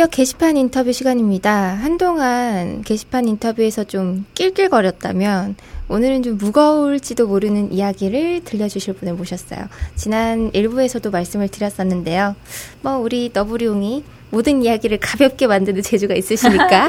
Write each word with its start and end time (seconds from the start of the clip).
본격 0.00 0.12
게시판 0.12 0.56
인터뷰 0.56 0.94
시간입니다. 0.94 1.74
한동안 1.74 2.80
게시판 2.80 3.28
인터뷰에서 3.28 3.84
좀 3.84 4.24
낄낄거렸다면 4.34 5.56
오늘은 5.88 6.22
좀 6.22 6.38
무거울지도 6.38 7.26
모르는 7.26 7.70
이야기를 7.70 8.44
들려주실 8.44 8.94
분을 8.94 9.12
모셨어요. 9.12 9.66
지난 9.96 10.50
1부에서도 10.52 11.10
말씀을 11.10 11.48
드렸었는데요. 11.48 12.34
뭐 12.80 12.96
우리 12.96 13.30
너브리용이 13.34 14.02
모든 14.30 14.62
이야기를 14.62 15.00
가볍게 15.00 15.46
만드는 15.46 15.82
재주가 15.82 16.14
있으시니까 16.14 16.88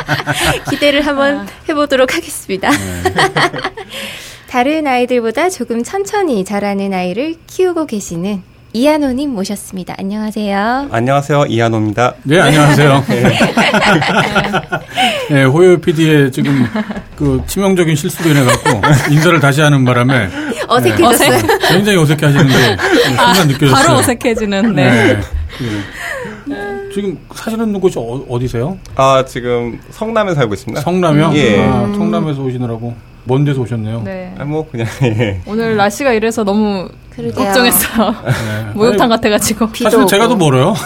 기대를 0.70 1.06
한번 1.06 1.46
해보도록 1.68 2.16
하겠습니다. 2.16 2.70
다른 4.48 4.86
아이들보다 4.86 5.50
조금 5.50 5.82
천천히 5.82 6.46
자라는 6.46 6.94
아이를 6.94 7.34
키우고 7.46 7.84
계시는 7.84 8.51
이한호님 8.74 9.34
모셨습니다. 9.34 9.94
안녕하세요. 9.98 10.88
안녕하세요. 10.90 11.44
이한호입니다. 11.46 12.14
네, 12.22 12.40
안녕하세요. 12.40 13.04
네, 15.30 15.44
호요 15.44 15.78
PD의 15.78 16.32
지금 16.32 16.66
그 17.14 17.42
치명적인 17.46 17.94
실수로 17.94 18.30
인해갖고 18.30 18.80
인사를 19.12 19.40
다시 19.40 19.60
하는 19.60 19.84
바람에 19.84 20.30
어색해졌어요. 20.68 21.30
네, 21.42 21.58
굉장히 21.68 21.98
어색해 21.98 22.24
하시는데 22.24 22.76
순간 22.78 23.48
느껴졌어요. 23.48 23.74
바로 23.74 23.98
어색해지는, 23.98 24.74
네. 24.74 25.16
네. 25.16 25.20
지금 26.94 27.18
사시는 27.34 27.78
곳이 27.78 27.98
어, 27.98 28.38
디세요 28.38 28.78
아, 28.96 29.22
지금 29.26 29.78
성남에 29.90 30.34
살고 30.34 30.54
있습니다. 30.54 30.80
성남이요? 30.80 31.32
예. 31.34 31.60
아, 31.60 31.92
성남에서 31.94 32.40
오시느라고 32.42 32.94
먼 33.24 33.44
데서 33.44 33.60
오셨네요. 33.60 34.00
네. 34.02 34.34
아, 34.38 34.44
뭐 34.44 34.66
그냥 34.70 34.86
예. 35.02 35.40
오늘 35.46 35.76
날씨가 35.76 36.14
이래서 36.14 36.42
너무 36.42 36.88
그러게요. 37.14 37.44
걱정했어요. 37.44 38.10
네. 38.24 38.72
목욕탕 38.74 39.08
같아가지고. 39.08 39.68
사실 39.74 40.06
제가 40.06 40.28
더 40.28 40.36
멀어요. 40.36 40.74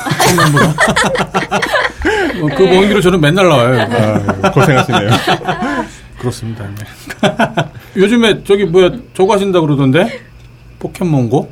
그 2.57 2.65
먼 2.67 2.89
길을 2.89 3.01
저는 3.01 3.21
맨날 3.21 3.49
나와요. 3.49 3.81
아, 4.43 4.51
고생하시네요. 4.51 5.11
그렇습니다. 6.19 6.65
네. 6.65 6.85
요즘에 7.97 8.43
저기 8.45 8.65
뭐야 8.65 8.91
저거 9.15 9.35
하신다 9.35 9.61
그러던데 9.61 10.21
포켓몬고? 10.79 11.51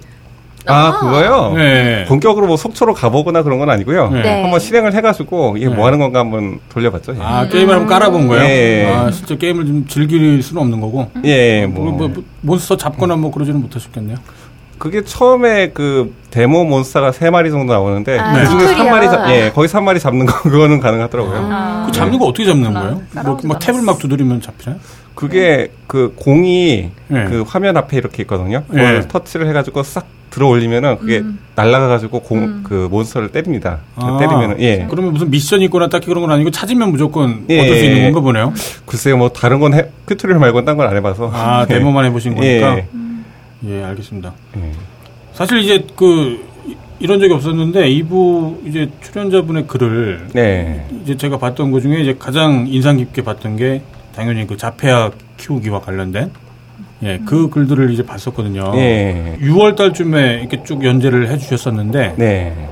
아, 0.67 0.99
그거요? 0.99 1.53
네. 1.57 2.07
본격으로 2.09 2.47
뭐 2.47 2.57
속초로 2.57 2.95
가보거나 2.95 3.43
그런 3.43 3.59
건 3.59 3.69
아니고요. 3.69 4.09
네. 4.11 4.23
네. 4.23 4.43
한번 4.43 4.59
실행을 4.61 4.95
해가지고 4.95 5.57
이게 5.59 5.69
네. 5.69 5.75
뭐 5.75 5.87
하는 5.87 5.99
건가 5.99 6.21
한번 6.21 6.59
돌려봤죠. 6.71 7.15
예. 7.17 7.19
아 7.21 7.47
게임을 7.47 7.75
한번 7.75 7.87
깔아본 7.89 8.29
거예요? 8.29 8.45
예. 8.45 8.87
아 8.91 9.11
진짜 9.11 9.37
게임을 9.37 9.67
좀 9.67 9.87
즐길 9.87 10.43
수는 10.43 10.63
없는 10.63 10.81
거고. 10.81 11.11
예, 11.25 11.67
뭐, 11.67 11.85
뭐. 11.85 11.93
뭐, 11.93 12.09
뭐 12.09 12.25
몬스터 12.41 12.79
잡거나 12.79 13.17
뭐 13.17 13.31
그러지는 13.31 13.61
못하셨겠네요. 13.61 14.17
그게 14.79 15.03
처음에 15.05 15.71
그 15.71 16.13
데모 16.31 16.65
monster가 16.65 17.13
세 17.13 17.31
마리 17.31 17.51
정도 17.51 17.73
나오는데 17.73 18.19
아, 18.19 18.33
그 18.45 18.59
중에 18.59 18.75
한. 18.75 18.91
마리, 18.91 19.07
잡- 19.09 19.29
예, 19.31 19.51
거기서 19.55 19.79
한 19.79 19.85
마리 19.85 20.01
잡는 20.01 20.27
거 20.27 20.43
그거는 20.43 20.81
가능하더라고요. 20.81 21.49
아. 21.51 21.85
그 21.87 21.93
잡는 21.93 22.19
거 22.19 22.27
어떻게 22.27 22.45
잡는 22.45 22.71
그렇구나. 22.75 22.83
거예요? 23.23 23.25
뭐, 23.25 23.39
막 23.45 23.59
tap을 23.61 23.85
막 23.85 23.99
두드리면 23.99 24.41
잡히나요? 24.41 24.79
그게 25.15 25.71
그 25.87 26.13
공이 26.17 26.91
네. 27.07 27.25
그 27.27 27.45
화면 27.47 27.77
앞에 27.77 27.97
이렇게 27.97 28.23
있거든요. 28.25 28.65
그걸 28.69 29.01
네. 29.03 29.09
터치를 29.09 29.49
해가지고 29.49 29.83
싹 29.85 30.07
들어 30.31 30.49
올리면은 30.49 30.99
그게 30.99 31.23
날아가가지고 31.55 32.21
공그 32.23 32.89
monster를 32.91 33.29
때립니다. 33.31 33.79
그 33.95 34.05
아, 34.05 34.19
때리면은 34.19 34.61
예. 34.61 34.89
그러면 34.91 35.13
무슨 35.13 35.31
미션이 35.31 35.67
있거나 35.67 35.89
딱히 35.89 36.07
그런 36.07 36.23
건 36.23 36.33
아니고 36.33 36.51
찾으면 36.51 36.91
무조건 36.91 37.45
예. 37.49 37.61
얻을 37.61 37.79
수 37.79 37.85
있는 37.85 38.03
건가 38.03 38.19
보네요. 38.21 38.53
글쎄요, 38.85 39.17
뭐 39.17 39.29
다른 39.29 39.61
건 39.61 39.75
해, 39.75 39.85
tutorial 40.07 40.41
말고는 40.41 40.65
딴 40.65 40.77
건 40.77 40.89
안 40.89 40.97
해봐서. 40.97 41.31
아 41.33 41.65
예. 41.71 41.75
데모만 41.75 42.07
해보신 42.07 42.35
거니까. 42.35 42.79
예. 42.79 42.89
예, 43.69 43.83
알겠습니다. 43.83 44.33
예. 44.57 44.71
사실 45.33 45.59
이제 45.59 45.85
그 45.97 46.45
이- 46.67 46.75
이런 47.01 47.21
적이 47.21 47.35
없었는데 47.35 47.89
2부 47.89 48.67
이제 48.67 48.91
출연자분의 49.03 49.67
글을 49.67 50.29
네. 50.33 50.87
이제 51.03 51.17
제가 51.17 51.39
봤던 51.39 51.71
것 51.71 51.81
중에 51.81 52.01
이제 52.01 52.15
가장 52.19 52.67
인상 52.69 52.97
깊게 52.97 53.23
봤던 53.23 53.57
게 53.57 53.83
당연히 54.15 54.47
그 54.47 54.57
자폐아 54.57 55.11
키우기와 55.37 55.81
관련된 55.81 56.31
예, 57.03 57.21
그 57.27 57.51
글들을 57.51 57.91
이제 57.93 58.05
봤었거든요. 58.05 58.73
예. 58.77 59.37
6월 59.41 59.77
달쯤에 59.77 60.41
이렇게 60.41 60.63
쭉 60.65 60.85
연재를 60.85 61.29
해 61.31 61.37
주셨었는데 61.37 62.15
네. 62.17 62.69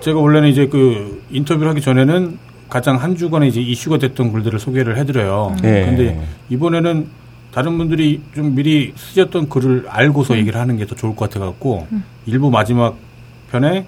제가 0.00 0.18
원래는 0.18 0.48
이제 0.48 0.66
그 0.66 1.22
인터뷰를 1.30 1.70
하기 1.70 1.80
전에는 1.80 2.38
가장 2.68 2.96
한 2.96 3.16
주간에 3.16 3.46
이제 3.48 3.60
이슈가 3.60 3.98
됐던 3.98 4.32
글들을 4.32 4.58
소개를 4.58 4.96
해 4.96 5.04
드려요. 5.04 5.54
예. 5.64 5.84
근데 5.84 6.20
이번에는 6.50 7.06
다른 7.58 7.76
분들이 7.76 8.20
좀 8.36 8.54
미리 8.54 8.92
쓰셨던 8.96 9.48
글을 9.48 9.86
알고서 9.88 10.36
얘기를 10.38 10.60
하는 10.60 10.76
게 10.76 10.86
더 10.86 10.94
좋을 10.94 11.16
것 11.16 11.28
같아 11.28 11.44
갖고 11.44 11.88
일부 12.24 12.50
마지막 12.52 12.96
편에 13.50 13.84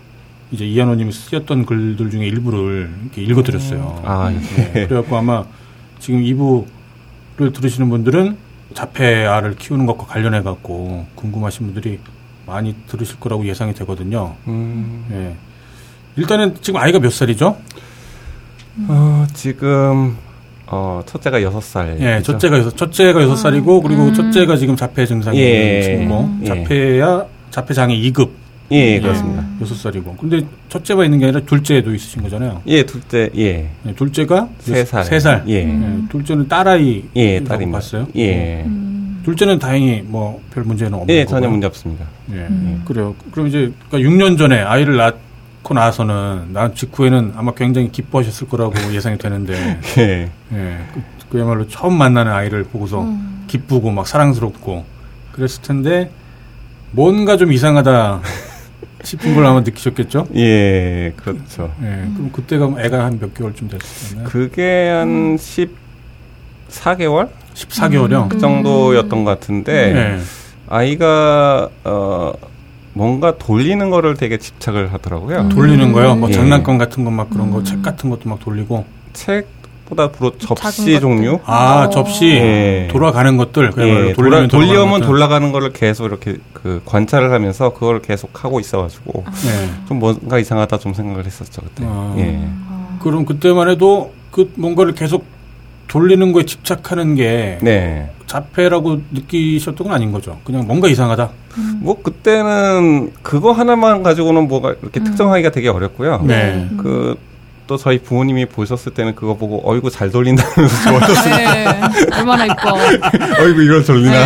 이제 0.51 0.67
이한호님이 0.67 1.13
쓰셨던 1.13 1.67
글들 1.67 2.11
중에 2.11 2.27
일부를 2.27 2.91
이렇게 3.05 3.23
읽어드렸어요. 3.23 4.03
아, 4.05 4.29
네, 4.31 4.41
예. 4.75 4.87
그래갖고 4.89 5.17
아마 5.17 5.45
지금 6.01 6.21
2부를 6.21 7.55
들으시는 7.55 7.89
분들은 7.91 8.37
자폐아를 8.75 9.55
키우는 9.55 9.87
것과 9.87 10.07
관련해 10.07 10.43
갖고 10.43 11.07
궁금하신 11.15 11.67
분들이 11.67 12.01
많이 12.47 12.75
들으실 12.89 13.21
거라고 13.21 13.47
예상이 13.47 13.73
되거든요. 13.75 14.35
음, 14.49 15.07
예. 15.13 15.37
일단은 16.17 16.57
지금 16.61 16.81
아이가 16.81 16.99
몇 16.99 17.13
살이죠? 17.13 17.57
어, 18.89 19.27
지금, 19.33 20.17
어, 20.71 21.03
첫째가 21.05 21.43
여섯 21.43 21.61
살. 21.61 21.97
예, 22.01 22.23
첫째가 22.23 22.59
여섯, 22.59 22.77
첫째가 22.77 23.23
여섯 23.23 23.37
살이고 23.37 23.83
그리고 23.83 24.13
첫째가 24.13 24.57
지금 24.57 24.77
자폐 24.77 25.05
증상이 25.05 25.39
예. 25.39 25.81
있는 25.81 25.83
친구고 25.83 26.31
예. 26.43 26.47
자폐야 26.47 27.25
자폐 27.51 27.75
장애 27.75 27.95
2급 27.97 28.31
예, 28.73 29.01
그렇습니다. 29.01 29.45
여섯 29.61 29.75
살이고. 29.75 30.15
근데 30.15 30.43
첫째만 30.69 31.07
있는 31.07 31.19
게 31.19 31.25
아니라 31.27 31.41
둘째도 31.41 31.93
있으신 31.93 32.23
거잖아요. 32.23 32.63
예, 32.69 32.85
둘째, 32.85 33.29
예. 33.37 33.69
예, 33.85 33.93
둘째가 33.97 34.49
세 34.61 34.85
살. 34.85 35.05
세 35.05 35.19
살. 35.19 35.43
예. 35.49 35.55
예, 35.65 35.99
둘째는 36.09 36.47
딸아이. 36.47 37.03
예, 37.17 37.43
딸입니다. 37.43 37.79
봤어요. 37.79 38.07
예. 38.17 38.65
둘째는 39.25 39.59
다행히 39.59 40.03
뭐 40.07 40.41
별 40.55 40.63
문제는 40.65 40.95
없는 40.95 41.13
예, 41.15 41.25
거고요. 41.25 41.41
전혀 41.41 41.51
문제 41.51 41.67
없습니다. 41.67 42.05
예, 42.33 42.47
그래요. 42.85 43.15
그럼 43.33 43.49
이제 43.49 43.73
그러니까 43.91 44.09
6년 44.11 44.39
전에 44.39 44.61
아이를 44.61 44.97
낳 44.97 45.13
고 45.63 45.75
나서는 45.75 46.49
난 46.53 46.75
직후에는 46.75 47.35
아마 47.37 47.53
굉장히 47.53 47.93
기뻐하셨을 47.93 48.49
거라고 48.49 48.75
예상이 48.95 49.19
되는데, 49.19 49.79
예. 49.99 50.31
예, 50.53 50.79
그, 50.95 51.03
그야말로 51.31 51.69
처음 51.69 51.95
만나는 51.95 52.33
아이를 52.33 52.65
보고서 52.65 53.07
기쁘고 53.47 53.91
막 53.91 54.07
사랑스럽고 54.07 54.85
그랬을 55.33 55.63
텐데 55.63 56.11
뭔가 56.93 57.37
좀 57.37 57.53
이상하다 57.53 58.21
싶은 59.05 59.35
걸 59.35 59.47
아마 59.47 59.61
느끼셨겠죠? 59.61 60.27
예, 60.37 61.13
그렇죠. 61.17 61.73
예, 61.83 62.07
그럼 62.15 62.31
그때가 62.33 62.75
애가 62.79 63.05
한 63.05 63.19
몇 63.21 63.33
개월쯤 63.35 63.69
됐었나요? 63.69 64.29
그게 64.29 64.89
한 64.91 65.37
14개월? 66.69 67.29
14개월이요. 67.55 68.29
그 68.29 68.39
정도였던 68.39 69.25
것 69.25 69.31
같은데, 69.39 69.95
예. 70.17 70.21
아이가, 70.69 71.69
어, 71.85 72.33
뭔가 72.93 73.37
돌리는 73.39 73.89
거를 73.91 74.15
되게 74.15 74.37
집착을 74.39 74.93
하더라고요. 74.93 75.49
돌리는 75.51 75.93
거요. 75.93 76.15
뭐 76.17 76.29
예. 76.29 76.33
장난감 76.33 76.79
같은 76.79 77.05
것 77.05 77.11
막 77.11 77.31
그런 77.31 77.51
거, 77.51 77.63
책 77.63 77.83
같은 77.83 78.11
것도 78.11 78.29
막 78.29 78.41
돌리고. 78.41 78.85
책보다 79.13 80.11
주로 80.13 80.37
접시. 80.39 80.99
종류? 81.01 81.39
아, 81.45 81.89
접시 81.91 82.27
예. 82.31 82.89
돌아가는 82.91 83.37
것들. 83.37 83.73
예, 83.79 84.13
돌리면 84.13 84.49
돌려 84.49 84.87
면 84.87 85.01
돌아가는 85.01 85.51
거를 85.53 85.73
계속 85.73 86.07
이렇게 86.07 86.37
그 86.53 86.81
관찰을 86.85 87.33
하면서 87.33 87.73
그걸 87.73 88.01
계속 88.03 88.45
하고 88.45 88.61
있어가지고 88.61 89.25
예. 89.47 89.87
좀 89.89 89.99
뭔가 89.99 90.39
이상하다 90.39 90.79
좀 90.79 90.93
생각을 90.95 91.25
했었죠 91.27 91.63
그때. 91.63 91.85
아. 91.87 92.15
예. 92.19 92.49
그럼 93.01 93.25
그때만 93.25 93.69
해도 93.69 94.13
그 94.31 94.53
뭔가를 94.57 94.95
계속 94.95 95.25
돌리는 95.91 96.31
거에 96.31 96.45
집착하는 96.45 97.17
게 97.17 97.59
네. 97.63 98.09
자폐라고 98.27 99.01
느끼셨던 99.11 99.89
건 99.89 99.97
아닌 99.97 100.13
거죠. 100.13 100.39
그냥 100.45 100.65
뭔가 100.65 100.87
이상하다. 100.87 101.31
뭐 101.81 102.01
그때는 102.01 103.11
그거 103.23 103.51
하나만 103.51 104.05
가지고는 104.05 104.47
뭐가 104.47 104.77
이렇게 104.81 105.03
특정하기가 105.03 105.51
되게 105.51 105.69
어렵고요. 105.69 106.23
네. 106.29 106.69
그 106.77 107.17
또 107.71 107.77
저희 107.77 108.01
부모님이 108.01 108.47
보셨을 108.47 108.95
때는 108.95 109.15
그거 109.15 109.35
보고 109.37 109.63
어이구 109.65 109.91
잘 109.93 110.11
돌린다면서 110.11 110.83
좋아하셨어요. 110.91 111.37
네. 111.37 111.67
얼마나 112.19 112.45
이뻐. 112.47 112.75
어이구 113.45 113.63
이걸 113.63 113.85
돌리나. 113.85 114.25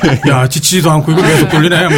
그러니까. 0.00 0.28
야, 0.30 0.48
지치지도 0.48 0.90
않고 0.90 1.12
이걸 1.12 1.24
계속 1.26 1.48
돌리네. 1.50 1.88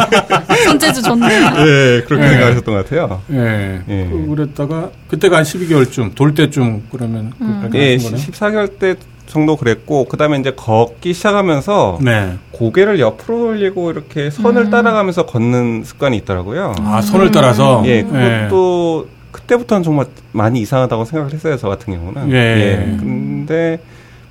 손재주 0.64 1.02
좋네. 1.02 1.26
예, 1.26 2.02
그렇게 2.08 2.16
네. 2.24 2.28
생각하셨던 2.30 2.74
것 2.74 2.84
같아요. 2.88 3.20
예. 3.30 3.82
예. 3.90 4.08
그- 4.10 4.26
그랬다가 4.34 4.88
그때가 5.08 5.36
한 5.36 5.44
12개월쯤 5.44 6.14
돌 6.14 6.34
때쯤 6.34 6.84
그러면 6.90 7.32
그 7.38 7.44
예, 7.74 7.98
발견하신 7.98 8.10
거네요. 8.12 8.26
14개월 8.66 8.78
때 8.78 8.94
정도 9.26 9.56
그랬고 9.56 10.06
그다음에 10.06 10.38
이제 10.38 10.52
걷기 10.56 11.12
시작하면서 11.12 11.98
네. 12.00 12.38
고개를 12.52 13.00
옆으로 13.00 13.48
올리고 13.48 13.90
이렇게 13.90 14.30
선을 14.30 14.70
따라가면서 14.70 15.26
걷는 15.26 15.84
습관이 15.84 16.16
있더라고요. 16.16 16.74
아, 16.78 17.02
선을 17.02 17.30
따라서 17.32 17.82
예, 17.84 18.02
그것도 18.02 19.19
그때부터는 19.32 19.82
정말 19.82 20.06
많이 20.32 20.60
이상하다고 20.60 21.04
생각을 21.04 21.32
했어요, 21.32 21.56
저 21.56 21.68
같은 21.68 21.94
경우는. 21.94 22.30
예. 22.32 22.96
근데 22.98 23.80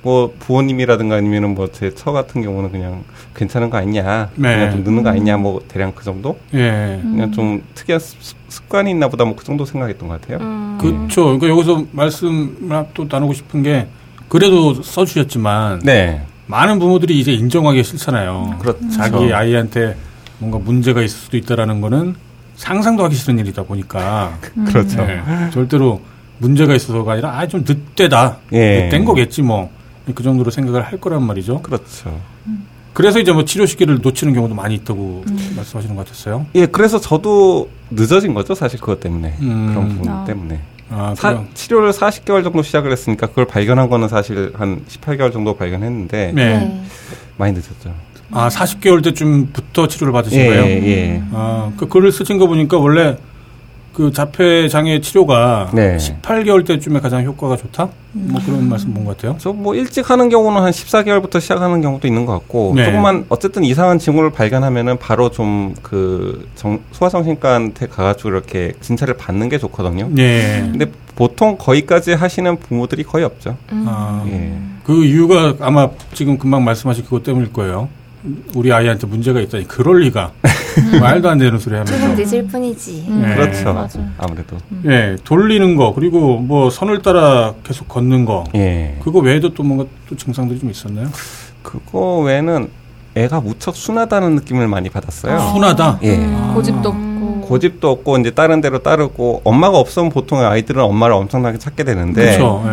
뭐 0.01 0.33
부모님이라든가 0.39 1.15
아니면은 1.15 1.55
뭐 1.55 1.67
제 1.67 1.91
처 1.91 2.11
같은 2.11 2.41
경우는 2.41 2.71
그냥 2.71 3.03
괜찮은 3.35 3.69
거 3.69 3.77
아니냐, 3.77 4.29
네. 4.35 4.55
그냥 4.55 4.71
좀 4.71 4.83
늦는 4.83 5.03
거 5.03 5.09
아니냐, 5.09 5.37
뭐 5.37 5.61
대략 5.67 5.93
그 5.95 6.03
정도. 6.03 6.37
예. 6.53 6.99
그냥 7.01 7.31
좀 7.31 7.61
특이한 7.75 7.99
습- 7.99 8.17
습관이 8.49 8.91
있나 8.91 9.07
보다 9.09 9.25
뭐 9.25 9.35
그 9.35 9.43
정도 9.43 9.65
생각했던 9.65 10.07
것 10.07 10.21
같아요. 10.21 10.37
음. 10.41 10.77
그렇죠. 10.79 11.23
그러니까 11.25 11.49
여기서 11.49 11.85
말씀을 11.91 12.85
또 12.93 13.05
나누고 13.09 13.33
싶은 13.33 13.63
게 13.63 13.87
그래도 14.29 14.81
써주셨지만 14.81 15.79
네, 15.83 16.21
많은 16.47 16.79
부모들이 16.79 17.19
이제 17.19 17.31
인정하기 17.33 17.83
싫잖아요. 17.83 18.55
그렇죠. 18.59 18.89
자기 18.89 19.33
아이한테 19.33 19.95
뭔가 20.39 20.57
문제가 20.59 21.01
있을 21.01 21.17
수도 21.17 21.35
있다라는 21.37 21.81
거는 21.81 22.15
상상도 22.59 23.03
하기 23.05 23.15
싫은 23.15 23.39
일이다 23.39 23.63
보니까 23.63 24.37
그렇죠. 24.67 25.05
네, 25.05 25.21
절대로 25.51 26.01
문제가 26.39 26.75
있어서가 26.75 27.13
아니라 27.13 27.37
아 27.39 27.47
좀 27.47 27.63
늦대다 27.67 28.37
예. 28.53 28.83
늦된 28.83 29.05
거겠지 29.05 29.41
뭐 29.41 29.71
그 30.15 30.23
정도로 30.23 30.49
생각을 30.49 30.81
할 30.83 30.99
거란 30.99 31.21
말이죠. 31.23 31.61
그렇죠. 31.61 32.19
그래서 32.93 33.19
이제 33.19 33.31
뭐 33.31 33.45
치료 33.45 33.67
시기를 33.67 33.99
놓치는 34.01 34.33
경우도 34.33 34.55
많이 34.55 34.73
있다고 34.75 35.23
말씀하시는 35.55 35.95
것 35.95 36.03
같았어요. 36.05 36.47
예, 36.55 36.65
그래서 36.65 36.99
저도 36.99 37.69
늦어진 37.91 38.33
거죠, 38.33 38.55
사실 38.55 38.79
그것 38.79 38.99
때문에. 38.99 39.35
음. 39.41 39.67
그런 39.69 39.89
부분 39.89 40.11
아. 40.11 40.23
때문에. 40.25 40.59
아, 40.89 41.13
사-? 41.15 41.43
치료를 41.53 41.91
40개월 41.91 42.43
정도 42.43 42.63
시작을 42.63 42.91
했으니까 42.91 43.27
그걸 43.27 43.45
발견한 43.45 43.87
거는 43.87 44.07
사실 44.07 44.51
한 44.57 44.83
18개월 44.87 45.31
정도 45.31 45.55
발견했는데 45.55 46.31
네. 46.33 46.57
네. 46.57 46.81
많이 47.37 47.53
늦었죠. 47.53 47.93
아 48.31 48.47
40개월 48.49 49.03
때쯤부터 49.03 49.87
치료를 49.87 50.13
받으신 50.13 50.39
예, 50.39 50.47
거예요? 50.47 50.63
예. 50.65 51.23
아, 51.31 51.71
그 51.77 51.87
글을 51.87 52.11
쓰신 52.11 52.37
거 52.37 52.47
보니까 52.47 52.77
원래 52.77 53.17
그 53.93 54.11
자폐 54.13 54.69
장애 54.69 55.01
치료가 55.01 55.71
네. 55.73 55.97
18개월 55.97 56.65
때쯤에 56.65 56.99
가장 57.01 57.23
효과가 57.25 57.57
좋다? 57.57 57.89
뭐 58.13 58.39
그런 58.45 58.69
말씀 58.69 58.93
본 58.93 59.03
것 59.03 59.17
같아요. 59.17 59.35
저 59.39 59.51
뭐 59.51 59.75
일찍 59.75 60.09
하는 60.09 60.29
경우는 60.29 60.61
한 60.61 60.71
14개월부터 60.71 61.41
시작하는 61.41 61.81
경우도 61.81 62.07
있는 62.07 62.25
것 62.25 62.33
같고 62.33 62.73
네. 62.75 62.85
조금만 62.85 63.25
어쨌든 63.29 63.63
이상한 63.65 63.99
징후를 63.99 64.29
발견하면은 64.31 64.97
바로 64.99 65.29
좀 65.31 65.73
그 65.81 66.47
소아정신과한테 66.93 67.87
가가지고 67.87 68.29
이렇게 68.29 68.73
진찰을 68.79 69.15
받는 69.17 69.49
게 69.49 69.57
좋거든요. 69.57 70.09
예. 70.17 70.59
근데 70.71 70.85
보통 71.15 71.57
거기까지 71.57 72.13
하시는 72.13 72.57
부모들이 72.57 73.03
거의 73.03 73.25
없죠. 73.25 73.57
음. 73.71 73.85
아, 73.87 74.23
예. 74.27 74.53
그 74.85 75.03
이유가 75.03 75.55
아마 75.59 75.89
지금 76.13 76.37
금방 76.37 76.63
말씀하신 76.63 77.03
그것 77.05 77.23
때문일 77.23 77.51
거예요. 77.51 77.89
우리 78.55 78.71
아이한테 78.73 79.07
문제가 79.07 79.39
있다니 79.39 79.67
그럴 79.67 80.01
리가 80.01 80.31
말도 80.99 81.29
안 81.29 81.37
되는 81.37 81.57
소리 81.57 81.75
조금 81.85 82.01
하면서 82.01 82.21
늦을 82.21 82.47
뿐이지. 82.47 83.05
음. 83.07 83.25
예. 83.29 83.35
그렇죠. 83.35 83.73
맞아요. 83.73 84.09
아무래도. 84.17 84.57
예 84.85 85.15
돌리는 85.23 85.75
거 85.75 85.93
그리고 85.93 86.37
뭐 86.37 86.69
선을 86.69 87.01
따라 87.01 87.53
계속 87.63 87.87
걷는 87.87 88.25
거 88.25 88.43
예. 88.55 88.97
그거 89.01 89.19
외에도 89.19 89.53
또 89.53 89.63
뭔가 89.63 89.85
또 90.07 90.15
증상들이 90.15 90.59
좀 90.59 90.69
있었나요? 90.69 91.07
그거 91.63 92.19
외에는 92.19 92.69
애가 93.15 93.41
무척 93.41 93.75
순하다는 93.75 94.35
느낌을 94.35 94.67
많이 94.67 94.89
받았어요. 94.89 95.35
아, 95.35 95.39
순하다. 95.53 95.99
예. 96.03 96.15
음, 96.17 96.51
고집도 96.53 96.89
없고. 96.89 97.09
고집도 97.41 97.89
없고 97.89 98.17
이제 98.19 98.31
다른 98.31 98.61
데로 98.61 98.79
따르고 98.79 99.41
엄마가 99.43 99.79
없으면 99.79 100.09
보통 100.11 100.39
아이들은 100.39 100.81
엄마를 100.83 101.15
엄청나게 101.15 101.57
찾게 101.57 101.83
되는데 101.83 102.37
그렇죠. 102.37 102.63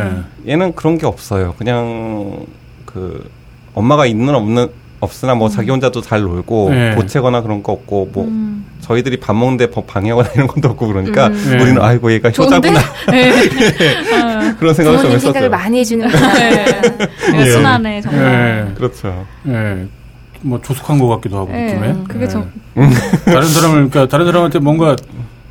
예. 0.45 0.53
얘는 0.53 0.75
그런 0.75 0.99
게 0.99 1.07
없어요. 1.07 1.55
그냥 1.57 2.45
그 2.85 3.29
엄마가 3.75 4.07
있는 4.07 4.35
없는 4.35 4.69
없으나 5.01 5.35
뭐 5.35 5.49
자기 5.49 5.71
혼자도 5.71 6.01
잘 6.01 6.23
놀고 6.23 6.71
네. 6.71 6.95
보채거나 6.95 7.43
그런 7.43 7.63
거 7.63 7.73
없고 7.73 8.11
뭐 8.13 8.25
음. 8.25 8.65
저희들이 8.81 9.19
밥 9.19 9.35
먹는데 9.35 9.67
뭐 9.67 9.85
방해하거나 9.85 10.31
이런 10.35 10.47
것도 10.47 10.69
없고 10.71 10.87
그러니까 10.89 11.29
음. 11.29 11.47
네. 11.51 11.63
우리는 11.63 11.81
아이고 11.83 12.13
얘가? 12.13 12.31
효자구나 12.31 12.81
네. 13.11 13.33
그런 14.59 14.73
생각을 14.75 14.99
좀 14.99 15.09
부모님 15.11 15.19
생각을 15.19 15.19
했었어요. 15.19 15.51
많이 15.51 15.79
해주는 15.81 16.09
네. 16.09 16.67
예. 17.29 17.33
내가 17.33 17.51
순하네 17.51 18.01
정말. 18.01 18.69
예. 18.71 18.75
그렇죠. 18.75 19.27
예. 19.49 19.87
뭐 20.43 20.61
조숙한 20.63 20.99
것 20.99 21.09
같기도 21.09 21.39
하고 21.39 21.53
예. 21.53 21.75
느낌에. 21.75 21.95
그게 22.09 22.25
예. 22.25 22.29
좀 22.29 22.51
다른 23.25 23.49
사람을 23.49 23.75
그러니까 23.91 24.09
다른 24.09 24.27
사람한테 24.27 24.59
뭔가 24.61 24.97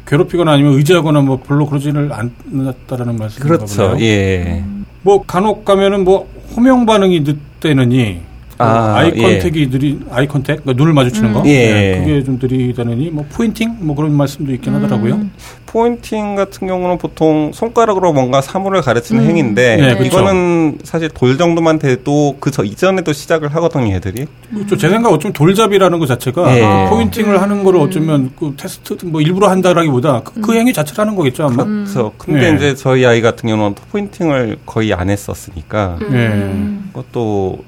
괴롭히거나 0.07 0.51
아니면 0.51 0.73
의지하거나 0.73 1.21
뭐 1.21 1.39
별로 1.45 1.65
그러지를 1.65 2.11
않았다라는 2.13 3.17
말씀인가 3.17 3.57
그렇죠. 3.57 3.89
보네요. 3.89 4.05
예. 4.05 4.63
뭐 5.01 5.23
간혹 5.25 5.65
가면은 5.65 6.03
뭐 6.03 6.27
호명 6.55 6.85
반응이 6.85 7.21
늦다느니 7.21 8.21
아, 8.57 8.95
eye 8.97 9.11
예. 9.15 9.21
contact이 9.21 9.69
느리 9.69 9.99
eye 10.09 10.27
contact 10.27 10.63
그러니까 10.63 10.81
눈을 10.81 10.93
마주치는 10.93 11.33
거 11.33 11.43
예. 11.45 11.99
그게 11.99 12.23
좀 12.23 12.39
느리다느니 12.41 13.11
뭐 13.11 13.25
pointing 13.31 13.77
뭐 13.81 13.95
그런 13.95 14.13
말씀도 14.13 14.51
있긴 14.53 14.73
하더라고요. 14.75 15.13
음. 15.15 15.31
pointing 15.67 16.35
같은 16.35 16.67
경우는 16.67 16.97
보통 16.97 17.51
손가락으로 17.53 18.13
뭔가 18.13 18.39
사물을 18.39 18.81
가르치는 18.81 19.23
음. 19.23 19.27
행위인데 19.29 19.75
네, 19.75 19.81
그렇죠. 19.95 20.03
이거는 20.05 20.77
사실 20.83 21.09
돌 21.09 21.37
정도만 21.37 21.77
돼도 21.79 22.37
그 22.39 22.55
저 22.55 22.63
이전에도 22.63 23.11
시작을 23.11 23.53
하거든요, 23.55 23.93
애들이. 23.95 24.27
그렇죠. 24.53 24.77
제 24.77 24.87
생각 24.87 25.11
어쩌면 25.11 25.33
돌잡이라는 25.33 25.99
것 25.99 26.05
자체가 26.05 26.55
예. 26.57 26.61
그 26.61 26.89
pointing을 26.95 27.41
하는 27.41 27.65
거를 27.65 27.81
어쩌면 27.81 28.31
그 28.39 28.53
테스트 28.55 28.95
뭐 29.03 29.19
일부러 29.19 29.49
한다라기보다 29.49 30.21
그, 30.23 30.39
그 30.39 30.53
행위 30.53 30.71
자체를 30.71 31.01
하는 31.01 31.15
거겠죠 31.17 31.43
아마. 31.43 31.65
그렇죠. 31.65 32.13
근데 32.17 32.51
네. 32.51 32.55
이제 32.55 32.75
저희 32.75 33.05
아이 33.05 33.19
같은 33.19 33.49
경우는 33.49 33.75
pointing을 33.91 34.59
거의 34.65 34.93
안 34.93 35.09
했었으니까 35.09 35.97
음. 36.03 36.91
그것도 36.93 37.59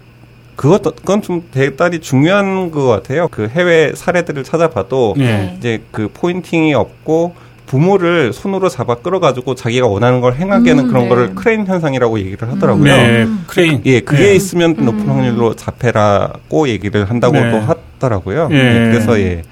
그것도 0.57 0.93
그건 0.95 1.21
좀 1.21 1.43
대단히 1.51 1.99
중요한 1.99 2.71
것 2.71 2.87
같아요. 2.87 3.27
그 3.29 3.47
해외 3.47 3.93
사례들을 3.95 4.43
찾아봐도 4.43 5.15
예. 5.19 5.55
이제 5.57 5.83
그 5.91 6.09
pointing이 6.13 6.73
없고 6.73 7.35
부모를 7.67 8.33
손으로 8.33 8.67
잡아 8.67 8.95
끌어가지고 8.95 9.53
자기가 9.53 9.87
원하는 9.87 10.19
걸 10.19 10.35
행하게 10.35 10.71
하는 10.71 10.85
음, 10.85 10.89
그런 10.89 11.03
네. 11.03 11.09
거를 11.09 11.35
크레인 11.35 11.67
현상이라고 11.67 12.19
얘기를 12.19 12.49
하더라고요. 12.49 12.85
네. 12.85 13.27
크레인. 13.45 13.81
예, 13.85 13.99
그게 13.99 14.23
네. 14.23 14.35
있으면 14.35 14.73
높은 14.73 15.07
확률로 15.07 15.55
자폐라고 15.55 16.69
얘기를 16.69 17.07
한다고도 17.07 17.39
네. 17.43 17.59
하더라고요. 17.59 18.49
예. 18.51 18.55
예, 18.55 18.89
그래서 18.89 19.19
예 19.19 19.43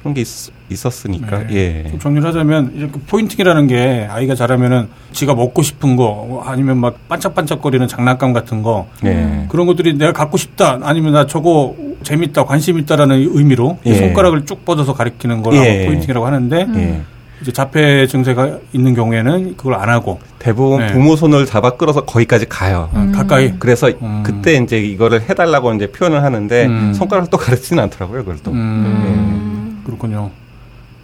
그런 0.00 0.14
게 0.14 0.20
있, 0.20 0.28
있었으니까 0.70 1.46
네. 1.46 1.84
예. 1.84 1.90
좀 1.90 1.98
정리를 1.98 2.26
하자면 2.26 2.72
이제 2.76 2.88
그 2.92 3.00
pointing이라는 3.00 3.66
게 3.66 4.08
아이가 4.10 4.34
자라면은 4.34 4.88
지가 5.12 5.34
먹고 5.34 5.62
싶은 5.62 5.96
거 5.96 6.42
아니면 6.44 6.78
막 6.78 7.08
반짝반짝거리는 7.08 7.86
장난감 7.88 8.32
같은 8.32 8.62
거 8.62 8.86
예. 9.04 9.46
그런 9.48 9.66
것들이 9.66 9.96
내가 9.96 10.12
갖고 10.12 10.36
싶다 10.36 10.78
아니면 10.82 11.12
나 11.12 11.26
저거 11.26 11.74
재밌다 12.02 12.44
관심 12.44 12.78
있다라는 12.78 13.30
의미로 13.32 13.78
이 13.84 13.90
예. 13.90 13.94
손가락을 13.94 14.44
쭉 14.44 14.64
뻗어서 14.64 14.92
가리키는 14.94 15.42
걸 15.42 15.54
예. 15.54 15.86
pointing이라고 15.86 16.26
하는데 16.26 16.66
예. 16.74 17.02
이제 17.40 17.52
자폐 17.52 18.06
증세가 18.06 18.58
있는 18.72 18.94
경우에는 18.94 19.56
그걸 19.56 19.74
안 19.74 19.90
하고 19.90 20.20
대부분 20.38 20.80
네. 20.80 20.92
부모 20.92 21.16
손을 21.16 21.44
잡아 21.44 21.70
끌어서 21.70 22.04
거기까지 22.04 22.46
가요. 22.46 22.88
어, 22.94 23.10
가까이 23.14 23.52
그래서 23.58 23.90
음. 24.00 24.22
그때 24.24 24.54
이제 24.54 24.78
이거를 24.78 25.22
해달라고 25.28 25.74
이제 25.74 25.90
표현을 25.90 26.22
하는데 26.22 26.66
음. 26.66 26.94
손가락을 26.94 27.28
또 27.30 27.36
가르치지는 27.36 27.82
않더라고요. 27.84 28.20
그걸 28.20 28.38
또. 28.42 28.52
음, 28.52 29.82
그렇군요. 29.84 30.30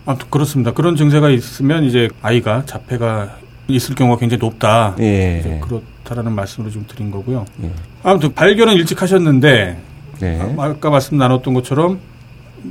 아무튼 0.05 0.27
그렇습니다. 0.31 0.73
그런 0.73 0.97
증세가 0.97 1.31
있으면 1.31 1.85
이제 1.85 2.09
아이가 2.23 2.65
자폐가 2.67 3.37
있을 3.69 3.95
경우가 3.95 4.19
굉장히 4.19 4.41
높다. 4.41 4.97
예. 4.99 5.61
그렇다라는 5.63 6.33
말씀으로 6.33 6.71
좀 6.71 6.85
드린 6.89 7.11
거고요. 7.11 7.45
예. 7.63 7.71
아무튼 8.03 8.35
발견은 8.35 8.75
일찍 8.75 9.01
하셨는데 9.01 9.79
네. 10.21 10.41
아, 10.41 10.65
아까 10.65 10.91
말씀 10.91 11.17
나눴던 11.17 11.55
것처럼 11.55 12.01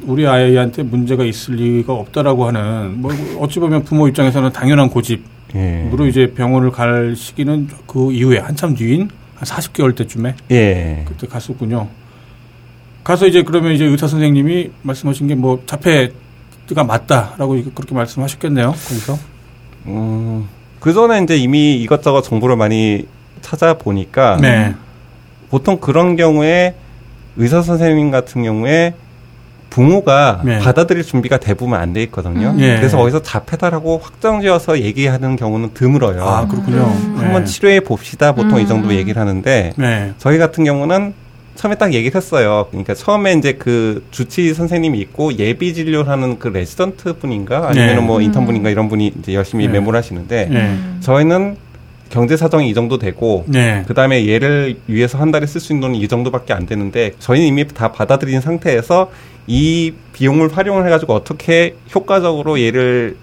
우리 0.04 0.28
아이한테 0.28 0.84
문제가 0.84 1.24
있을 1.24 1.56
리가 1.56 1.94
없다라고 1.94 2.48
하는 2.48 3.02
뭐 3.02 3.12
어찌 3.40 3.60
보면 3.60 3.84
부모 3.84 4.08
입장에서는 4.08 4.52
당연한 4.52 4.90
고집 4.90 5.24
으로 5.54 6.06
예. 6.06 6.10
이제 6.10 6.28
병원을 6.34 6.72
갈 6.72 7.14
시기는 7.16 7.68
그 7.86 8.12
이후에 8.14 8.38
한참 8.40 8.74
뒤인 8.74 9.10
한 9.36 9.44
40개월 9.44 9.96
때쯤에 9.96 10.36
예. 10.52 11.04
그때 11.08 11.28
갔었군요. 11.28 11.88
가서 13.04 13.28
이제 13.28 13.42
그러면 13.44 13.74
이제 13.74 13.84
의사 13.86 14.08
선생님이 14.08 14.72
말씀하신 14.84 15.28
게 15.28 15.36
뭐 15.36 15.62
자폐 15.66 16.12
가 16.76 16.84
맞다라고 16.84 17.62
그렇게 17.76 17.94
말씀하셨겠네요. 17.96 18.68
거기서. 18.72 19.18
음, 19.88 20.48
그 20.80 20.94
전에 20.94 21.22
이제 21.24 21.36
이미 21.38 21.76
이것저것 21.76 22.22
정보를 22.22 22.56
많이 22.56 23.06
찾아보니까 23.42 24.38
네. 24.42 24.74
보통 25.50 25.80
그런 25.80 26.16
경우에 26.16 26.76
의사 27.38 27.62
선생님 27.62 28.12
같은 28.12 28.44
경우에 28.44 28.94
부모가 29.70 30.42
네. 30.44 30.60
받아들일 30.60 31.04
준비가 31.04 31.38
대부분 31.38 31.80
안 31.80 31.94
돼 31.94 32.04
있거든요. 32.04 32.50
음. 32.50 32.60
예. 32.60 32.76
그래서 32.76 32.98
거기서 32.98 33.22
자폐다라고 33.22 34.00
확정지어서 34.04 34.80
얘기하는 34.82 35.38
경우는 35.38 35.74
드물어요. 35.74 36.24
아 36.26 36.48
그렇군요. 36.48 36.84
음. 36.84 37.16
네. 37.18 37.24
한번 37.24 37.46
치료해 37.46 37.80
봅시다. 37.80 38.34
보통 38.34 38.60
이 38.60 38.68
정도 38.68 38.90
음. 38.90 38.94
얘기를 38.94 39.20
하는데 39.22 39.72
네. 39.78 40.14
저희 40.18 40.38
같은 40.38 40.66
경우는 40.66 41.14
처음에 41.56 41.76
딱 41.76 41.94
얘기를 41.94 42.16
했어요. 42.16 42.68
그러니까 42.70 42.94
처음에 42.94 43.34
이제 43.34 43.54
그 43.54 44.04
주치 44.12 44.54
선생님이 44.54 45.00
있고 45.00 45.38
예비 45.38 45.74
진료하는 45.74 46.40
그 46.40 46.48
레지던트 46.48 47.18
분인가 47.18 47.68
아니면 47.70 47.96
네. 47.96 48.02
뭐 48.02 48.18
음. 48.18 48.24
인턴 48.24 48.46
분인가 48.46 48.70
이런 48.70 48.90
분이 48.90 49.14
이제 49.20 49.34
열심히 49.34 49.68
네. 49.68 49.74
메모를 49.74 49.98
하시는데 49.98 50.48
네. 50.50 50.78
저희는 51.02 51.58
경제 52.10 52.36
사정이 52.36 52.70
이 52.70 52.74
정도 52.74 52.98
되고 53.00 53.46
네. 53.48 53.84
그 53.88 53.94
다음에 53.94 54.28
얘를 54.28 54.76
위해서 54.88 55.18
한 55.18 55.32
달에 55.32 55.46
쓸 55.46 55.62
수 55.62 55.74
있는 55.74 55.88
돈이 55.88 56.00
이 56.00 56.08
정도밖에 56.08 56.54
안 56.54 56.66
되는데 56.66 57.12
저희는 57.20 57.48
이미 57.48 57.68
다 57.68 57.92
받아들인 57.92 58.42
상태에서 58.42 59.12
이 59.48 59.94
비용을 60.14 60.56
활용을 60.56 60.86
해가지고 60.86 61.14
어떻게 61.14 61.76
효과적으로 61.96 62.62
얘를 62.62 63.16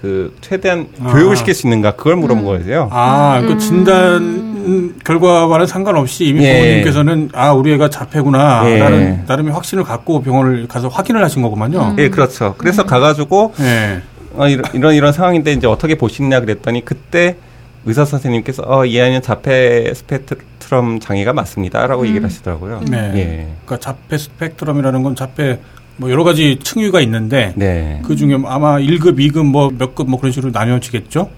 그 0.00 0.34
최대한 0.40 0.88
아. 1.02 1.12
교육을 1.12 1.36
시킬 1.36 1.54
수 1.54 1.66
있는가 1.66 1.92
그걸 1.92 2.16
물어본 2.16 2.44
거예요. 2.44 2.88
아, 2.90 3.42
그 3.46 3.58
진단 3.58 4.96
결과와는 5.04 5.66
상관없이 5.66 6.26
이미 6.26 6.44
예. 6.44 6.60
부모님께서는 6.60 7.30
아 7.32 7.52
우리 7.52 7.72
애가 7.74 7.90
자폐구나 7.90 8.62
예. 8.70 8.78
라는 8.78 9.24
나름의 9.26 9.52
확신을 9.52 9.84
갖고 9.84 10.22
병원을 10.22 10.68
가서 10.68 10.88
확인을 10.88 11.22
하신 11.24 11.42
거구만요. 11.42 11.96
예, 11.98 12.08
그렇죠. 12.08 12.54
그래서 12.56 12.84
가가지고 12.84 13.54
예. 13.60 14.00
어, 14.34 14.48
이런, 14.48 14.64
이런 14.72 14.94
이런 14.94 15.12
상황인데 15.12 15.52
이제 15.52 15.66
어떻게 15.66 15.96
보시느냐 15.96 16.40
그랬더니 16.40 16.84
그때 16.84 17.36
의사 17.84 18.04
선생님께서 18.04 18.62
어, 18.66 18.84
이 18.84 18.98
아이는 19.00 19.22
자폐 19.22 19.92
스펙트럼 19.94 21.00
장애가 21.00 21.32
맞습니다라고 21.32 22.06
얘기를 22.06 22.24
하시더라고요. 22.24 22.82
네. 22.88 23.12
예. 23.16 23.48
그러니까 23.64 23.78
자폐 23.78 24.18
스펙트럼이라는 24.18 25.02
건 25.02 25.14
자폐 25.14 25.58
뭐 26.00 26.10
여러 26.10 26.24
가지 26.24 26.58
층위가 26.62 27.00
있는데 27.02 27.52
네. 27.56 28.00
그 28.06 28.16
중에 28.16 28.34
아마 28.46 28.78
1급, 28.78 29.18
2급 29.18 29.44
뭐 29.44 29.70
몇 29.70 29.94
급 29.94 30.08
뭐 30.08 30.18
그런 30.18 30.32
식으로 30.32 30.50
나뉘어지겠죠. 30.50 31.28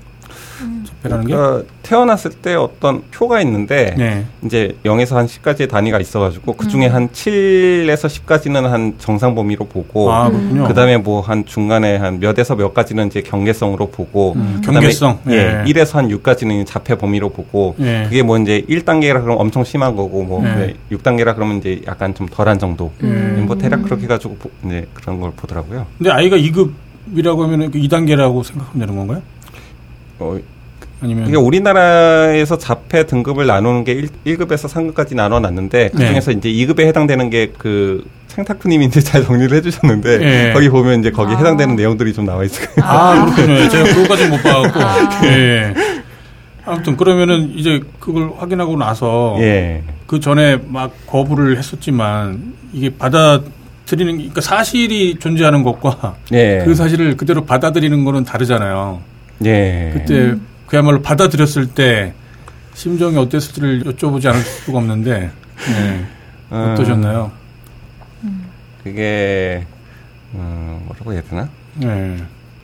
자폐라는 1.03 1.27
게. 1.27 1.35
어, 1.35 1.63
태어났을 1.83 2.31
때 2.31 2.55
어떤 2.55 3.03
표가 3.11 3.41
있는데 3.43 3.95
네. 3.99 4.25
이제 4.45 4.77
0에서 4.85 5.15
한 5.15 5.27
10까지의 5.27 5.69
단위가 5.69 5.99
있어가지고 6.01 6.55
그 6.55 6.69
중에 6.69 6.87
한 6.87 7.09
7에서 7.09 8.07
10까지는 8.09 8.63
한 8.63 8.95
정상 8.99 9.35
범위로 9.35 9.67
보고 9.67 10.13
아, 10.13 10.29
그렇군요. 10.29 10.67
그다음에 10.69 10.97
뭐 10.99 11.23
한 11.23 11.45
중간에 11.45 11.97
한 11.97 12.19
몇에서 12.21 12.57
몇 12.57 12.75
가지는 12.75 13.07
이제 13.07 13.21
경계성으로 13.23 13.89
보고 13.91 14.33
음, 14.35 14.61
경계성. 14.65 15.21
예, 15.29 15.63
예. 15.67 15.73
1에서 15.73 15.95
한 15.95 16.09
6까지는 16.09 16.67
자폐 16.67 16.97
범위로 16.97 17.29
보고 17.29 17.77
예. 17.81 18.05
그게 18.05 18.23
뭐 18.23 18.39
이제 18.39 18.63
1단계라 18.69 19.23
그러면 19.23 19.39
엄청 19.39 19.63
심한 19.65 19.95
거고 19.95 20.23
뭐 20.25 20.43
네. 20.43 20.75
6단계라 20.91 21.35
그러면 21.35 21.59
이제 21.59 21.81
약간 21.87 22.15
좀 22.15 22.27
덜한 22.29 22.59
정도 22.59 22.91
음. 23.03 23.45
뭐 23.47 23.57
대략 23.57 23.83
그렇게 23.83 24.07
가지고 24.07 24.37
보- 24.37 24.51
이제 24.67 24.87
그런 24.95 25.21
걸 25.21 25.31
보더라고요. 25.37 25.87
근데 25.99 26.11
아이가 26.11 26.37
2급 26.37 26.73
이라고 27.15 27.45
하면 27.45 27.71
그 27.71 27.79
2단계라고 27.79 28.43
생각하면 28.45 28.87
되는 28.87 28.97
건가요? 28.97 29.23
어, 30.19 30.39
아니면 31.03 31.25
그게 31.25 31.37
우리나라에서 31.37 32.59
자폐 32.59 33.07
등급을 33.07 33.47
나누는 33.47 33.85
게 33.85 34.09
1, 34.25 34.37
급에서 34.39 34.69
3급까지 34.69 35.15
나눠 35.17 35.41
놨는데 35.41 35.91
그 35.93 35.99
네. 35.99 36.09
중에서 36.09 36.31
이제 36.31 36.49
2급에 36.49 36.87
해당되는 36.87 37.31
게 37.31 37.53
그 37.59 38.05
생탁프님이 38.33 38.87
이제 38.87 39.01
잘 39.03 39.25
정리를 39.25 39.57
해주셨는데 39.59 40.19
예. 40.23 40.53
거기 40.53 40.69
보면 40.69 41.01
이제 41.01 41.11
거기에 41.11 41.37
해당되는 41.37 41.77
내용들이 41.77 42.13
좀 42.13 42.25
나와 42.25 42.45
있어요. 42.45 42.67
아, 42.81 43.27
그렇군요. 43.35 43.69
제가 43.69 43.85
그거까지 43.95 44.29
못 44.29 44.43
봐갖고. 44.43 45.27
예. 45.29 45.75
아무튼 46.65 46.97
그러면은 46.97 47.53
이제 47.57 47.81
그걸 47.99 48.31
확인하고 48.37 48.77
나서 48.77 49.37
예. 49.41 49.83
그 50.07 50.21
전에 50.21 50.59
막 50.69 50.93
거부를 51.07 51.59
했었지만 51.59 52.55
이게 52.73 52.91
받아들이는 52.97 54.17
그러니까 54.17 54.41
사실이 54.41 55.17
존재하는 55.19 55.63
것과 55.63 56.17
예. 56.33 56.63
그 56.65 56.75
사실을 56.75 57.17
그대로 57.17 57.45
받아들이는 57.45 58.05
거는 58.05 58.25
다르잖아요. 58.25 59.01
예. 59.45 59.91
그때 59.93 60.37
그야말로 60.73 61.03
받아들였을 61.03 61.67
때 61.67 62.15
심정이 62.73 63.19
어땠을지를 63.19 63.83
여쭤보지 63.85 64.25
않을 64.25 64.41
수가 64.41 64.79
없는데 64.79 65.31
예. 65.69 66.07
음, 66.51 66.73
어떠셨나요? 66.73 67.31
그게 68.83 69.67
음, 70.33 70.81
뭐라고 70.87 71.13
해야 71.13 71.21
되나? 71.29 71.51
예. 71.83 72.17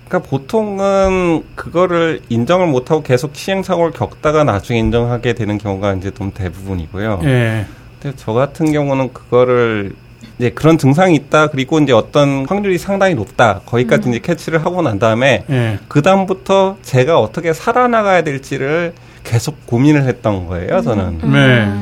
그러니까 0.08 0.26
보통은 0.26 1.42
그거를 1.54 2.22
인정을 2.30 2.68
못하고 2.68 3.02
계속 3.02 3.36
시행착오를 3.36 3.92
겪다가 3.92 4.42
나중에 4.42 4.78
인정하게 4.78 5.34
되는 5.34 5.58
경우가 5.58 5.92
이제 5.92 6.10
좀 6.10 6.32
대부분이고요. 6.32 7.20
예. 7.24 7.66
근데 8.00 8.16
저 8.16 8.32
같은 8.32 8.72
경우는 8.72 9.12
그거를 9.12 9.94
이제 10.38 10.50
그런 10.50 10.78
증상이 10.78 11.14
있다 11.16 11.48
그리고 11.48 11.78
이제 11.80 11.92
어떤 11.92 12.46
확률이 12.46 12.78
상당히 12.78 13.14
높다 13.14 13.60
거기까지 13.66 14.08
이제 14.08 14.18
캐치를 14.20 14.64
하고 14.64 14.82
난 14.82 14.98
다음에 14.98 15.44
예. 15.50 15.78
그 15.88 16.00
다음부터 16.02 16.76
제가 16.82 17.18
어떻게 17.18 17.52
살아나가야 17.52 18.22
될지를 18.22 18.92
계속 19.24 19.66
고민을 19.66 20.04
했던 20.04 20.46
거예요 20.46 20.80
저는 20.80 21.18
네. 21.32 21.72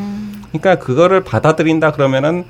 그러니까 0.53 0.83
그거를 0.83 1.23
받아들인다 1.23 1.93
그러면은 1.93 2.45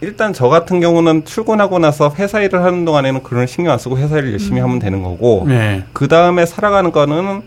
일단 0.00 0.32
저 0.32 0.48
같은 0.48 0.80
경우는 0.80 1.24
출근하고 1.24 1.78
나서 1.78 2.12
회사 2.18 2.40
일을 2.40 2.62
하는 2.62 2.84
동안에는 2.84 3.22
그런 3.22 3.46
신경 3.46 3.72
안 3.72 3.78
쓰고 3.78 3.98
회사 3.98 4.18
일 4.18 4.32
열심히 4.32 4.60
하면 4.60 4.78
되는 4.78 5.02
거고 5.02 5.44
네. 5.48 5.82
그 5.92 6.08
다음에 6.08 6.46
살아가는 6.46 6.92
거는 6.92 7.42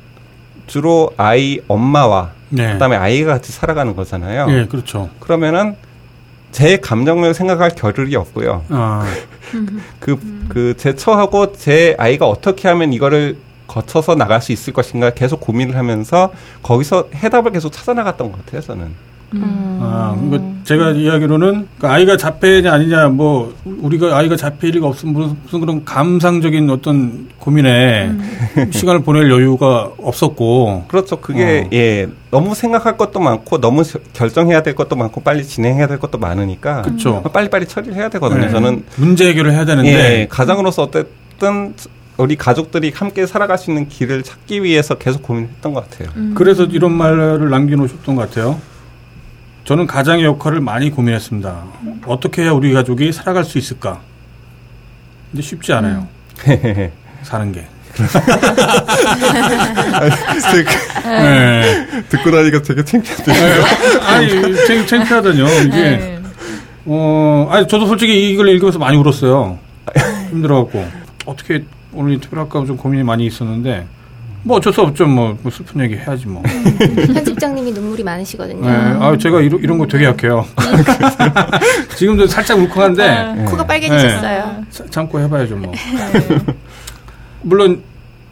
주로 0.68 1.12
아이 1.18 1.60
엄마와 1.68 2.32
네. 2.50 2.74
그다음에 2.74 2.98
아이가 2.98 3.34
같이 3.34 3.52
살아가는 3.54 3.96
거잖아요. 3.96 4.48
예, 4.50 4.66
그렇죠. 4.66 5.10
그러면은 5.20 5.76
제 6.52 6.78
감정을 6.78 7.34
생각할 7.34 7.72
겨를이 7.76 8.16
없고요. 8.16 8.66
아, 8.70 9.06
그, 10.00 10.20
그, 10.50 10.76
제 10.78 10.96
처하고 10.96 11.54
제 11.54 11.96
아이가 11.98 12.28
어떻게 12.28 12.68
하면 12.68 12.94
이거를 12.94 13.38
거쳐서 13.68 14.16
나갈 14.16 14.42
수 14.42 14.52
있을 14.52 14.74
것인가 14.74 15.12
계속 15.12 15.40
고민을 15.40 15.78
하면서 15.78 16.32
거기서 16.62 17.10
해답을 17.16 17.52
계속 17.52 17.72
찾아나갔던 17.72 18.32
것 18.32 18.46
같아요, 18.46 18.62
저는. 18.62 19.11
아, 19.36 20.16
그러니까 20.20 20.52
제가 20.64 20.92
이야기로는 20.92 21.68
그 21.80 21.88
아이가 21.88 22.18
자폐냐 22.18 22.72
아니냐 22.74 23.08
뭐 23.08 23.56
우리가 23.66 24.18
아이가 24.18 24.36
자폐일 24.36 24.76
리가 24.76 24.88
없으면 24.88 25.14
무슨, 25.14 25.38
무슨 25.44 25.60
그런 25.62 25.86
감상적인 25.86 26.70
어떤 26.70 27.30
고민에 27.40 28.12
시간을 28.72 29.04
보낼 29.04 29.32
여유가 29.32 29.90
없었고 29.98 30.86
그렇죠. 30.88 31.18
그게, 31.22 31.64
어. 31.66 31.70
예, 31.74 32.08
너무 32.30 32.54
생각할 32.56 32.98
것도 32.98 33.20
많고, 33.20 33.60
너무 33.60 33.84
저- 33.84 34.00
결정해야 34.14 34.62
될 34.64 34.76
것도 34.76 34.96
많고, 34.96 35.22
빨리 35.22 35.44
진행해야 35.44 35.88
될 35.88 35.98
것도 36.00 36.18
많으니까. 36.18 36.82
그쵸. 36.84 37.24
빨리빨리 37.34 37.66
처리를 37.68 37.96
해야 37.96 38.10
되거든요. 38.10 38.42
네. 38.46 38.50
저는, 38.52 38.84
문제 38.98 39.28
해결을 39.30 39.52
해야 39.54 39.66
되는데 39.66 39.90
예, 40.22 40.28
가장으로서 40.30 40.84
어쨌든 40.84 41.74
우리 42.18 42.36
가족들이 42.36 42.92
함께 42.94 43.26
살아갈 43.26 43.58
수 43.58 43.72
있는 43.72 43.88
길을 43.88 44.22
찾기 44.24 44.64
위해서 44.64 44.96
계속 44.96 45.24
고민했던 45.24 45.74
것 45.74 45.90
같아요. 45.90 46.10
그래서 46.36 46.66
이런 46.66 46.92
말을 46.94 47.50
남겨놓으셨던 47.50 48.16
것 48.16 48.30
같아요. 48.30 48.60
저는 49.72 49.88
가장의 49.88 50.26
역할을 50.26 50.60
많이 50.60 50.92
고민했습니다. 50.92 51.64
어떻게 52.06 52.42
해야 52.42 52.52
우리 52.52 52.74
가족이 52.74 53.14
살아갈 53.14 53.46
수 53.46 53.58
있을까? 53.58 54.02
근데 55.32 55.42
쉽지 55.42 55.72
않아요. 55.72 56.10
사는 57.24 57.54
게. 57.54 57.66
네. 61.06 61.88
듣고 62.10 62.32
나니까 62.32 62.62
되게 62.64 62.84
창피한데. 62.84 63.32
아니, 64.02 64.30
창, 64.68 64.86
창피하다뇨. 64.88 65.48
이게, 65.48 65.70
네. 65.70 66.20
어, 66.84 67.48
아니, 67.50 67.66
저도 67.66 67.86
솔직히 67.86 68.30
이걸 68.30 68.50
읽으면서 68.50 68.78
많이 68.78 68.98
울었어요. 68.98 69.58
힘들어갖고. 70.32 70.86
어떻게 71.26 71.64
오늘 71.94 72.16
인터뷰를 72.16 72.44
할까 72.44 72.66
좀 72.66 72.76
고민이 72.76 73.04
많이 73.04 73.26
있었는데, 73.26 73.88
뭐 74.44 74.58
어쩔 74.58 74.74
수 74.74 74.82
없죠. 74.82 75.06
뭐, 75.06 75.38
뭐 75.42 75.52
슬픈 75.52 75.82
얘기 75.82 75.96
해야지 75.96 76.28
뭐. 76.28 76.42
편집장님이 77.14 77.72
눈물이 77.74 78.04
많으시거든요. 78.04 78.62
네. 78.66 78.72
아, 78.76 79.16
제가 79.18 79.40
이런, 79.42 79.62
이런 79.62 79.78
거 79.78 79.86
되게 79.86 80.06
약해요. 80.06 80.46
지금도 81.96 82.26
살짝 82.28 82.58
울컥한데, 82.58 83.46
코가 83.50 83.66
빨개지셨어요. 83.66 84.64
자- 84.72 84.86
참고 84.90 85.20
해봐야죠, 85.20 85.56
뭐. 85.58 85.72
물론, 87.44 87.82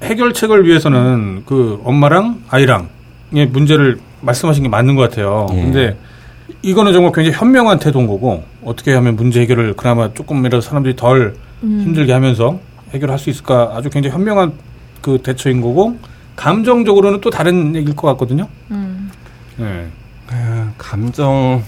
해결책을 0.01 0.65
위해서는 0.65 1.43
그 1.45 1.79
엄마랑 1.83 2.43
아이랑의 2.49 3.47
문제를 3.51 3.99
말씀하신 4.21 4.63
게 4.63 4.69
맞는 4.69 4.95
것 4.95 5.09
같아요. 5.09 5.47
예. 5.53 5.61
근데 5.61 5.97
이거는 6.61 6.93
정말 6.93 7.11
굉장히 7.11 7.37
현명한 7.37 7.79
태도인 7.79 8.07
거고, 8.07 8.43
어떻게 8.63 8.93
하면 8.93 9.15
문제 9.15 9.41
해결을 9.41 9.73
그나마 9.75 10.13
조금이라도 10.13 10.61
사람들이 10.61 10.95
덜 10.95 11.35
힘들게 11.61 12.13
하면서 12.13 12.59
해결할 12.93 13.19
수 13.19 13.29
있을까 13.29 13.73
아주 13.75 13.89
굉장히 13.89 14.13
현명한 14.15 14.53
그 15.01 15.21
대처인 15.21 15.61
거고, 15.61 15.97
감정적으로는 16.35 17.21
또 17.21 17.29
다른 17.29 17.75
얘기일 17.75 17.95
것 17.95 18.07
같거든요. 18.09 18.47
음. 18.71 19.11
네. 19.57 19.87
감정, 20.77 21.63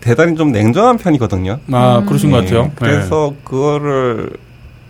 대단히 0.00 0.36
좀 0.36 0.52
냉정한 0.52 0.98
편이거든요. 0.98 1.58
아, 1.72 2.04
그러신 2.06 2.30
것 2.30 2.38
예, 2.38 2.42
같아요. 2.42 2.72
그래서 2.76 3.34
그거를 3.44 4.30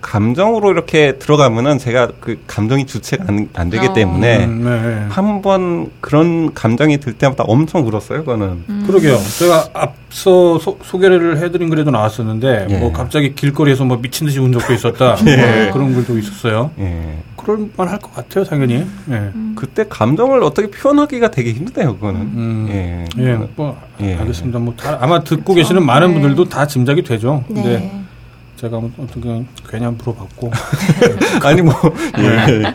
감정으로 0.04 0.70
이렇게 0.70 1.16
들어가면은 1.18 1.78
제가 1.78 2.08
그 2.20 2.38
감정이 2.46 2.84
주체가 2.84 3.24
안, 3.26 3.48
안 3.54 3.70
되기 3.70 3.86
어. 3.86 3.88
네. 3.88 3.94
때문에 3.94 4.44
음, 4.44 4.64
네. 4.64 5.06
한번 5.08 5.90
그런 6.02 6.52
감정이 6.52 6.98
들 6.98 7.14
때마다 7.14 7.44
엄청 7.44 7.86
울었어요, 7.86 8.18
그거는. 8.20 8.84
그러게요. 8.86 9.16
제가 9.38 9.68
앞서 9.72 10.58
소, 10.58 10.78
소개를 10.82 11.38
해드린 11.38 11.70
글에도 11.70 11.90
나왔었는데, 11.90 12.66
예. 12.68 12.76
뭐 12.78 12.92
갑자기 12.92 13.34
길거리에서 13.34 13.84
뭐 13.86 13.98
미친 14.00 14.26
듯이 14.26 14.38
운 14.40 14.52
적도 14.52 14.74
있었다. 14.74 15.16
예. 15.26 15.64
뭐 15.64 15.72
그런 15.72 15.94
글도 15.94 16.18
있었어요. 16.18 16.70
예. 16.78 17.18
그럴 17.36 17.66
만 17.76 17.88
할 17.88 17.98
것 17.98 18.14
같아요, 18.14 18.44
당연히. 18.44 18.86
예. 19.10 19.30
그때 19.56 19.86
감정을 19.88 20.42
어떻게 20.42 20.68
표현하기가 20.70 21.30
되게 21.30 21.52
힘드네요, 21.52 21.94
그거는. 21.94 22.20
음. 22.20 22.66
예. 22.70 23.04
예, 23.22 23.38
뭐, 23.56 23.80
예. 24.02 24.16
알겠습니다. 24.16 24.58
뭐, 24.58 24.74
다, 24.76 24.98
아마 25.00 25.24
듣고 25.24 25.54
계시는 25.54 25.84
많은 25.84 26.08
네. 26.08 26.14
분들도 26.14 26.44
다 26.50 26.66
짐작이 26.66 27.02
되죠. 27.02 27.42
근데 27.48 27.62
네. 27.62 28.00
제가 28.64 28.80
뭐 28.80 28.90
어떻게 28.98 29.20
괜히 29.68 29.84
한번 29.84 29.98
물어봤고. 29.98 30.50
아니, 31.42 31.60
뭐, 31.60 31.74
예. 32.18 32.24
예. 32.24 32.74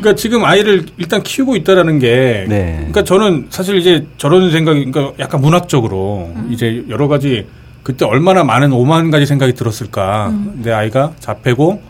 그러니까 0.00 0.14
지금 0.16 0.44
아이를 0.44 0.86
일단 0.96 1.22
키우고 1.22 1.54
있다라는 1.56 2.00
게, 2.00 2.46
네. 2.48 2.74
그러니까 2.78 3.04
저는 3.04 3.46
사실 3.50 3.76
이제 3.76 4.06
저런 4.16 4.50
생각이, 4.50 4.90
그러니까 4.90 5.14
약간 5.22 5.40
문학적으로 5.40 6.34
이제 6.48 6.84
여러 6.88 7.06
가지 7.06 7.46
그때 7.84 8.04
얼마나 8.04 8.42
많은 8.42 8.72
오만 8.72 9.10
가지 9.10 9.24
생각이 9.24 9.54
들었을까. 9.54 10.34
내 10.56 10.72
아이가 10.72 11.12
자폐고 11.20 11.80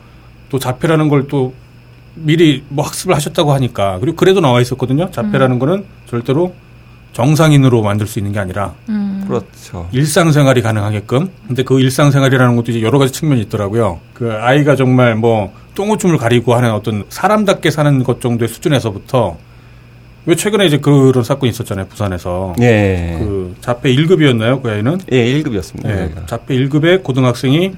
또 0.50 0.58
자폐라는 0.58 1.08
걸 1.08 1.26
또 1.28 1.54
미리 2.14 2.62
뭐 2.68 2.84
학습을 2.84 3.14
하셨다고 3.14 3.52
하니까 3.54 3.98
그리고 4.00 4.16
그래도 4.16 4.40
나와 4.40 4.60
있었거든요. 4.60 5.10
자폐라는 5.10 5.58
거는 5.58 5.84
절대로 6.08 6.54
정상인으로 7.12 7.82
만들 7.82 8.06
수 8.06 8.18
있는 8.18 8.32
게 8.32 8.38
아니라 8.38 8.74
음. 8.88 9.24
그렇죠. 9.26 9.88
일상생활이 9.92 10.62
가능하게끔. 10.62 11.28
근데 11.46 11.62
그 11.62 11.80
일상생활이라는 11.80 12.56
것도 12.56 12.70
이제 12.72 12.82
여러 12.82 12.98
가지 12.98 13.12
측면이 13.12 13.42
있더라고요. 13.42 14.00
그 14.14 14.32
아이가 14.32 14.76
정말 14.76 15.14
뭐 15.16 15.52
똥오줌을 15.74 16.18
가리고 16.18 16.54
하는 16.54 16.72
어떤 16.72 17.04
사람답게 17.08 17.70
사는 17.70 18.02
것 18.04 18.20
정도의 18.20 18.48
수준에서부터 18.48 19.36
왜 20.26 20.34
최근에 20.36 20.66
이제 20.66 20.78
그런 20.78 21.24
사건이 21.24 21.50
있었잖아요. 21.50 21.86
부산에서. 21.86 22.54
예. 22.60 23.16
그 23.18 23.56
자폐 23.60 23.94
1급이었나요? 23.94 24.62
그 24.62 24.70
아이는? 24.70 24.98
예, 25.12 25.24
1급이었습니다. 25.42 25.86
예. 25.88 26.14
자폐 26.26 26.54
1급의 26.56 27.02
고등학생이 27.02 27.72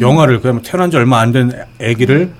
영화를 0.00 0.40
그냥 0.40 0.62
태어난 0.62 0.90
지 0.90 0.96
얼마 0.96 1.20
안 1.20 1.32
된 1.32 1.52
아기를 1.80 2.30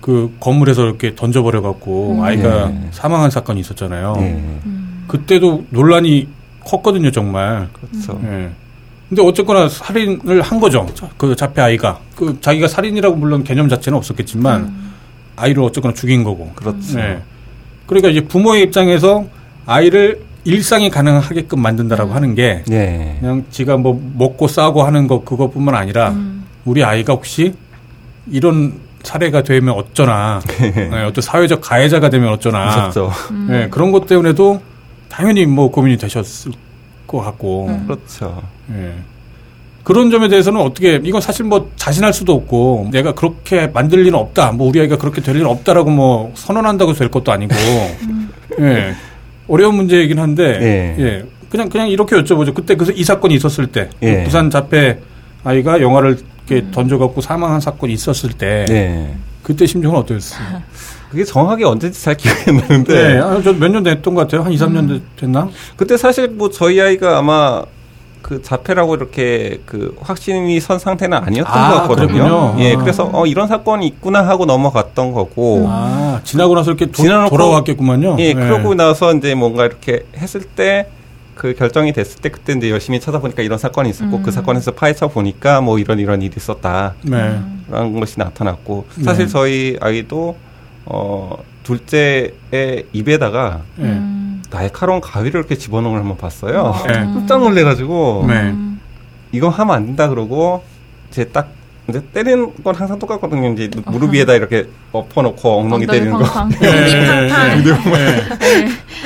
그 0.00 0.32
건물에서 0.38 0.84
이렇게 0.84 1.14
던져버려 1.16 1.62
갖고 1.62 2.20
아이가 2.22 2.70
예. 2.70 2.88
사망한 2.92 3.30
사건이 3.30 3.58
있었잖아요. 3.60 4.14
예. 4.20 4.42
그때도 5.08 5.66
논란이 5.70 6.28
컸거든요, 6.64 7.10
정말. 7.10 7.68
그렇죠. 7.72 8.20
예. 8.24 8.50
근데 9.08 9.22
어쨌거나 9.22 9.68
살인을 9.68 10.42
한 10.42 10.58
거죠. 10.58 10.86
자, 10.94 11.08
그 11.16 11.36
자폐 11.36 11.62
아이가. 11.62 12.00
그 12.16 12.38
자기가 12.40 12.66
살인이라고 12.66 13.14
물론 13.16 13.44
개념 13.44 13.68
자체는 13.68 13.96
없었겠지만 13.96 14.74
아이를 15.36 15.62
어쨌거나 15.62 15.94
죽인 15.94 16.24
거고. 16.24 16.50
그렇죠. 16.56 16.98
예. 16.98 17.20
그러니까 17.86 18.08
이제 18.08 18.20
부모의 18.22 18.64
입장에서 18.64 19.24
아이를 19.64 20.20
일상이 20.44 20.90
가능하게끔 20.90 21.60
만든다라고 21.60 22.14
하는 22.14 22.34
게 22.34 22.62
예. 22.70 23.16
그냥 23.20 23.44
지가 23.50 23.76
뭐 23.76 24.00
먹고 24.14 24.48
싸고 24.48 24.82
하는 24.82 25.06
거 25.06 25.22
그것뿐만 25.24 25.74
아니라 25.74 26.14
우리 26.64 26.82
아이가 26.84 27.12
혹시 27.14 27.54
이런 28.30 28.74
사례가 29.02 29.42
되면 29.42 29.74
어쩌나 29.74 30.40
예, 30.60 30.90
어떤 31.06 31.22
사회적 31.22 31.60
가해자가 31.60 32.10
되면 32.10 32.28
어쩌나. 32.32 32.90
예, 33.50 33.68
그런 33.70 33.92
것 33.92 34.06
때문에도 34.06 34.60
당연히 35.08 35.46
뭐 35.46 35.70
고민이 35.70 35.96
되셨을 35.96 36.52
것 37.06 37.20
같고 37.20 37.80
그렇죠. 37.86 38.42
예. 38.72 38.94
그런 39.86 40.10
점에 40.10 40.28
대해서는 40.28 40.60
어떻게 40.60 41.00
이건 41.04 41.20
사실 41.20 41.44
뭐 41.44 41.70
자신할 41.76 42.12
수도 42.12 42.34
없고 42.34 42.88
내가 42.90 43.14
그렇게 43.14 43.68
만들 43.68 44.00
일은 44.00 44.14
없다 44.16 44.50
뭐 44.50 44.68
우리 44.68 44.80
아이가 44.80 44.96
그렇게 44.96 45.20
될 45.20 45.36
일은 45.36 45.46
없다라고 45.46 45.90
뭐 45.90 46.32
선언한다고 46.34 46.92
될 46.94 47.08
것도 47.08 47.30
아니고 47.30 47.54
예 48.60 48.94
어려운 49.46 49.76
문제이긴 49.76 50.18
한데 50.18 50.58
예. 50.60 51.04
예 51.04 51.24
그냥 51.48 51.68
그냥 51.68 51.88
이렇게 51.88 52.16
여쭤보죠 52.16 52.52
그때 52.52 52.74
그이 52.74 53.04
사건이 53.04 53.36
있었을 53.36 53.68
때 53.68 53.88
예. 54.02 54.24
부산 54.24 54.50
자폐 54.50 54.98
아이가 55.44 55.80
영화를 55.80 56.18
이렇게 56.48 56.68
던져갖고 56.72 57.20
사망한 57.20 57.60
사건이 57.60 57.92
있었을 57.92 58.32
때 58.32 58.64
예. 58.68 59.14
그때 59.44 59.66
심정은 59.66 59.98
어떠셨어요? 59.98 60.62
그게 61.10 61.24
정확하게 61.24 61.64
언제인지 61.64 62.02
잘 62.02 62.16
기억이 62.16 62.42
안 62.50 62.56
나는데 62.56 62.94
네, 63.14 63.18
아, 63.20 63.40
저몇 63.42 63.70
년 63.70 63.82
됐던 63.82 64.14
것 64.14 64.22
같아요. 64.22 64.42
한 64.42 64.52
2, 64.52 64.56
3년 64.56 65.00
됐나? 65.16 65.48
그때 65.76 65.96
사실 65.96 66.28
뭐 66.28 66.50
저희 66.50 66.80
아이가 66.80 67.18
아마 67.18 67.62
그 68.22 68.42
자폐라고 68.42 68.96
이렇게 68.96 69.60
그 69.66 69.96
확신이 70.00 70.58
선 70.58 70.80
상태는 70.80 71.16
아니었던 71.16 71.52
아, 71.56 71.70
것 71.70 71.80
같거든요. 71.82 72.06
그랬군요. 72.08 72.56
예, 72.58 72.74
아. 72.74 72.78
그래서 72.78 73.08
어 73.12 73.24
이런 73.26 73.46
사건이 73.46 73.86
있구나 73.86 74.26
하고 74.26 74.46
넘어갔던 74.46 75.12
거고. 75.12 75.66
아, 75.68 76.20
지나고 76.24 76.54
나서 76.56 76.72
이렇게 76.72 76.86
도, 76.86 77.02
지나놓고- 77.04 77.30
돌아왔겠구만요. 77.30 78.16
예, 78.18 78.34
네. 78.34 78.34
그러고 78.34 78.74
나서 78.74 79.14
이제 79.14 79.34
뭔가 79.34 79.64
이렇게 79.64 80.04
했을 80.16 80.40
때 80.42 80.88
그 81.36 81.54
결정이 81.54 81.92
됐을 81.92 82.20
때 82.22 82.30
그때 82.30 82.54
이제 82.54 82.70
열심히 82.70 82.98
찾아보니까 82.98 83.42
이런 83.42 83.58
사건이 83.58 83.90
있었고 83.90 84.22
그 84.22 84.30
사건에서 84.30 84.70
파헤쳐 84.72 85.08
보니까 85.08 85.60
뭐 85.60 85.78
이런 85.78 85.98
이런 85.98 86.22
일이 86.22 86.32
있었다. 86.34 86.94
네. 87.02 87.38
라는 87.70 88.00
것이 88.00 88.18
나타났고 88.18 88.86
사실 89.04 89.26
네. 89.26 89.30
저희 89.32 89.76
아이도 89.80 90.36
어 90.86 91.36
둘째의 91.62 92.86
입에다가 92.92 93.60
예. 93.80 93.82
음. 93.82 94.42
날카로운 94.50 95.00
가위를 95.00 95.40
이렇게 95.40 95.56
집어넣은 95.56 95.92
걸 95.92 96.00
한번 96.00 96.16
봤어요. 96.16 96.74
네. 96.86 96.92
깜짝 97.12 97.40
놀래가지고 97.40 98.24
네. 98.28 98.54
이거 99.32 99.48
하면 99.48 99.74
안 99.74 99.86
된다 99.86 100.08
그러고 100.08 100.62
제딱 101.10 101.50
이제 101.88 102.02
때리는 102.12 102.52
건 102.64 102.74
항상 102.74 102.98
똑같거든요. 102.98 103.52
이제 103.52 103.70
무릎 103.86 104.12
위에다 104.12 104.34
이렇게 104.34 104.66
엎어놓고 104.92 105.60
엉덩이 105.60 105.86
때리는 105.86 106.12
거. 106.12 106.20
예, 106.20 106.24
팡팡. 106.24 106.62
예. 106.62 107.28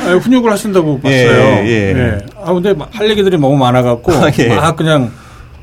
아, 0.02 0.16
훈육을 0.16 0.50
하신다고 0.50 1.00
봤어요. 1.00 1.30
예, 1.66 1.92
예. 1.94 2.18
아, 2.42 2.54
근데 2.54 2.74
할 2.90 3.10
얘기들이 3.10 3.36
너무 3.38 3.56
많아갖고, 3.58 4.12
아, 4.16 4.30
예. 4.38 4.48
막 4.48 4.76
그냥, 4.76 5.12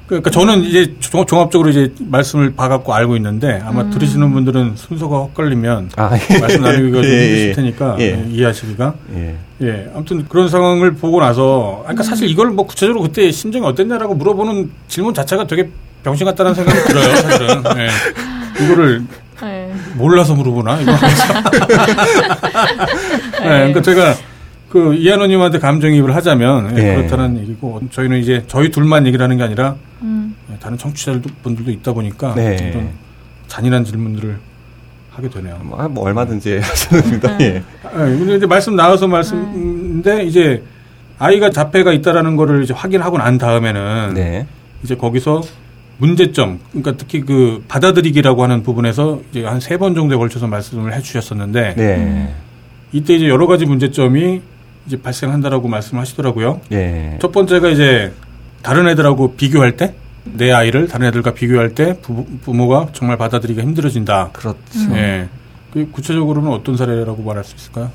그러니까 0.07 0.29
저는 0.31 0.63
이제 0.63 0.95
종- 1.01 1.25
종합적으로 1.25 1.69
이제 1.69 1.91
말씀을 1.99 2.55
봐갖고 2.55 2.93
알고 2.93 3.17
있는데, 3.17 3.61
아마 3.65 3.89
들으시는 3.89 4.31
분들은 4.31 4.77
순서가 4.77 5.17
헛갈리면, 5.17 5.89
아, 5.97 6.11
예. 6.17 6.39
말씀 6.39 6.61
나누기가 6.61 7.01
좀 7.01 7.11
예, 7.11 7.25
힘드실 7.25 7.49
예. 7.49 7.53
테니까, 7.53 7.95
예. 7.99 8.03
예, 8.03 8.25
이해하시기가. 8.29 8.93
예. 9.15 9.35
예, 9.63 9.91
아무튼 9.93 10.25
그런 10.29 10.47
상황을 10.47 10.93
보고 10.93 11.19
나서, 11.19 11.79
그러니까 11.83 12.03
사실 12.03 12.29
이걸 12.29 12.51
뭐 12.51 12.65
구체적으로 12.65 13.01
그때 13.01 13.29
심정이 13.31 13.65
어땠냐라고 13.65 14.15
물어보는 14.15 14.71
질문 14.87 15.13
자체가 15.13 15.45
되게 15.45 15.69
병신 16.03 16.25
같다는 16.25 16.53
생각이 16.53 16.79
들어요, 16.87 17.15
사실은. 17.17 17.63
예. 17.77 17.89
이거를 18.63 19.03
네. 19.41 19.73
몰라서 19.95 20.33
물어보나 20.35 20.79
이거. 20.81 20.91
네, 20.93 20.97
그러니까 23.43 23.81
제가 23.81 24.15
그 24.69 24.93
이한호님한테 24.95 25.59
감정이입을 25.59 26.13
하자면 26.15 26.77
예, 26.77 26.89
예. 26.91 26.95
그렇다는 26.95 27.39
얘기고 27.39 27.81
저희는 27.91 28.19
이제 28.19 28.43
저희 28.47 28.69
둘만 28.69 29.07
얘기를 29.07 29.23
하는 29.23 29.37
게 29.37 29.43
아니라 29.43 29.75
음. 30.01 30.35
예, 30.51 30.57
다른 30.59 30.77
청취자분들도 30.77 31.71
있다 31.71 31.93
보니까 31.93 32.35
네. 32.35 32.71
좀 32.71 32.89
잔인한 33.47 33.85
질문들을 33.85 34.37
하게 35.11 35.29
되네요. 35.29 35.57
뭐, 35.63 35.87
뭐 35.87 36.03
얼마든지 36.05 36.57
하셔도 36.59 37.01
됩니다. 37.01 37.37
예. 37.41 37.63
아, 37.83 37.89
근데 37.91 38.35
이제 38.35 38.45
말씀 38.45 38.75
나와서 38.75 39.07
말씀인데 39.07 40.25
이제 40.25 40.63
아이가 41.17 41.49
자폐가 41.49 41.93
있다라는 41.93 42.35
거를 42.35 42.63
이제 42.63 42.73
확인하고 42.73 43.17
난 43.17 43.37
다음에는 43.37 44.13
네. 44.15 44.45
이제 44.83 44.95
거기서 44.95 45.41
문제점, 45.97 46.59
그러니까 46.69 46.91
특히 46.95 47.21
그 47.21 47.63
받아들이기라고 47.67 48.43
하는 48.43 48.61
부분에서 48.61 49.21
이제 49.31 49.43
한 49.43 49.59
세 49.59 49.77
번 49.77 49.95
정도에 49.95 50.17
걸쳐서 50.17 50.45
말씀을 50.45 50.93
해주셨었는데 50.93 51.73
네. 51.75 52.35
이때 52.91 53.15
이제 53.15 53.27
여러 53.27 53.47
가지 53.47 53.65
문제점이 53.65 54.41
이제 54.87 55.01
발생한다라고 55.01 55.67
말씀하시더라고요. 55.67 56.61
예. 56.71 57.17
첫 57.21 57.31
번째가 57.31 57.69
이제 57.69 58.13
다른 58.61 58.87
애들하고 58.87 59.35
비교할 59.35 59.77
때 59.77 59.93
내 60.33 60.51
아이를 60.51 60.87
다른 60.87 61.07
애들과 61.07 61.33
비교할 61.33 61.73
때 61.73 61.97
부, 62.01 62.25
부모가 62.43 62.89
정말 62.93 63.17
받아들이기가 63.17 63.65
힘들어진다. 63.65 64.31
그렇죠. 64.33 64.57
예. 64.91 65.29
그 65.71 65.89
구체적으로는 65.91 66.51
어떤 66.51 66.75
사례라고 66.75 67.23
말할 67.23 67.43
수 67.43 67.55
있을까요? 67.55 67.91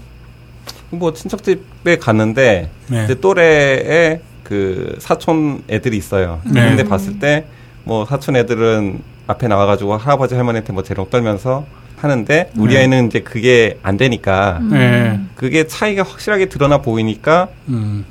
뭐 0.90 1.12
친척집에 1.12 1.96
갔는데 1.98 2.70
네. 2.88 3.05
이제 3.05 3.14
또래의 3.20 4.20
그 4.44 4.96
사촌 4.98 5.62
애들이 5.68 5.96
있어요. 5.96 6.40
네. 6.44 6.68
근데 6.68 6.85
봤을 6.85 7.18
때 7.18 7.46
뭐 7.85 8.07
사촌 8.07 8.37
애들은 8.37 9.00
앞에 9.26 9.48
나와가지고 9.48 9.96
할아버지 9.96 10.35
할머니한테 10.37 10.72
뭐 10.72 10.83
재롱 10.85 11.11
떨면서 11.11 11.66
하는데 12.03 12.51
우리 12.57 12.75
네. 12.75 12.81
아이는 12.81 13.07
이제 13.07 13.21
그게 13.21 13.79
안 13.83 13.97
되니까 13.97 14.61
네. 14.71 15.21
그게 15.37 15.67
차이가 15.67 16.03
확실하게 16.03 16.47
드러나 16.47 16.79
보이니까 16.79 17.49
음. 17.69 18.05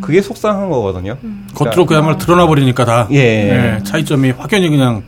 그게 0.00 0.20
속상한 0.22 0.70
거거든요. 0.70 1.16
겉으로 1.54 1.86
그야말로 1.86 2.18
드러나 2.18 2.46
버리니까 2.46 2.84
다. 2.84 3.08
예. 3.12 3.16
예, 3.16 3.84
차이점이 3.84 4.30
확연히 4.30 4.68
그냥 4.68 5.02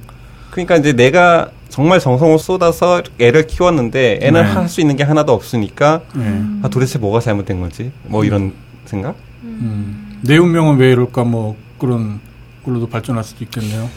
그러니까 0.51 0.77
이제 0.77 0.93
내가 0.93 1.51
정말 1.69 1.99
정성을 1.99 2.39
쏟아서 2.39 3.03
애를 3.19 3.47
키웠는데 3.47 4.21
애는 4.23 4.43
네. 4.43 4.49
할수 4.49 4.81
있는 4.81 4.97
게 4.97 5.03
하나도 5.03 5.33
없으니까 5.33 6.03
예. 6.17 6.43
아 6.63 6.69
도대체 6.69 6.99
뭐가 6.99 7.21
잘못된 7.21 7.61
거지? 7.61 7.91
뭐 8.05 8.25
이런 8.25 8.53
생각? 8.85 9.17
음. 9.43 10.21
내 10.23 10.37
운명은 10.37 10.77
왜 10.77 10.93
이럴까 10.93 11.25
뭐 11.25 11.57
그런 11.79 12.21
걸로도 12.65 12.89
발전할 12.89 13.25
수도 13.25 13.45
있겠네요. 13.45 13.89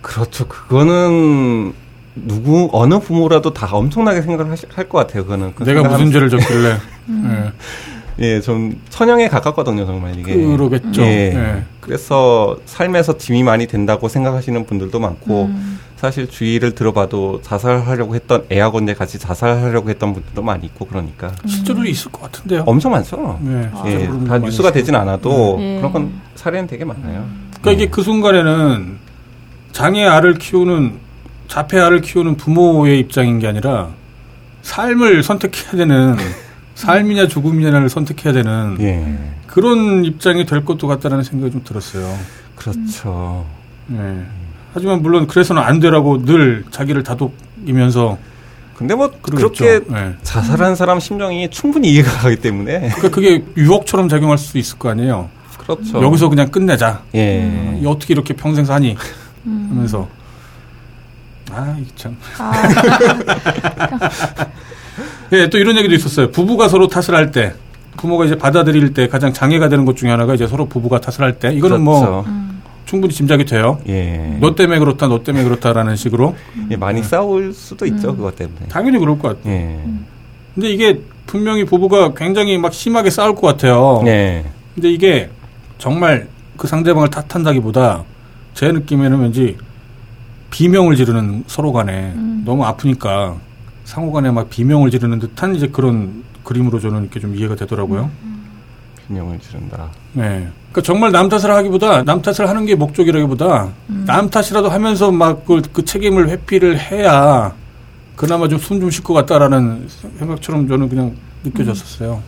그렇죠. 0.00 0.48
그거는 0.48 1.74
누구 2.14 2.68
어느 2.72 2.98
부모라도 2.98 3.52
다 3.52 3.68
엄청나게 3.72 4.22
생각을 4.22 4.54
할 4.74 4.88
것 4.88 4.98
같아요. 4.98 5.22
그거는 5.24 5.52
그 5.54 5.64
내가 5.64 5.82
무슨 5.82 6.10
죄를 6.12 6.28
졌길래. 6.30 6.76
예. 7.10 7.52
예, 8.18 8.40
좀 8.42 8.78
천형에 8.90 9.28
가깝거든요, 9.28 9.86
정말 9.86 10.18
이게. 10.18 10.34
그러겠죠. 10.34 11.00
예. 11.02 11.32
예. 11.34 11.62
그래서 11.80 12.58
삶에서 12.66 13.16
짐이 13.16 13.42
많이 13.42 13.66
된다고 13.66 14.08
생각하시는 14.08 14.66
분들도 14.66 15.00
많고 15.00 15.50
사실 15.96 16.28
주위를 16.28 16.74
들어봐도 16.74 17.40
자살하려고 17.42 18.14
했던 18.14 18.44
애하고인데 18.52 18.94
같이 18.94 19.18
자살하려고 19.18 19.88
했던 19.88 20.12
분들도 20.12 20.42
많이 20.42 20.66
있고 20.66 20.86
그러니까 20.86 21.32
실제로 21.46 21.84
있을 21.84 22.12
것 22.12 22.22
같은데요. 22.22 22.64
엄청 22.66 22.92
많죠. 22.92 23.38
예, 23.46 23.50
예, 23.50 23.70
실제로 23.90 24.12
그런 24.12 24.24
다분 24.26 24.42
뉴스가 24.50 24.72
되진 24.72 24.94
않아도 24.96 25.56
네. 25.58 25.76
그런 25.78 25.92
건 25.92 26.12
사례는 26.34 26.66
되게 26.66 26.84
많아요. 26.84 27.24
그러니까 27.60 27.72
이게 27.72 27.86
그 27.88 28.02
순간에는 28.02 28.98
장애 29.72 30.04
알을 30.04 30.34
키우는 30.34 30.98
자폐 31.52 31.78
알을 31.78 32.00
키우는 32.00 32.38
부모의 32.38 32.98
입장인 32.98 33.38
게 33.38 33.46
아니라 33.46 33.90
삶을 34.62 35.22
선택해야 35.22 35.72
되는 35.72 36.16
삶이냐 36.74 37.28
죽음이냐를 37.28 37.90
선택해야 37.90 38.32
되는 38.32 38.78
예, 38.80 39.18
그런 39.46 40.02
입장이 40.02 40.46
될 40.46 40.64
것도 40.64 40.86
같다라는 40.86 41.22
생각이 41.22 41.52
좀 41.52 41.62
들었어요. 41.62 42.18
그렇죠. 42.56 43.44
예. 43.92 44.24
하지만 44.72 45.02
물론 45.02 45.26
그래서는 45.26 45.60
안 45.60 45.78
되라고 45.78 46.24
늘 46.24 46.64
자기를 46.70 47.02
다독이면서 47.02 48.16
근데 48.74 48.94
뭐 48.94 49.10
그러겠죠. 49.20 49.52
그렇게 49.52 49.92
네. 49.92 50.14
자살한 50.22 50.74
사람 50.74 51.00
심정이 51.00 51.50
충분히 51.50 51.92
이해가 51.92 52.10
가기 52.12 52.36
때문에 52.36 52.78
그러니까 52.94 53.10
그게 53.10 53.44
유혹처럼 53.58 54.08
작용할 54.08 54.38
수 54.38 54.56
있을 54.56 54.78
거 54.78 54.88
아니에요. 54.88 55.28
그렇죠. 55.58 56.02
여기서 56.02 56.30
그냥 56.30 56.50
끝내자. 56.50 57.02
예. 57.14 57.78
이 57.82 57.84
어떻게 57.84 58.14
이렇게 58.14 58.32
평생 58.32 58.64
사니? 58.64 58.96
하면서 59.44 60.08
아, 61.54 61.76
이게 61.80 61.90
참. 61.96 62.16
아, 62.38 62.52
예, 65.32 65.48
또 65.48 65.58
이런 65.58 65.76
얘기도 65.76 65.94
있었어요. 65.94 66.30
부부가 66.30 66.68
서로 66.68 66.88
탓을 66.88 67.14
할 67.14 67.30
때, 67.30 67.54
부모가 67.96 68.24
이제 68.24 68.36
받아들일 68.36 68.94
때 68.94 69.08
가장 69.08 69.32
장애가 69.32 69.68
되는 69.68 69.84
것 69.84 69.96
중에 69.96 70.10
하나가 70.10 70.34
이제 70.34 70.46
서로 70.46 70.66
부부가 70.66 71.00
탓을 71.00 71.20
할 71.20 71.38
때, 71.38 71.52
이거는 71.52 71.82
뭐 71.82 72.00
그렇죠. 72.00 72.26
충분히 72.84 73.14
짐작이 73.14 73.44
돼요. 73.44 73.80
예. 73.88 74.36
너 74.40 74.54
때문에 74.54 74.78
그렇다, 74.78 75.08
너 75.08 75.22
때문에 75.22 75.44
그렇다라는 75.44 75.96
식으로 75.96 76.34
예, 76.70 76.76
많이 76.76 77.02
싸울 77.02 77.52
수도 77.54 77.86
있죠 77.86 78.14
그것 78.16 78.36
때문에. 78.36 78.66
당연히 78.68 78.98
그럴 78.98 79.18
것 79.18 79.28
같아요. 79.28 79.52
예. 79.54 79.80
근데 80.54 80.70
이게 80.70 81.00
분명히 81.26 81.64
부부가 81.64 82.12
굉장히 82.14 82.58
막 82.58 82.74
심하게 82.74 83.08
싸울 83.10 83.34
것 83.34 83.42
같아요. 83.42 84.02
예. 84.06 84.44
근데 84.74 84.90
이게 84.90 85.30
정말 85.78 86.28
그 86.56 86.66
상대방을 86.66 87.08
탓한다기보다 87.08 88.04
제 88.54 88.70
느낌에는 88.70 89.20
왠지 89.20 89.56
비명을 90.52 90.94
지르는 90.96 91.44
서로 91.48 91.72
간에 91.72 92.12
너무 92.44 92.64
아프니까 92.64 93.34
상호 93.84 94.12
간에 94.12 94.30
막 94.30 94.48
비명을 94.50 94.90
지르는 94.90 95.18
듯한 95.18 95.56
이제 95.56 95.66
그런 95.66 96.22
그림으로 96.44 96.78
저는 96.78 97.00
이렇게 97.02 97.18
좀 97.18 97.34
이해가 97.34 97.56
되더라고요. 97.56 98.10
균형을 99.08 99.40
지른다. 99.40 99.88
네. 100.12 100.46
그러니까 100.70 100.82
정말 100.82 101.10
남 101.10 101.28
탓을 101.28 101.50
하기보다 101.50 102.04
남 102.04 102.22
탓을 102.22 102.48
하는 102.48 102.66
게 102.66 102.74
목적이라기보다 102.74 103.68
남 104.06 104.30
탓이라도 104.30 104.68
하면서 104.68 105.10
막그 105.10 105.84
책임을 105.84 106.28
회피를 106.28 106.78
해야 106.78 107.52
그나마 108.14 108.46
좀 108.46 108.58
숨 108.58 108.78
좀 108.78 108.90
쉴 108.90 109.02
것 109.02 109.14
같다라는 109.14 109.88
생각처럼 110.18 110.68
저는 110.68 110.88
그냥 110.88 111.16
느껴졌었어요. 111.44 112.22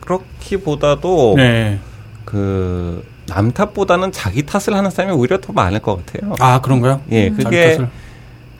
그렇기보다도 0.00 1.34
네. 1.36 1.80
그 2.24 3.02
남 3.26 3.50
탓보다는 3.52 4.12
자기 4.12 4.44
탓을 4.46 4.76
하는 4.76 4.90
사람이 4.90 5.14
오히려 5.16 5.38
더 5.38 5.52
많을 5.52 5.80
것 5.80 6.04
같아요. 6.06 6.34
아 6.40 6.60
그런가요? 6.60 7.00
예, 7.10 7.30
자기 7.30 7.44
그게 7.44 7.76
탓을? 7.76 7.88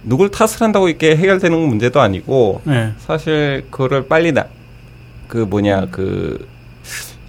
누굴 0.04 0.30
탓을 0.30 0.60
한다고 0.60 0.88
이렇게 0.88 1.16
해결되는 1.16 1.56
문제도 1.58 2.00
아니고 2.00 2.60
네. 2.64 2.92
사실 2.98 3.64
그거를 3.70 4.06
빨리 4.08 4.32
나 4.32 4.46
그 5.28 5.38
뭐냐 5.38 5.88
그 5.90 6.46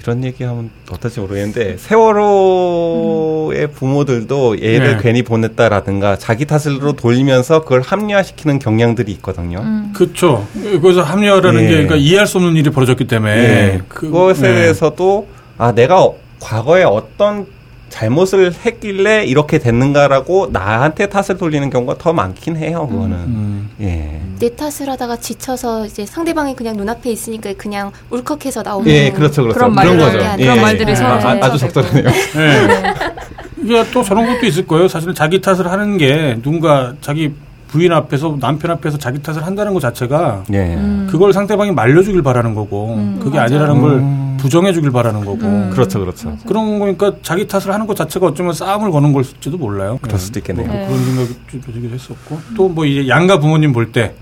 이런 0.03 0.23
얘기하면 0.23 0.69
어떨지 0.91 1.19
모르겠는데 1.19 1.77
세월호의 1.77 3.71
부모들도 3.71 4.61
얘를 4.61 4.97
네. 4.97 5.01
괜히 5.01 5.23
보냈다라든가 5.23 6.15
자기 6.17 6.45
탓으로 6.45 6.93
돌리면서 6.93 7.61
그걸 7.63 7.81
합리화시키는 7.81 8.59
경향들이 8.59 9.11
있거든요. 9.13 9.63
그렇죠. 9.95 10.47
거기서 10.81 11.01
합리화라는 11.01 11.61
예. 11.63 11.65
게 11.65 11.71
그러니까 11.71 11.95
이해할 11.95 12.27
수 12.27 12.37
없는 12.37 12.55
일이 12.55 12.69
벌어졌기 12.69 13.05
때문에 13.07 13.31
예, 13.33 13.81
그- 13.87 14.01
그것에 14.11 14.47
예. 14.47 14.53
대해서도 14.53 15.27
아 15.57 15.71
내가 15.73 16.03
어- 16.03 16.15
과거에 16.39 16.83
어떤 16.83 17.47
잘못을 17.89 18.53
했길래 18.65 19.25
이렇게 19.25 19.59
됐는가라고 19.59 20.49
나한테 20.51 21.07
탓을 21.07 21.37
돌리는 21.37 21.69
경우가 21.69 21.95
더 21.97 22.13
많긴 22.13 22.57
해요. 22.57 22.87
그거는 22.89 23.17
음. 23.17 23.69
예. 23.79 24.21
내 24.39 24.55
탓을 24.55 24.89
하다가 24.89 25.17
지쳐서 25.17 25.85
이제 25.85 26.05
상대방이 26.05 26.55
그냥 26.55 26.75
눈앞에 26.75 27.09
있으니까 27.09 27.53
그냥 27.57 27.91
울컥해서 28.09 28.61
나오는 28.61 28.91
예, 28.91 29.11
그렇죠, 29.11 29.41
그렇죠. 29.41 29.57
그런 29.57 29.73
말들, 29.73 29.97
거죠. 29.97 30.17
그런 30.17 30.39
예. 30.39 30.61
말들이 30.61 30.95
서로 30.95 31.09
아, 31.09 31.31
아, 31.31 31.39
아주. 31.41 31.57
적절하네요. 31.57 32.05
예. 32.07 33.63
이게 33.63 33.83
또 33.91 34.03
저런 34.03 34.27
것도 34.27 34.45
있을 34.45 34.67
거예요. 34.67 34.87
사실은 34.87 35.13
자기 35.15 35.41
탓을 35.41 35.71
하는 35.71 35.97
게 35.97 36.37
누군가 36.43 36.93
자기 37.01 37.33
부인 37.69 37.91
앞에서 37.91 38.37
남편 38.39 38.71
앞에서 38.71 38.97
자기 38.97 39.21
탓을 39.21 39.45
한다는 39.45 39.73
것 39.73 39.79
자체가 39.79 40.43
예. 40.53 40.75
음. 40.75 41.07
그걸 41.09 41.33
상대방이 41.33 41.71
말려주길 41.71 42.21
바라는 42.21 42.53
거고 42.53 43.17
그게 43.21 43.39
아니라는 43.39 43.81
걸 43.81 43.91
음. 43.93 44.26
부정해 44.37 44.73
주길 44.73 44.91
바라는 44.91 45.25
거고 45.25 45.69
그렇죠, 45.71 45.99
그렇죠. 45.99 46.37
그런 46.47 46.79
거니까 46.79 47.13
자기 47.21 47.47
탓을 47.47 47.73
하는 47.73 47.85
것 47.87 47.95
자체가 47.95 48.27
어쩌면 48.27 48.53
싸움을 48.53 48.91
거는 48.91 49.13
걸지도 49.13 49.57
몰라요. 49.57 49.99
그럴 50.01 50.19
수도 50.19 50.39
있겠네요. 50.39 50.67
뭐 50.67 50.75
네. 50.75 50.85
그런 50.87 51.03
생각이 51.05 51.35
좀 51.51 51.61
들기도 51.61 51.93
했었고 51.95 52.39
또 52.55 52.67
뭐 52.69 52.85
이제 52.85 53.07
양가 53.07 53.39
부모님 53.39 53.73
볼 53.73 53.91
때 53.91 54.13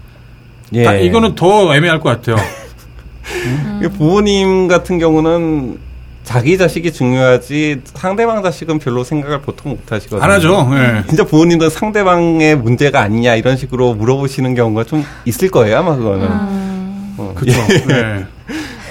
예. 0.73 0.87
아, 0.87 0.93
이거는 0.95 1.35
더 1.35 1.75
애매할 1.75 1.99
것 1.99 2.09
같아요. 2.09 2.37
이게 3.79 3.87
부모님 3.95 4.67
같은 4.67 4.97
경우는 4.99 5.77
자기 6.23 6.57
자식이 6.57 6.91
중요하지 6.91 7.81
상대방 7.93 8.41
자식은 8.41 8.79
별로 8.79 9.03
생각을 9.03 9.41
보통 9.41 9.73
못 9.73 9.91
하시거든요. 9.91 10.23
안 10.23 10.31
하죠. 10.31 10.67
예. 10.73 11.03
진짜 11.07 11.23
부모님도 11.23 11.69
상대방의 11.69 12.55
문제가 12.57 13.01
아니냐 13.01 13.35
이런 13.35 13.57
식으로 13.57 13.93
물어보시는 13.93 14.55
경우가 14.55 14.85
좀 14.85 15.03
있을 15.25 15.51
거예요 15.51 15.77
아마 15.77 15.95
그거는. 15.95 16.27
어, 17.17 17.33
그렇죠. 17.35 17.59
예. 17.91 17.95
예. 17.95 18.25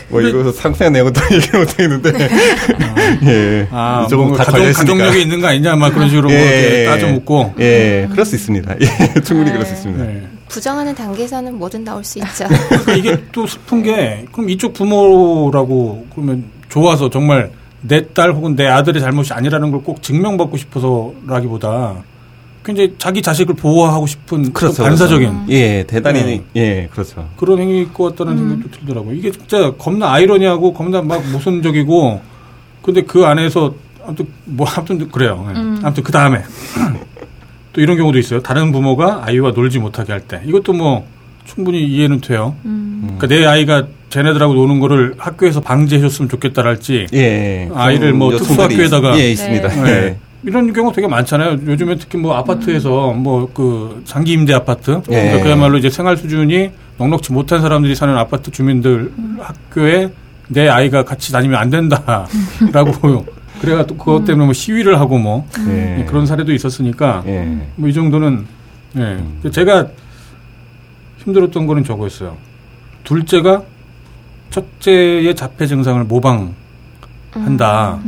뭐 0.08 0.20
이거 0.20 0.52
상세한 0.52 0.92
내용은 0.92 1.12
또 1.12 1.20
얘기 1.34 1.48
못 1.56 1.70
하겠는데. 1.72 2.28
예. 3.24 3.68
아, 3.70 4.06
조금 4.08 4.28
뭐 4.28 4.36
걸려있으니까. 4.36 4.80
가족력이 4.94 5.22
있는 5.22 5.40
거 5.40 5.48
아니냐, 5.48 5.76
막 5.76 5.92
그런 5.92 6.08
식으로 6.08 6.28
뭐 6.28 6.36
이렇게 6.38 6.84
따져 6.84 7.08
묻고. 7.08 7.54
예, 7.60 8.06
그럴 8.10 8.24
수 8.24 8.34
있습니다. 8.36 8.74
예, 8.80 9.20
충분히 9.22 9.50
그럴 9.52 9.64
수 9.66 9.72
있습니다. 9.74 10.04
예. 10.06 10.22
부정하는 10.48 10.94
단계에서는 10.94 11.54
뭐든 11.58 11.84
나올 11.84 12.04
수 12.04 12.18
있죠. 12.18 12.44
그러니까 12.68 12.94
이게 12.94 13.16
또 13.32 13.46
슬픈 13.46 13.82
게, 13.82 14.24
그럼 14.32 14.50
이쪽 14.50 14.72
부모라고 14.74 16.06
그러면 16.14 16.44
좋아서 16.68 17.08
정말 17.10 17.50
내 17.80 18.02
딸 18.14 18.32
혹은 18.32 18.54
내 18.56 18.66
아들의 18.66 19.00
잘못이 19.02 19.32
아니라는 19.32 19.70
걸 19.70 19.80
꼭 19.80 20.02
증명받고 20.02 20.56
싶어서라기보다 20.56 21.96
굉장히 22.64 22.94
자기 22.98 23.20
자식을 23.20 23.54
보호하고 23.56 24.06
싶은 24.06 24.52
그 24.52 24.72
반사적인 24.72 25.28
그렇죠. 25.28 25.46
예, 25.52 25.84
대단히 25.86 26.22
네. 26.22 26.42
예, 26.56 26.88
그렇죠. 26.90 27.28
그런 27.36 27.58
행위일 27.60 27.92
것 27.92 28.16
같다는 28.16 28.38
생각도 28.38 28.70
들더라고요. 28.70 29.14
이게 29.14 29.30
진짜 29.30 29.70
겁나 29.72 30.12
아이러니하고 30.12 30.72
겁나 30.72 31.02
막 31.02 31.22
모순적이고 31.30 32.20
근데 32.82 33.02
그 33.02 33.24
안에서 33.26 33.74
아무튼 34.06 34.26
뭐 34.44 34.66
아무튼 34.66 35.08
그래요. 35.10 35.46
예. 35.54 35.58
아무튼 35.82 36.02
그 36.02 36.10
다음에 36.12 36.42
또 37.72 37.80
이런 37.80 37.96
경우도 37.96 38.18
있어요. 38.18 38.40
다른 38.40 38.72
부모가 38.72 39.22
아이와 39.26 39.50
놀지 39.52 39.78
못하게 39.78 40.12
할 40.12 40.20
때 40.22 40.40
이것도 40.46 40.72
뭐 40.72 41.06
충분히 41.44 41.84
이해는 41.84 42.20
돼요. 42.20 42.54
그러니까 42.62 43.26
내 43.26 43.44
아이가 43.44 43.86
쟤네들하고 44.10 44.54
노는 44.54 44.78
거를 44.80 45.14
학교에서 45.18 45.60
방지해줬으면 45.60 46.28
좋겠다랄지 46.28 47.08
예. 47.12 47.68
아이를 47.74 48.12
뭐 48.14 48.36
특수학교에다가 48.36 49.16
있- 49.16 49.20
예, 49.20 49.30
있습니다. 49.32 49.68
네. 49.82 49.90
예. 49.90 50.16
이런 50.46 50.72
경우 50.72 50.92
되게 50.92 51.06
많잖아요. 51.06 51.58
요즘에 51.66 51.96
특히 51.96 52.18
뭐 52.18 52.34
아파트에서 52.34 53.12
뭐그 53.12 54.02
장기 54.04 54.32
임대 54.32 54.52
아파트 54.52 55.00
예. 55.08 55.14
그러니까 55.14 55.42
그야말로 55.42 55.78
이제 55.78 55.88
생활 55.88 56.16
수준이 56.16 56.70
넉넉지 56.98 57.32
못한 57.32 57.60
사람들이 57.60 57.94
사는 57.94 58.14
아파트 58.16 58.50
주민들 58.50 59.12
학교에 59.40 60.10
내 60.48 60.68
아이가 60.68 61.04
같이 61.04 61.32
다니면 61.32 61.58
안 61.58 61.70
된다라고 61.70 63.24
그래가 63.60 63.86
또 63.86 63.96
그것 63.96 64.24
때문에 64.26 64.44
뭐 64.44 64.52
시위를 64.52 65.00
하고 65.00 65.18
뭐 65.18 65.48
예. 65.68 66.04
그런 66.06 66.26
사례도 66.26 66.52
있었으니까 66.52 67.22
예. 67.26 67.66
뭐이 67.76 67.94
정도는 67.94 68.44
예. 68.96 69.50
제가 69.50 69.88
힘들었던 71.18 71.66
거는 71.66 71.84
저거였어요. 71.84 72.36
둘째가 73.04 73.62
첫째의 74.50 75.34
자폐 75.34 75.66
증상을 75.66 76.04
모방한다. 76.04 77.98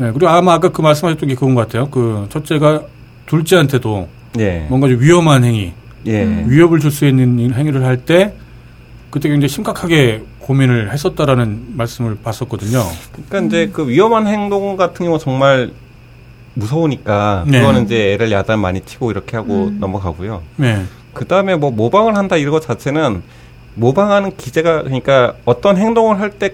예, 0.00 0.04
그리고 0.12 0.28
아마 0.28 0.54
아까 0.54 0.70
그 0.70 0.80
말씀하셨던 0.80 1.28
게 1.28 1.34
그건 1.34 1.54
것 1.54 1.66
같아요. 1.66 1.88
그 1.90 2.26
첫째가 2.30 2.82
둘째한테도 3.26 4.08
예. 4.38 4.66
뭔가 4.68 4.88
좀 4.88 5.00
위험한 5.00 5.44
행위, 5.44 5.72
예. 6.06 6.44
위협을 6.46 6.78
줄 6.80 6.90
수 6.90 7.06
있는 7.06 7.52
행위를 7.52 7.84
할 7.84 7.96
때 8.04 8.34
그때 9.10 9.28
굉장히 9.28 9.48
심각하게 9.48 10.22
고민을 10.40 10.92
했었다라는 10.92 11.74
말씀을 11.76 12.16
봤었거든요. 12.22 12.84
그러니까 13.28 13.40
이제 13.48 13.70
그 13.72 13.88
위험한 13.88 14.26
행동 14.26 14.76
같은 14.76 15.06
경우 15.06 15.18
정말 15.18 15.70
무서우니까 16.54 17.44
네. 17.46 17.60
그거는 17.60 17.84
이제 17.84 18.12
애를 18.14 18.30
야단 18.32 18.58
많이 18.58 18.80
치고 18.80 19.10
이렇게 19.10 19.36
하고 19.36 19.70
넘어가고요. 19.78 20.42
네. 20.56 20.82
그 21.14 21.24
다음에 21.26 21.56
뭐 21.56 21.70
모방을 21.70 22.16
한다 22.16 22.36
이런 22.36 22.52
것 22.52 22.60
자체는 22.62 23.22
모방하는 23.74 24.36
기제가 24.36 24.82
그러니까 24.82 25.34
어떤 25.44 25.76
행동을 25.76 26.20
할 26.20 26.30
때 26.38 26.50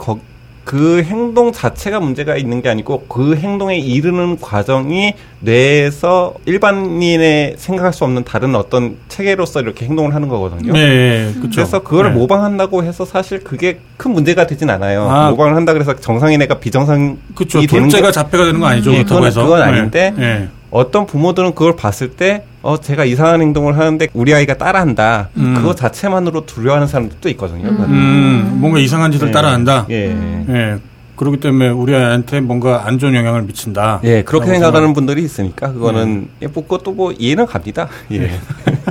그 0.64 1.03
행동 1.05 1.53
자체가 1.53 2.00
문제가 2.00 2.37
있는 2.37 2.62
게 2.62 2.68
아니고 2.70 3.05
그 3.09 3.37
행동에 3.37 3.77
이르는 3.79 4.40
과정이 4.40 5.14
뇌에서 5.40 6.35
일반인의 6.46 7.57
생각할 7.59 7.92
수 7.92 8.05
없는 8.05 8.24
다른 8.24 8.55
어떤 8.55 8.96
체계로서 9.09 9.61
이렇게 9.61 9.85
행동을 9.85 10.14
하는 10.14 10.29
거거든요. 10.29 10.72
네, 10.72 11.33
그렇죠. 11.35 11.50
그래서 11.57 11.83
그거를 11.83 12.14
네. 12.14 12.18
모방한다고 12.18 12.83
해서 12.83 13.05
사실 13.05 13.44
그게 13.44 13.79
큰 13.98 14.12
문제가 14.12 14.46
되진 14.46 14.70
않아요. 14.70 15.09
아. 15.11 15.31
모방을 15.31 15.55
한다 15.55 15.74
그래서 15.74 15.94
정상인 15.96 16.40
애가 16.42 16.59
비정상이 16.59 17.16
그렇죠. 17.35 17.61
되는 17.66 17.88
게 17.88 18.11
자폐가 18.11 18.44
되는 18.46 18.59
건 18.61 18.72
아니죠. 18.72 18.92
예, 18.94 19.03
그건-. 19.03 19.31
그건 19.31 19.59
네. 19.61 19.64
아닌데 19.64 20.14
네. 20.16 20.48
어떤 20.74 21.06
부모들은 21.06 21.54
그걸 21.54 21.76
봤을 21.76 22.10
때, 22.10 22.42
어, 22.60 22.76
제가 22.80 23.04
이상한 23.04 23.40
행동을 23.40 23.78
하는데 23.78 24.08
우리 24.12 24.34
아이가 24.34 24.54
따라한다. 24.58 25.28
음. 25.37 25.54
그거 25.54 25.72
자체만으로 25.72 26.46
두려워하는 26.46 26.88
사람들도 26.88 27.28
있거든요. 27.30 27.68
음, 27.68 28.56
뭔가 28.60 28.80
이상한 28.80 29.12
짓을 29.12 29.28
예. 29.28 29.30
따라한다. 29.30 29.87
예. 29.90 30.16
예. 30.48 30.76
그렇기 31.14 31.38
때문에 31.38 31.68
우리 31.68 31.94
아이한테 31.94 32.40
뭔가 32.40 32.88
안 32.88 32.98
좋은 32.98 33.14
영향을 33.14 33.42
미친다. 33.42 34.00
예, 34.02 34.22
그렇게 34.24 34.46
생각하는 34.48 34.88
생각- 34.88 34.94
분들이 34.94 35.22
있으니까 35.22 35.72
그거는 35.72 36.26
예, 36.42 36.48
뭐 36.48 36.64
그것도 36.64 36.90
뭐 36.90 37.12
이해는 37.12 37.46
갑니다. 37.46 37.87
예. 38.10 38.32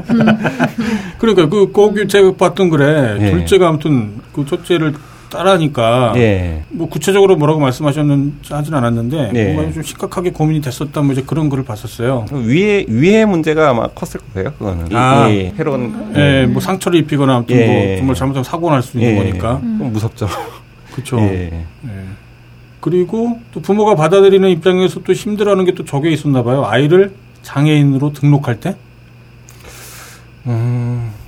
그러니까 1.19 1.49
그 1.49 1.73
거기 1.73 2.07
제가 2.07 2.31
봤던 2.37 2.69
글에 2.69 3.17
예. 3.19 3.31
둘째가 3.31 3.67
아무튼 3.67 4.21
그 4.33 4.45
첫째를 4.45 4.93
따라하니까 5.33 6.13
예. 6.17 6.63
뭐 6.69 6.87
구체적으로 6.87 7.35
뭐라고 7.35 7.59
말씀하셨는지 7.59 8.53
하진 8.53 8.73
않았는데 8.73 9.31
예. 9.33 9.53
뭔가 9.53 9.73
좀 9.73 9.81
심각하게 9.81 10.29
고민이 10.29 10.61
됐었다 10.61 11.01
뭐 11.01 11.11
이제 11.11 11.23
그런 11.25 11.49
글을 11.49 11.65
봤었어요. 11.65 12.25
위에 12.31 12.85
위에 12.87 13.25
문제가 13.25 13.69
아마 13.69 13.87
컸을 13.87 14.21
거예요. 14.33 14.53
그거는 14.53 14.95
아. 14.95 15.27
예, 15.29 15.51
해로운 15.57 16.13
예, 16.15 16.45
뭐 16.45 16.61
상처를 16.61 16.99
입히거나 16.99 17.37
아무튼 17.37 17.55
예. 17.57 17.65
뭐 17.65 17.97
정말 17.97 18.15
잘못하면 18.15 18.43
사고가 18.43 18.73
날수 18.73 18.97
있는 18.99 19.13
예, 19.13 19.17
거니까. 19.17 19.59
좀 19.59 19.91
무섭죠. 19.91 20.27
그렇죠. 20.93 21.19
예. 21.19 21.65
예. 21.85 22.03
그리고 22.79 23.39
또 23.51 23.61
부모가 23.61 23.95
받아들이는 23.95 24.49
입장에서 24.49 24.99
또 25.01 25.13
힘들어하는 25.13 25.65
게또 25.65 25.85
저게 25.85 26.11
있었나 26.11 26.43
봐요. 26.43 26.65
아이를 26.65 27.13
장애인으로 27.41 28.13
등록할 28.13 28.59
때. 28.59 28.75
음. 30.45 31.22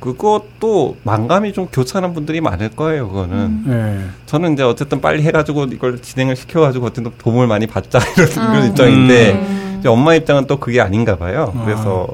그것도 0.00 0.96
만감이 1.04 1.52
좀 1.52 1.66
교차하는 1.70 2.14
분들이 2.14 2.40
많을 2.40 2.70
거예요. 2.70 3.08
그거는 3.08 3.64
예. 3.68 4.04
저는 4.26 4.54
이제 4.54 4.62
어쨌든 4.62 5.00
빨리 5.00 5.22
해가지고 5.22 5.64
이걸 5.66 6.00
진행을 6.00 6.36
시켜가지고 6.36 6.86
어쨌든 6.86 7.12
도움을 7.18 7.46
많이 7.46 7.66
받자 7.66 7.98
이런, 8.16 8.28
아. 8.38 8.54
이런 8.54 8.66
입장인데 8.70 9.32
음. 9.32 9.76
이제 9.80 9.88
엄마 9.88 10.14
입장은 10.14 10.46
또 10.46 10.58
그게 10.58 10.80
아닌가 10.80 11.16
봐요. 11.16 11.52
아. 11.54 11.64
그래서 11.64 12.08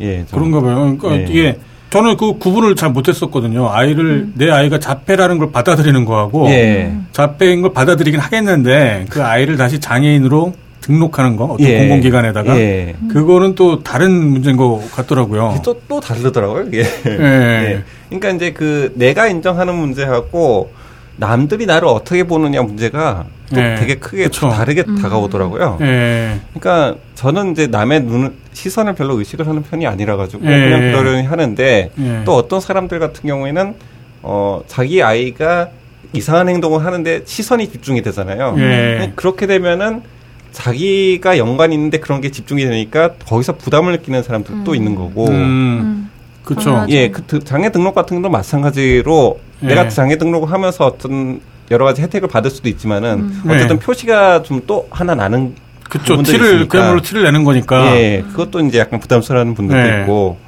예, 0.00 0.24
좀- 0.26 0.38
그런가 0.38 0.60
봐요. 0.60 0.96
그러니까 0.98 1.12
예. 1.12 1.26
이게 1.30 1.58
저는 1.90 2.16
그 2.16 2.38
구분을 2.38 2.74
잘 2.74 2.90
못했었거든요. 2.90 3.70
아이를 3.70 4.32
내 4.34 4.50
아이가 4.50 4.80
자폐라는 4.80 5.38
걸 5.38 5.52
받아들이는 5.52 6.04
거하고 6.04 6.48
예. 6.48 6.92
자폐인 7.12 7.62
걸 7.62 7.72
받아들이긴 7.72 8.18
하겠는데 8.18 9.04
그 9.10 9.22
아이를 9.22 9.56
다시 9.56 9.78
장애인으로 9.78 10.54
등록하는 10.84 11.36
거 11.36 11.44
어떤 11.44 11.66
예. 11.66 11.78
공공기관에다가 11.78 12.58
예. 12.58 12.94
그거는 13.10 13.54
또 13.54 13.82
다른 13.82 14.12
문제인 14.12 14.58
것 14.58 14.82
같더라고요. 14.92 15.60
또, 15.64 15.80
또 15.88 15.98
다르더라고요. 15.98 16.66
예. 16.74 16.80
예. 17.08 17.84
그러니까 18.08 18.30
이제 18.30 18.52
그 18.52 18.92
내가 18.94 19.26
인정하는 19.28 19.74
문제하고 19.74 20.70
남들이 21.16 21.64
나를 21.64 21.88
어떻게 21.88 22.24
보느냐 22.24 22.60
문제가 22.62 23.24
또 23.54 23.60
예. 23.60 23.76
되게 23.76 23.94
크게 23.94 24.24
그쵸. 24.24 24.50
다르게 24.50 24.84
음. 24.86 25.00
다가오더라고요. 25.00 25.78
예. 25.80 26.40
그러니까 26.52 26.98
저는 27.14 27.52
이제 27.52 27.66
남의 27.66 28.02
눈 28.02 28.34
시선을 28.52 28.94
별로 28.94 29.18
의식을 29.18 29.48
하는 29.48 29.62
편이 29.62 29.86
아니라 29.86 30.16
가지고 30.16 30.44
예. 30.44 30.50
그냥 30.50 30.80
그러려니 30.92 31.22
하는데 31.22 31.90
예. 31.98 32.22
또 32.26 32.34
어떤 32.34 32.60
사람들 32.60 32.98
같은 32.98 33.26
경우에는 33.26 33.74
어 34.22 34.62
자기 34.66 35.02
아이가 35.02 35.70
이상한 36.12 36.50
행동을 36.50 36.84
하는데 36.84 37.22
시선이 37.24 37.70
집중이 37.70 38.02
되잖아요. 38.02 38.54
예. 38.58 39.12
그렇게 39.16 39.46
되면은 39.46 40.13
자기가 40.54 41.36
연관이 41.36 41.74
있는데 41.74 41.98
그런 41.98 42.20
게 42.20 42.30
집중이 42.30 42.64
되니까 42.64 43.10
거기서 43.26 43.56
부담을 43.56 43.92
느끼는 43.92 44.22
사람들도 44.22 44.70
음. 44.70 44.74
있는 44.74 44.94
거고. 44.94 45.26
음. 45.28 45.32
음. 45.34 46.10
그렇죠. 46.44 46.86
예, 46.90 47.10
그 47.10 47.22
드- 47.24 47.42
장애 47.42 47.70
등록 47.72 47.94
같은 47.94 48.20
것도 48.20 48.30
마찬가지로 48.30 49.40
예. 49.62 49.66
내가 49.66 49.88
장애 49.88 50.16
등록을 50.18 50.50
하면서 50.52 50.84
어떤 50.86 51.40
여러 51.70 51.84
가지 51.86 52.02
혜택을 52.02 52.28
받을 52.28 52.50
수도 52.50 52.68
있지만은 52.68 53.10
음. 53.20 53.42
어쨌든 53.48 53.78
네. 53.78 53.84
표시가 53.84 54.42
좀 54.42 54.60
또 54.66 54.86
하나 54.90 55.14
나는 55.14 55.54
그쵸. 55.88 56.22
티를. 56.22 56.68
그야말로 56.68 57.00
티를 57.02 57.22
내는 57.24 57.44
거니까. 57.44 57.96
예, 57.96 58.22
그것도 58.30 58.60
이제 58.60 58.78
약간 58.78 59.00
부담스러워하는 59.00 59.54
분들도 59.54 59.90
네. 59.90 60.00
있고 60.02 60.38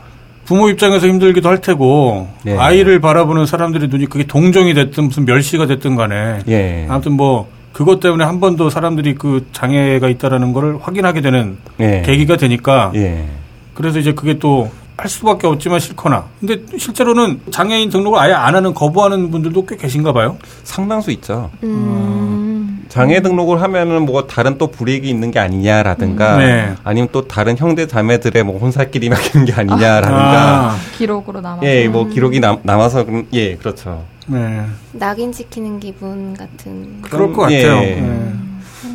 부모 0.44 0.68
입장에서 0.68 1.08
힘들기도 1.08 1.48
할 1.48 1.60
테고, 1.60 2.28
네. 2.44 2.56
아이를 2.56 3.00
바라보는 3.00 3.46
사람들의 3.46 3.88
눈이 3.88 4.06
그게 4.06 4.24
동정이 4.28 4.74
됐든 4.74 5.04
무슨 5.04 5.24
멸시가 5.24 5.66
됐든 5.66 5.96
간에, 5.96 6.38
예, 6.46 6.86
아무튼 6.88 7.14
뭐, 7.14 7.48
그것 7.76 8.00
때문에 8.00 8.24
한 8.24 8.40
번 8.40 8.56
더 8.56 8.70
사람들이 8.70 9.16
그 9.16 9.46
장애가 9.52 10.08
있다라는 10.08 10.54
거를 10.54 10.78
확인하게 10.80 11.20
되는 11.20 11.58
예, 11.78 12.02
계기가 12.06 12.38
되니까, 12.38 12.90
예, 12.94 13.26
그래서 13.74 13.98
이제 13.98 14.12
그게 14.14 14.38
또 14.38 14.70
할 14.98 15.10
수밖에 15.10 15.46
없지만 15.46 15.78
싫거나. 15.78 16.24
근데 16.40 16.58
실제로는 16.78 17.40
장애인 17.50 17.90
등록을 17.90 18.18
아예 18.18 18.32
안 18.32 18.54
하는 18.56 18.72
거부하는 18.72 19.30
분들도 19.30 19.66
꽤 19.66 19.76
계신가 19.76 20.14
봐요. 20.14 20.38
상당수 20.64 21.10
있죠. 21.10 21.50
음. 21.64 22.86
장애 22.88 23.20
등록을 23.20 23.60
하면은 23.60 24.06
뭐 24.06 24.26
다른 24.26 24.56
또 24.56 24.68
불이익이 24.68 25.06
있는 25.06 25.30
게 25.30 25.38
아니냐라든가 25.38 26.38
네. 26.38 26.74
아니면 26.82 27.08
또 27.12 27.28
다른 27.28 27.58
형제 27.58 27.86
자매들의 27.86 28.42
뭐 28.44 28.58
혼살끼리 28.58 29.10
맡기는 29.10 29.44
게 29.44 29.52
아니냐라든가 29.52 30.70
아, 30.70 30.76
기록으로 30.96 31.42
남아서. 31.42 31.66
예, 31.66 31.88
뭐 31.88 32.06
기록이 32.06 32.40
남, 32.40 32.56
남아서 32.62 33.04
예, 33.34 33.56
그렇죠. 33.56 34.02
네. 34.26 34.64
낙인 34.92 35.32
찍히는 35.32 35.80
기분 35.80 36.34
같은. 36.34 37.00
그럴 37.02 37.32
것 37.32 37.50
예. 37.50 37.62
같아요. 37.62 37.82
예. 37.82 38.02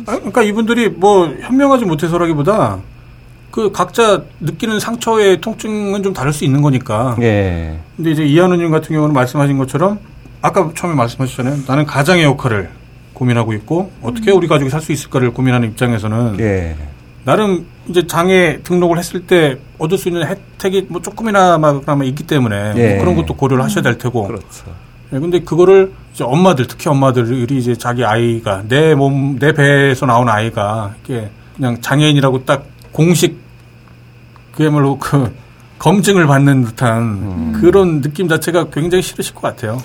아, 0.06 0.16
그러니까 0.16 0.42
이분들이 0.42 0.88
뭐 0.88 1.26
현명하지 1.40 1.84
못해서라기보다 1.84 2.78
그 3.50 3.70
각자 3.70 4.22
느끼는 4.40 4.80
상처의 4.80 5.40
통증은 5.40 6.02
좀 6.02 6.12
다를 6.12 6.32
수 6.32 6.44
있는 6.44 6.62
거니까. 6.62 7.16
예, 7.20 7.78
근데 7.96 8.10
이제 8.10 8.24
이한우님 8.24 8.70
같은 8.70 8.94
경우는 8.94 9.14
말씀하신 9.14 9.58
것처럼 9.58 10.00
아까 10.40 10.70
처음에 10.74 10.94
말씀하셨잖아요. 10.94 11.62
나는 11.66 11.84
가장의 11.86 12.24
역할을 12.24 12.70
고민하고 13.14 13.52
있고 13.52 13.90
어떻게 14.02 14.32
우리 14.32 14.48
가족이 14.48 14.70
살 14.70 14.80
수 14.80 14.90
있을까를 14.92 15.32
고민하는 15.32 15.68
입장에서는 15.68 16.40
예, 16.40 16.76
나름 17.24 17.66
이제 17.88 18.06
장애 18.06 18.60
등록을 18.64 18.98
했을 18.98 19.26
때 19.26 19.58
얻을 19.78 19.98
수 19.98 20.08
있는 20.08 20.26
혜택이 20.26 20.86
뭐 20.88 21.00
조금이나마 21.02 21.80
있기 22.04 22.26
때문에 22.26 22.72
예. 22.76 22.94
뭐 22.94 23.04
그런 23.04 23.16
것도 23.16 23.34
고려를 23.34 23.62
하셔야 23.64 23.82
될 23.82 23.98
테고. 23.98 24.26
그렇죠. 24.26 24.64
예, 25.12 25.18
근데 25.18 25.40
그거를 25.40 25.92
이제 26.14 26.24
엄마들, 26.24 26.66
특히 26.66 26.88
엄마들이 26.88 27.58
이제 27.58 27.74
자기 27.76 28.04
아이가, 28.04 28.62
내 28.68 28.94
몸, 28.94 29.38
내 29.38 29.52
배에서 29.52 30.06
나온 30.06 30.28
아이가, 30.28 30.94
이게 31.04 31.30
그냥 31.56 31.80
장애인이라고 31.80 32.44
딱 32.44 32.64
공식, 32.92 33.38
그야말로 34.54 34.98
그, 34.98 35.34
검증을 35.78 36.26
받는 36.26 36.64
듯한 36.64 37.02
음. 37.02 37.58
그런 37.60 38.00
느낌 38.02 38.28
자체가 38.28 38.66
굉장히 38.70 39.02
싫으실 39.02 39.34
것 39.34 39.40
같아요. 39.42 39.78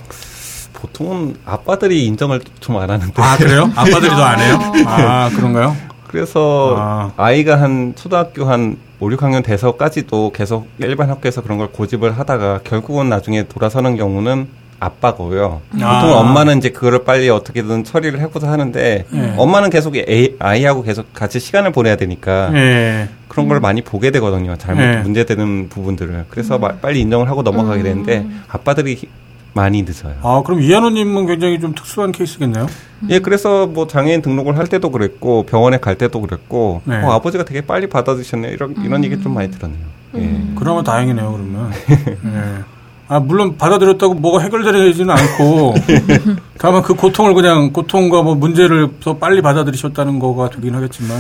보통은 0.74 1.38
아빠들이 1.44 2.06
인정을 2.06 2.42
좀 2.60 2.78
안 2.78 2.90
하는데. 2.92 3.12
아, 3.20 3.36
그래요? 3.38 3.64
아빠들이 3.76 4.10
더 4.10 4.24
안 4.24 4.40
해요? 4.40 4.60
아, 4.86 5.30
그런가요? 5.36 5.76
그래서 6.08 6.76
아. 6.78 7.12
아이가 7.18 7.60
한 7.60 7.94
초등학교 7.96 8.46
한 8.46 8.78
5, 9.00 9.10
6학년 9.10 9.44
돼서까지도 9.44 10.32
계속 10.34 10.68
일반 10.78 11.10
학교에서 11.10 11.42
그런 11.42 11.58
걸 11.58 11.72
고집을 11.72 12.18
하다가 12.20 12.60
결국은 12.64 13.10
나중에 13.10 13.48
돌아서는 13.48 13.98
경우는 13.98 14.48
아빠고요. 14.80 15.62
아. 15.82 16.02
보통 16.02 16.18
엄마는 16.18 16.58
이제 16.60 16.70
그거를 16.70 17.04
빨리 17.04 17.30
어떻게든 17.30 17.84
처리를 17.84 18.20
해고자 18.20 18.50
하는데 18.52 19.06
예. 19.14 19.34
엄마는 19.38 19.70
계속 19.70 19.96
애- 19.98 20.34
아이하고 20.40 20.84
계속 20.84 21.14
같이 21.14 21.40
시간을 21.40 21.72
보내야 21.72 21.96
되니까 21.96 22.52
예. 22.54 23.10
그런 23.28 23.48
걸 23.48 23.60
많이 23.60 23.82
보게 23.82 24.12
되거든요. 24.12 24.56
잘못 24.58 24.82
예. 24.82 24.98
문제되는 24.98 25.70
부분들을. 25.70 26.26
그래서 26.30 26.58
마- 26.60 26.74
빨리 26.76 27.02
인정을 27.02 27.30
하고 27.30 27.42
넘어가게 27.42 27.84
되는데 27.84 28.26
아빠들이 28.48 28.96
히- 28.96 29.08
많이 29.54 29.82
늦어요. 29.82 30.14
아, 30.22 30.44
그럼 30.46 30.62
이한호님은 30.62 31.26
굉장히 31.26 31.60
좀 31.60 31.74
특수한 31.74 32.12
케이스겠네요? 32.12 32.68
예, 33.10 33.18
그래서 33.18 33.66
뭐 33.66 33.88
장애인 33.88 34.22
등록을 34.22 34.56
할 34.56 34.68
때도 34.68 34.92
그랬고 34.92 35.48
병원에 35.48 35.80
갈 35.80 35.96
때도 35.98 36.22
그랬고 36.22 36.82
네. 36.86 36.98
어, 37.02 37.12
아버지가 37.14 37.44
되게 37.44 37.62
빨리 37.62 37.88
받아주셨네 37.88 38.50
이런 38.50 38.76
이런 38.86 39.04
얘기 39.04 39.20
좀 39.20 39.34
많이 39.34 39.50
들었네요. 39.50 39.82
예. 40.18 40.42
그나마 40.56 40.84
다행이네요, 40.84 41.32
그러면. 41.32 41.72
예. 41.90 42.77
아, 43.10 43.20
물론 43.20 43.58
받아들였다고 43.58 44.16
뭐가 44.16 44.44
해결되지는 44.44 45.10
않고, 45.10 45.76
다만 46.60 46.82
그 46.82 46.94
고통을 46.94 47.34
그냥, 47.34 47.72
고통과 47.72 48.22
뭐 48.22 48.36
문제를 48.36 48.90
더 49.00 49.18
빨리 49.18 49.42
받아들이셨다는 49.42 50.20
거가 50.20 50.50
되긴 50.50 50.76
하겠지만, 50.76 51.18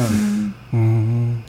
음, 0.73 1.43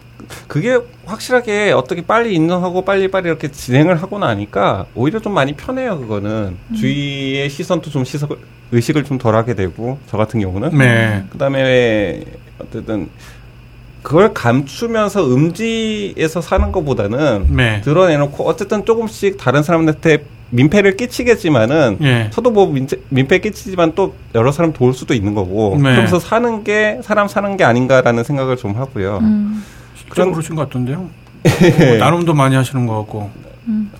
그게 0.46 0.78
확실하게 1.06 1.72
어떻게 1.72 2.02
빨리 2.02 2.34
인정하고 2.34 2.84
빨리빨리 2.84 3.28
이렇게 3.28 3.50
진행을 3.50 4.00
하고 4.00 4.18
나니까 4.18 4.86
오히려 4.94 5.18
좀 5.18 5.34
많이 5.34 5.54
편해요, 5.54 5.98
그거는. 5.98 6.56
주위의 6.76 7.48
시선도 7.50 7.90
좀 7.90 8.04
시선, 8.04 8.28
의식을 8.70 9.04
좀 9.04 9.18
덜 9.18 9.34
하게 9.34 9.54
되고, 9.54 9.98
저 10.06 10.16
같은 10.16 10.38
경우는. 10.40 10.76
네. 10.76 11.24
그 11.30 11.38
다음에, 11.38 12.22
어쨌든, 12.60 13.08
그걸 14.02 14.32
감추면서 14.32 15.26
음지에서 15.32 16.40
사는 16.40 16.70
것보다는 16.72 17.46
네. 17.50 17.80
드러내놓고 17.82 18.44
어쨌든 18.48 18.84
조금씩 18.84 19.36
다른 19.38 19.62
사람한테 19.62 20.24
민폐를 20.50 20.96
끼치겠지만은 20.96 21.98
예. 22.02 22.30
저도 22.32 22.50
뭐 22.50 22.66
민폐, 22.66 22.96
민폐 23.10 23.38
끼치지만 23.38 23.92
또 23.94 24.14
여러 24.34 24.50
사람 24.50 24.72
도울 24.72 24.94
수도 24.94 25.12
있는 25.14 25.34
거고 25.34 25.74
네. 25.76 25.82
그러면서 25.90 26.18
사는 26.18 26.64
게 26.64 27.00
사람 27.02 27.28
사는 27.28 27.56
게 27.56 27.64
아닌가라는 27.64 28.24
생각을 28.24 28.56
좀 28.56 28.74
하고요. 28.76 29.18
음. 29.20 29.62
그런- 30.08 30.32
그러신 30.32 30.54
것 30.54 30.62
같던데요? 30.62 31.08
뭐 31.86 31.96
나눔도 31.98 32.32
많이 32.34 32.54
하시는 32.56 32.86
것 32.86 32.96
같고. 32.98 33.30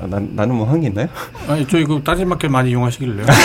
아, 0.00 0.06
난, 0.08 0.28
나는 0.34 0.54
뭐 0.54 0.66
한 0.66 0.80
게 0.80 0.86
있나요? 0.88 1.08
아니, 1.46 1.66
저 1.68 1.78
이거 1.78 2.00
따진마켓 2.02 2.50
많이 2.50 2.70
이용하시길래요. 2.70 3.26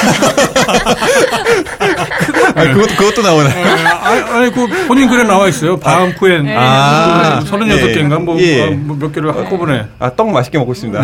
아, 2.56 2.64
그것도, 2.74 2.96
그것도 2.96 3.22
나오네. 3.22 3.50
예, 3.50 3.64
아니, 3.88 4.22
아니, 4.22 4.52
그 4.52 4.68
본인 4.88 5.10
글에 5.10 5.24
나와 5.24 5.48
있어요. 5.48 5.78
다음 5.80 6.14
쿠엔. 6.16 6.48
아. 6.56 7.40
그 7.40 7.50
36개인가? 7.52 8.22
뭐, 8.24 8.40
예. 8.40 8.68
아, 8.68 8.70
뭐몇 8.72 9.12
개를 9.14 9.36
한꺼번에. 9.36 9.86
아, 10.00 10.10
떡 10.16 10.30
맛있게 10.32 10.58
먹고 10.60 10.72
있습니다. 10.74 11.02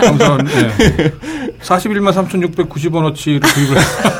감사합니다. 0.00 0.76
네. 0.78 1.12
41만 1.62 2.12
3,690원어치를 2.12 3.42
구입을 3.42 3.76
했어요. 3.78 4.12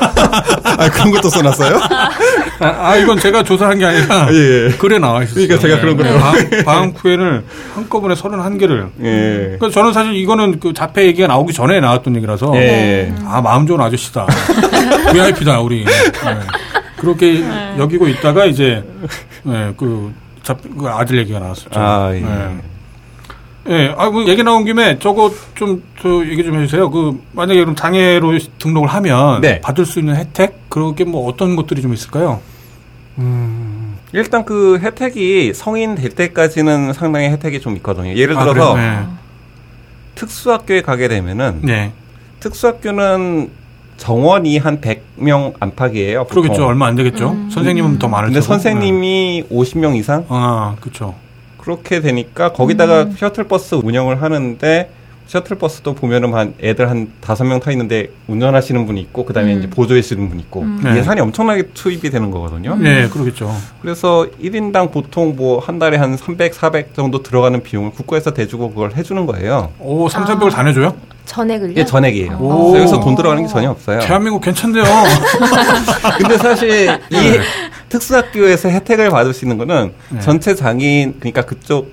아, 0.63 0.89
그런 0.89 1.11
것도 1.11 1.29
써놨어요? 1.29 1.79
아, 2.59 2.89
아, 2.89 2.95
이건 2.97 3.19
제가 3.19 3.43
조사한 3.43 3.77
게 3.79 3.85
아니라 3.85 4.27
예. 4.31 4.69
글에 4.77 4.99
나와 4.99 5.23
있어요. 5.23 5.47
그러니까 5.47 5.57
제가 5.59 5.79
그런 5.81 5.97
거예요. 5.97 6.19
방쿠엔을 6.65 7.43
한꺼번에 7.75 8.15
31개를. 8.15 8.89
예. 9.03 9.57
그러니까 9.57 9.69
저는 9.69 9.93
사실 9.93 10.15
이거는 10.15 10.59
그 10.59 10.73
자폐 10.73 11.05
얘기가 11.07 11.27
나오기 11.27 11.53
전에 11.53 11.79
나왔던 11.79 12.15
얘기라서 12.17 12.51
예. 12.55 13.13
아 13.25 13.41
마음 13.41 13.65
좋은 13.65 13.79
아저씨다. 13.81 14.27
VIP다 15.11 15.59
우리. 15.61 15.85
네. 15.85 15.91
그렇게 16.97 17.43
여기고 17.77 18.07
있다가 18.07 18.45
이제 18.45 18.83
네, 19.43 19.73
그, 19.75 20.13
잡, 20.41 20.59
그 20.61 20.87
아들 20.87 21.17
얘기가 21.17 21.39
나왔었죠. 21.39 21.71
아, 21.73 22.11
예. 22.13 22.23
네. 23.65 23.73
예, 23.73 23.95
아, 23.97 24.09
뭐, 24.09 24.27
얘기 24.27 24.43
나온 24.43 24.65
김에 24.65 24.99
저거 24.99 25.31
좀, 25.55 25.83
저, 26.01 26.25
얘기 26.25 26.43
좀 26.43 26.59
해주세요. 26.59 26.89
그, 26.89 27.21
만약에 27.31 27.59
그럼 27.59 27.75
장애로 27.75 28.37
등록을 28.59 28.89
하면. 28.89 29.41
네. 29.41 29.61
받을 29.61 29.85
수 29.85 29.99
있는 29.99 30.15
혜택? 30.15 30.69
그렇게 30.69 31.03
뭐 31.03 31.27
어떤 31.27 31.55
것들이 31.55 31.81
좀 31.81 31.93
있을까요? 31.93 32.41
일단 34.11 34.43
그 34.45 34.79
혜택이 34.79 35.53
성인 35.53 35.95
될 35.95 36.09
때까지는 36.09 36.93
상당히 36.93 37.27
혜택이 37.27 37.61
좀 37.61 37.75
있거든요. 37.77 38.13
예를 38.15 38.37
아, 38.37 38.43
들어서 38.43 38.73
그래요? 38.73 39.17
특수학교에 40.15 40.81
가게 40.81 41.07
되면은 41.07 41.59
네. 41.61 41.73
네. 41.73 41.91
특수학교는 42.39 43.51
정원이 43.97 44.57
한 44.57 44.81
100명 44.81 45.53
안팎이에요. 45.59 46.25
보통. 46.25 46.41
그러겠죠. 46.43 46.65
얼마 46.65 46.87
안 46.87 46.95
되겠죠. 46.95 47.35
선생님은 47.51 47.99
더 47.99 48.07
많을 48.07 48.29
근데. 48.29 48.41
선생님이 48.41 49.45
50명 49.51 49.95
이상? 49.95 50.21
네. 50.21 50.25
아, 50.29 50.75
그쵸. 50.81 51.15
그렇게 51.63 52.01
되니까 52.01 52.51
거기다가 52.51 53.09
셔틀버스 53.15 53.75
운영을 53.75 54.21
하는데 54.21 54.89
셔틀버스도 55.27 55.95
보면은 55.95 56.33
한 56.33 56.53
애들 56.61 56.89
한 56.89 57.11
다섯 57.21 57.43
명 57.45 57.59
타 57.59 57.71
있는데 57.71 58.09
운전하시는 58.27 58.85
분이 58.85 58.99
있고 59.01 59.25
그다음에 59.25 59.53
이제 59.55 59.69
보조해 59.69 60.01
주는 60.01 60.27
분이 60.29 60.41
있고 60.43 60.65
네. 60.83 60.97
예산이 60.97 61.21
엄청나게 61.21 61.69
투입이 61.73 62.09
되는 62.09 62.29
거거든요. 62.29 62.75
네, 62.75 63.07
그러겠죠. 63.09 63.55
그래서 63.81 64.27
1인당 64.41 64.91
보통 64.91 65.35
뭐 65.35 65.59
한 65.59 65.79
달에 65.79 65.97
한 65.97 66.17
300, 66.17 66.53
400 66.53 66.93
정도 66.93 67.23
들어가는 67.23 67.63
비용을 67.63 67.91
국가에서 67.91 68.31
대주고 68.33 68.69
그걸 68.71 68.95
해주는 68.95 69.25
거예요. 69.25 69.71
오, 69.79 70.09
3, 70.09 70.25
400을 70.25 70.51
다 70.51 70.63
내줘요? 70.63 70.93
전액을요? 71.25 71.71
이게 71.71 71.85
전액이에요. 71.85 72.37
오. 72.41 72.71
그래서 72.71 72.79
여기서 72.79 72.99
돈 72.99 73.15
들어가는 73.15 73.43
게 73.43 73.47
전혀 73.49 73.69
없어요. 73.71 73.99
대한민국 74.01 74.41
괜찮대요. 74.41 74.83
근데 76.19 76.37
사실 76.37 76.99
이 77.09 77.15
네. 77.15 77.39
특수학교에서 77.89 78.69
혜택을 78.69 79.09
받을 79.09 79.33
수 79.33 79.45
있는 79.45 79.57
거는 79.57 79.93
네. 80.09 80.19
전체 80.19 80.53
장애인 80.55 81.15
그러니까 81.19 81.43
그쪽 81.43 81.91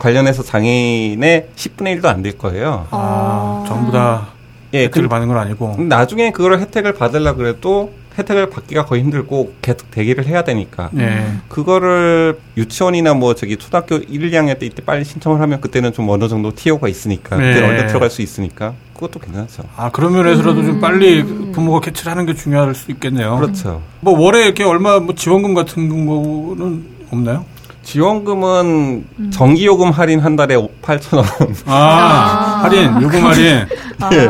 관련해서 0.00 0.42
장애인의 0.42 1.48
10분의 1.54 2.00
1도 2.00 2.06
안 2.06 2.22
될 2.22 2.36
거예요. 2.36 2.86
아, 2.90 3.64
전부 3.68 3.92
다 3.92 4.28
예, 4.74 4.84
혜택을 4.84 5.02
그, 5.04 5.08
받는 5.08 5.28
건 5.28 5.36
아니고. 5.38 5.76
나중에 5.78 6.32
그걸 6.32 6.58
혜택을 6.60 6.94
받으려 6.94 7.34
그래도 7.36 7.92
혜택을 8.18 8.50
받기가 8.50 8.84
거의 8.86 9.02
힘들고 9.02 9.54
계속 9.62 9.90
대기를 9.90 10.26
해야 10.26 10.42
되니까. 10.42 10.90
네. 10.92 11.32
그거를 11.48 12.38
유치원이나 12.56 13.14
뭐 13.14 13.34
저기 13.34 13.56
초등학교 13.56 13.96
1, 13.96 14.30
2학년 14.30 14.58
때 14.58 14.66
이때 14.66 14.82
빨리 14.84 15.04
신청을 15.04 15.40
하면 15.40 15.60
그때는 15.60 15.92
좀 15.92 16.08
어느 16.08 16.28
정도 16.28 16.52
TO가 16.54 16.88
있으니까 16.88 17.36
네. 17.36 17.54
그때 17.54 17.66
얼른 17.66 17.86
들어갈 17.86 18.10
수 18.10 18.20
있으니까 18.22 18.74
그것도 18.94 19.20
괜찮죠. 19.20 19.62
아, 19.76 19.90
그런 19.90 20.12
면에서라도 20.12 20.62
좀 20.64 20.80
빨리 20.80 21.22
부모가 21.52 21.80
캐치를 21.80 22.10
하는 22.12 22.26
게 22.26 22.34
중요할 22.34 22.74
수 22.74 22.90
있겠네요. 22.90 23.36
그렇죠. 23.38 23.80
뭐 24.00 24.18
월에 24.18 24.44
이렇게 24.44 24.64
얼마 24.64 24.98
뭐 24.98 25.14
지원금 25.14 25.54
같은 25.54 25.88
거는 25.88 26.84
없나요? 27.10 27.44
지원금은 27.82 29.04
전기요금 29.30 29.90
할인 29.90 30.20
한 30.20 30.36
달에 30.36 30.56
8천 30.82 31.16
원. 31.16 31.26
아, 31.66 32.60
할인, 32.62 33.02
요금 33.02 33.24
할인. 33.24 33.44
예. 33.44 33.66
네. 34.10 34.28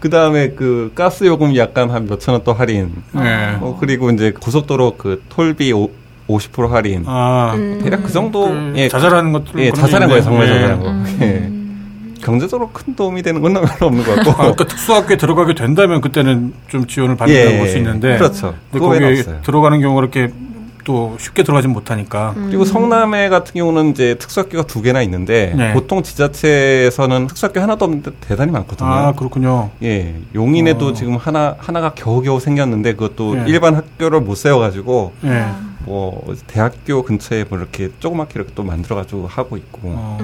그 0.00 0.10
다음에 0.10 0.50
그 0.50 0.92
가스 0.94 1.24
요금 1.24 1.56
약간 1.56 1.90
한 1.90 2.06
몇천 2.06 2.34
원 2.34 2.42
또 2.44 2.52
할인. 2.52 2.92
네. 3.12 3.56
어, 3.60 3.76
그리고 3.80 4.10
이제 4.10 4.32
고속도로 4.32 4.96
그 4.98 5.22
톨비 5.28 5.72
오, 5.72 5.90
50% 6.28 6.68
할인. 6.70 7.04
아, 7.06 7.54
대략 7.82 8.02
그 8.02 8.12
정도. 8.12 8.48
그 8.48 8.72
예, 8.76 8.88
자잘한 8.88 9.32
것들. 9.32 9.58
예, 9.60 9.70
자잘한 9.72 10.08
게 10.08 10.12
거예요, 10.12 10.22
정말 10.24 10.46
있네요. 10.48 10.60
자잘한 10.68 10.80
거. 10.80 11.24
예. 11.24 11.50
경제적으로 12.22 12.70
큰 12.72 12.94
도움이 12.96 13.22
되는 13.22 13.40
건 13.40 13.54
별로 13.54 13.86
없는 13.86 14.04
것 14.04 14.14
같고. 14.16 14.30
아, 14.32 14.36
그러니까 14.36 14.66
특수학교에 14.66 15.16
들어가게 15.16 15.54
된다면 15.54 16.00
그때는 16.00 16.52
좀 16.68 16.86
지원을 16.86 17.16
받는다고 17.16 17.54
예, 17.54 17.58
볼수 17.58 17.76
있는데. 17.78 18.18
그렇죠. 18.18 18.48
근데 18.70 18.78
그거 18.80 18.88
외에는 18.88 19.06
거기에 19.08 19.20
없어요. 19.20 19.40
들어가는 19.42 19.80
경우가 19.80 20.02
이렇게 20.02 20.32
또 20.84 21.16
쉽게 21.18 21.42
들어가진 21.42 21.70
못하니까. 21.72 22.34
그리고 22.34 22.64
성남에 22.64 23.28
같은 23.28 23.54
경우는 23.54 23.90
이제 23.90 24.14
특수학교가 24.18 24.66
두 24.66 24.82
개나 24.82 25.02
있는데 25.02 25.52
네. 25.56 25.72
보통 25.72 26.02
지자체에서는 26.02 27.26
특수학교 27.26 27.60
하나도 27.60 27.84
없는데 27.84 28.10
대단히 28.20 28.50
많거든요. 28.52 28.88
아, 28.88 29.12
그렇군요. 29.12 29.70
예, 29.82 30.14
용인에도 30.34 30.88
어. 30.88 30.92
지금 30.92 31.16
하나 31.16 31.54
하나가 31.58 31.92
겨우겨우 31.94 32.40
생겼는데 32.40 32.94
그것도 32.94 33.34
네. 33.34 33.44
일반 33.48 33.74
학교를 33.74 34.20
못 34.20 34.34
세워가지고 34.36 35.12
예. 35.24 35.46
뭐 35.84 36.34
대학교 36.46 37.02
근처에 37.02 37.44
뭐 37.48 37.58
이렇게 37.58 37.90
조그맣게 37.98 38.32
이렇게 38.36 38.52
또 38.54 38.62
만들어가지고 38.62 39.26
하고 39.26 39.56
있고. 39.56 39.80
어, 39.84 40.18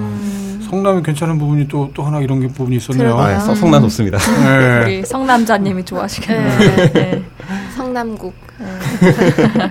성남이 0.69 1.03
괜찮은 1.03 1.37
부분이 1.37 1.67
또, 1.67 1.91
또 1.93 2.01
하나 2.03 2.19
이런 2.19 2.39
게 2.39 2.47
부분이 2.47 2.77
있었네요. 2.77 3.17
아, 3.17 3.39
성- 3.39 3.53
성남 3.55 3.83
좋습니다. 3.83 4.17
네. 4.17 4.83
우리 4.83 5.05
성남자님이 5.05 5.83
좋아하시겠네요. 5.85 7.21
네. 7.95 8.01
네. 8.01 8.03
성남국. 8.03 8.35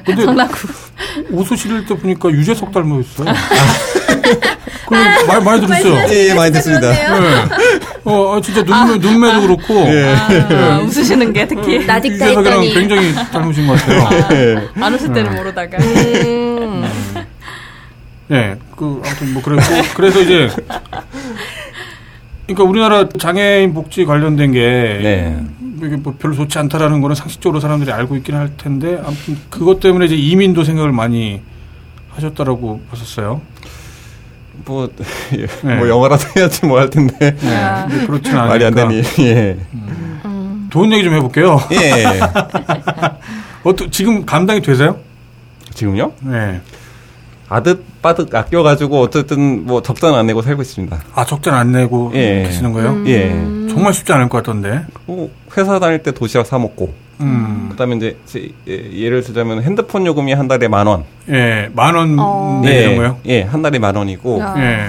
근데 0.05 0.25
성남구. 0.25 0.69
웃으실 1.31 1.85
때 1.87 1.95
보니까 1.95 2.31
유재석 2.31 2.73
닮아 2.73 3.01
있어요. 3.01 3.35
그 4.87 4.95
말, 5.27 5.41
많이 5.43 5.67
들었어요. 5.67 6.07
예, 6.11 6.29
예, 6.31 6.35
많이 6.35 6.53
듣습니다. 6.53 6.91
네. 6.91 7.07
어, 8.05 8.37
아, 8.37 8.41
진짜 8.41 8.63
눈매, 8.63 8.99
눈매도 8.99 9.41
그렇고. 9.43 9.87
아, 10.51 10.79
웃으시는 10.81 11.33
게 11.33 11.47
특히 11.47 11.87
나딕다 11.87 12.05
유재석이랑 12.13 12.63
했더니. 12.63 12.75
굉장히 12.75 13.15
닮으신 13.15 13.67
것 13.67 13.79
같아요. 13.81 14.69
안 14.81 14.95
웃을 14.95 15.13
때는 15.13 15.35
모르다가 15.35 15.79
음. 15.79 16.85
네, 18.29 18.57
그, 18.75 19.03
아무튼 19.05 19.35
뭐, 19.35 19.43
그랬고. 19.43 19.63
그래서 19.95 20.21
이제. 20.21 20.49
그러니까 22.46 22.64
우리나라 22.64 23.09
장애인 23.09 23.72
복지 23.74 24.04
관련된 24.04 24.52
게. 24.52 24.61
네. 24.61 25.44
이게 25.83 25.96
뭐 25.96 26.14
별로 26.18 26.35
좋지 26.35 26.59
않다라는 26.59 27.00
거는 27.00 27.14
상식적으로 27.16 27.61
사람들이 27.61 27.90
알고 27.92 28.16
있긴 28.16 28.35
할 28.37 28.57
텐데. 28.57 29.00
아무튼 29.04 29.37
그것 29.50 29.80
때문에 29.80 30.07
이제 30.07 30.14
이민도 30.16 30.64
생각을 30.64 30.92
많이 30.92 31.40
하셨다라고 32.11 32.80
봤었어요. 32.90 33.40
뭐, 34.66 34.88
예, 35.37 35.46
네. 35.66 35.74
뭐 35.76 35.88
영어라도 35.88 36.24
해야지 36.37 36.64
뭐 36.64 36.78
할 36.78 36.88
텐데 36.88 37.37
아. 37.44 37.87
근데 37.88 38.07
그렇지는 38.07 38.38
않으니까. 38.38 38.46
말이 38.48 38.64
안 38.64 38.74
되니. 38.74 39.02
예. 39.26 39.59
돈 40.70 40.92
얘기 40.92 41.04
좀 41.04 41.14
해볼게요. 41.14 41.59
예. 41.72 42.20
어떠, 43.64 43.88
지금 43.90 44.24
감당이 44.24 44.61
되세요? 44.62 44.96
지금요? 45.72 46.12
네. 46.22 46.61
아득 47.55 47.85
바득 48.03 48.35
아껴가지고 48.35 49.01
어쨌든 49.01 49.64
뭐 49.64 49.81
적자는 49.81 50.19
안 50.19 50.27
내고 50.27 50.43
살고 50.43 50.62
있습니다. 50.62 50.99
아, 51.14 51.25
적자는 51.25 51.57
안 51.59 51.71
내고 51.73 52.11
예. 52.14 52.43
계시는 52.43 52.73
거예요? 52.73 53.05
예. 53.07 53.29
정말 53.69 53.93
쉽지 53.93 54.12
않을 54.12 54.29
것 54.29 54.38
같던데. 54.38 54.85
뭐 55.07 55.31
회사 55.57 55.79
다닐 55.79 56.03
때 56.03 56.11
도시락 56.11 56.47
사 56.47 56.59
먹고 56.59 56.93
음. 57.21 57.69
그다음에 57.71 57.95
이제 57.97 58.17
제- 58.27 58.51
예, 58.67 58.93
예를 58.93 59.23
들자면 59.23 59.62
핸드폰 59.62 60.05
요금이 60.05 60.33
한 60.33 60.49
달에 60.49 60.67
만 60.67 60.88
원. 60.88 61.05
예, 61.29 61.71
만원 61.75 62.17
어. 62.19 62.61
내는 62.64 62.97
거예요? 62.97 63.19
예, 63.27 63.43
한 63.43 63.62
달에 63.62 63.79
만 63.79 63.95
원이고 63.95 64.43
아. 64.43 64.55
예. 64.59 64.88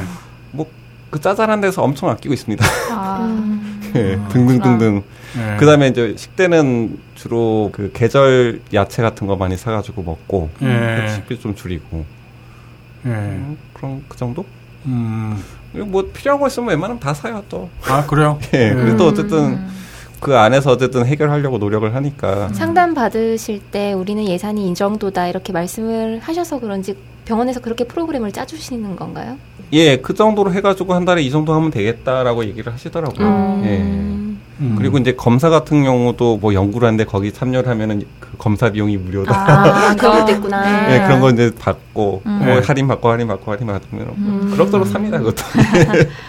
뭐 0.52 0.66
그 1.12 1.22
짜잘한 1.22 1.62
데서 1.62 1.82
엄청 1.82 2.10
아끼고 2.10 2.34
있습니다. 2.34 2.66
아, 2.92 3.56
예, 3.96 4.20
등등등등. 4.30 5.02
예. 5.38 5.58
그다음에 5.58 5.88
이제 5.88 6.14
식대는 6.18 6.98
주로 7.14 7.70
그 7.72 7.92
계절 7.94 8.60
야채 8.74 9.02
같은 9.02 9.26
거 9.28 9.36
많이 9.38 9.56
사가지고 9.56 10.04
먹고 10.04 10.50
예. 10.64 11.08
식비 11.14 11.40
좀 11.40 11.56
줄이고 11.56 12.04
예. 13.06 13.10
음, 13.10 13.58
그럼 13.74 14.04
그 14.08 14.18
정도? 14.18 14.46
음. 14.86 15.42
뭐 15.74 16.10
필요한 16.14 16.40
거 16.40 16.48
있으면 16.48 16.70
웬만하면 16.70 17.00
다 17.00 17.14
사요 17.14 17.44
또. 17.50 17.70
아, 17.88 18.06
그래요? 18.06 18.40
예, 18.54 18.70
예. 18.70 18.74
그래도 18.74 19.08
어쨌든 19.08 19.60
그 20.20 20.36
안에서 20.36 20.72
어쨌든 20.72 21.06
해결하려고 21.06 21.58
노력을 21.58 21.94
하니까. 21.94 22.50
상담 22.50 22.94
받으실 22.94 23.60
때 23.60 23.94
우리는 23.94 24.28
예산이 24.28 24.70
이 24.72 24.74
정도다 24.74 25.28
이렇게 25.28 25.54
말씀을 25.54 26.20
하셔서 26.20 26.60
그런지 26.60 26.96
병원에서 27.26 27.60
그렇게 27.60 27.84
프로그램을 27.84 28.32
짜주시는 28.32 28.96
건가요? 28.96 29.38
예, 29.74 29.98
그 29.98 30.14
정도로 30.14 30.54
해가지고 30.54 30.94
한 30.94 31.06
달에 31.06 31.22
이 31.22 31.32
정도 31.32 31.54
하면 31.54 31.72
되겠다라고 31.72 32.46
얘기를 32.46 32.72
하시더라고요. 32.72 33.62
예. 33.66 34.25
음. 34.60 34.72
음. 34.72 34.76
그리고 34.78 34.98
이제 34.98 35.14
검사 35.14 35.50
같은 35.50 35.84
경우도 35.84 36.38
뭐 36.38 36.54
연구를 36.54 36.88
하는데 36.88 37.04
거기 37.06 37.32
참여를 37.32 37.70
하면은 37.70 38.04
그 38.20 38.30
검사 38.38 38.70
비용이 38.72 38.98
무료다. 38.98 39.34
아, 39.34 39.96
그런 39.96 40.20
것도 40.26 40.32
있구나. 40.34 40.94
예, 40.94 41.00
그런 41.04 41.20
거 41.20 41.30
이제 41.30 41.52
받고, 41.60 42.22
음. 42.26 42.32
뭐 42.40 42.60
네. 42.60 42.62
할인 42.66 42.88
받고, 42.88 43.10
할인 43.10 43.28
받고, 43.28 43.52
할인 43.52 43.68
받으면, 43.68 44.08
음. 44.18 44.50
그럭저럭 44.52 44.88
삽니다, 44.88 45.18
그것도. 45.20 45.44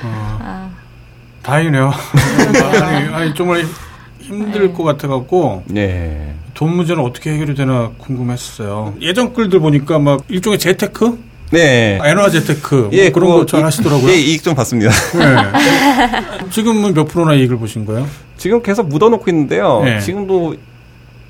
어, 0.03 0.39
아. 0.43 0.71
다행이네요. 1.43 1.93
아니, 2.83 3.15
아니, 3.15 3.35
정말 3.35 3.65
힘들 4.19 4.73
것 4.73 4.83
같아 4.83 5.09
갖고, 5.09 5.63
예. 5.77 6.35
돈 6.55 6.75
문제는 6.75 7.03
어떻게 7.05 7.33
해결이 7.33 7.55
되나 7.55 7.91
궁금했어요. 7.99 8.95
예전 9.01 9.33
글들 9.35 9.61
보니까 9.61 9.99
막 9.99 10.25
일종의 10.29 10.59
재테크? 10.59 11.19
네. 11.51 11.99
엔화 12.05 12.31
재테크. 12.31 12.75
뭐 12.75 12.91
예, 12.93 13.11
그런 13.11 13.31
거잘 13.31 13.61
이- 13.61 13.63
하시더라고요. 13.63 14.11
예, 14.11 14.17
이익 14.17 14.43
좀 14.43 14.55
받습니다. 14.55 14.91
네. 14.91 16.49
지금은 16.51 16.95
몇 16.95 17.05
프로나 17.05 17.35
이익을 17.35 17.57
보신 17.59 17.85
거예요? 17.85 18.07
지금 18.37 18.63
계속 18.63 18.89
묻어놓고 18.89 19.31
있는데요. 19.31 19.83
네. 19.85 20.01
지금도 20.01 20.57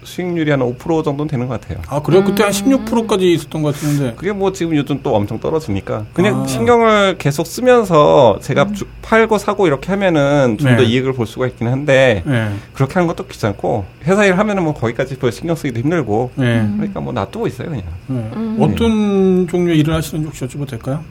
수익률이 0.06 0.50
한 0.50 0.60
5% 0.60 1.04
정도는 1.04 1.28
되는 1.28 1.48
것 1.48 1.60
같아요. 1.60 1.78
아 1.88 2.00
그래요? 2.00 2.22
그때 2.24 2.44
한 2.44 2.52
16%까지 2.52 3.32
있었던 3.32 3.62
것 3.62 3.74
같은데. 3.74 4.14
그게 4.16 4.32
뭐 4.32 4.52
지금 4.52 4.76
요즘 4.76 5.00
또 5.02 5.14
엄청 5.14 5.40
떨어지니까 5.40 6.06
그냥 6.14 6.42
아. 6.42 6.46
신경을 6.46 7.18
계속 7.18 7.46
쓰면서 7.46 8.38
제가 8.40 8.72
주- 8.72 8.86
팔고 9.02 9.38
사고 9.38 9.66
이렇게 9.66 9.88
하면은 9.90 10.56
좀더 10.58 10.82
네. 10.82 10.84
이익을 10.84 11.12
볼 11.12 11.26
수가 11.26 11.48
있긴 11.48 11.68
한데 11.68 12.22
예. 12.26 12.48
그렇게 12.72 12.94
하는 12.94 13.06
것도 13.08 13.26
귀찮고 13.26 13.84
회사 14.04 14.24
일 14.24 14.38
하면은 14.38 14.62
뭐 14.62 14.74
거기까지 14.74 15.16
별 15.18 15.32
신경 15.32 15.56
쓰기도 15.56 15.80
힘들고 15.80 16.30
예. 16.38 16.66
그러니까 16.76 17.00
뭐 17.00 17.12
놔두고 17.12 17.46
있어요 17.48 17.68
그냥. 17.68 17.84
예. 18.10 18.62
어떤 18.64 19.46
종류의 19.48 19.78
일을 19.80 19.92
하시는지 19.94 20.26
혹시 20.26 20.44
여쭤봐도 20.44 20.68
될까요? 20.70 21.02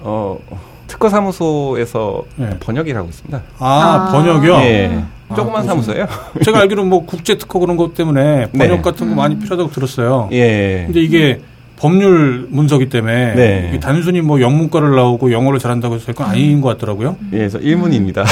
어 0.00 0.38
특허 0.90 1.08
사무소에서 1.08 2.24
네. 2.36 2.50
번역일 2.58 2.96
하고 2.96 3.08
있습니다. 3.08 3.40
아, 3.60 4.08
아. 4.08 4.12
번역이요? 4.12 4.54
예. 4.56 5.02
아, 5.28 5.34
조그만. 5.36 5.64
사무소예요. 5.64 6.06
제가 6.44 6.58
알기로 6.60 6.84
뭐 6.84 7.06
국제 7.06 7.38
특허 7.38 7.60
그런 7.60 7.76
것 7.76 7.94
때문에 7.94 8.50
번역 8.58 8.76
네. 8.76 8.82
같은 8.82 9.08
거 9.10 9.14
많이 9.14 9.38
필요하다고 9.38 9.70
들었어요. 9.70 10.28
예. 10.32 10.82
근데 10.86 11.00
이게 11.00 11.40
법률 11.76 12.48
문서기 12.50 12.88
때문에 12.88 13.34
네. 13.34 13.66
이게 13.70 13.78
단순히 13.80 14.20
뭐 14.20 14.40
영문과를 14.40 14.96
나오고 14.96 15.30
영어를 15.32 15.60
잘한다고 15.60 15.94
해서 15.94 16.06
될 16.06 16.14
건 16.16 16.26
아닌 16.28 16.60
것 16.60 16.68
같더라고요. 16.70 17.16
예, 17.32 17.38
그래서 17.38 17.58
일문입니다. 17.58 18.24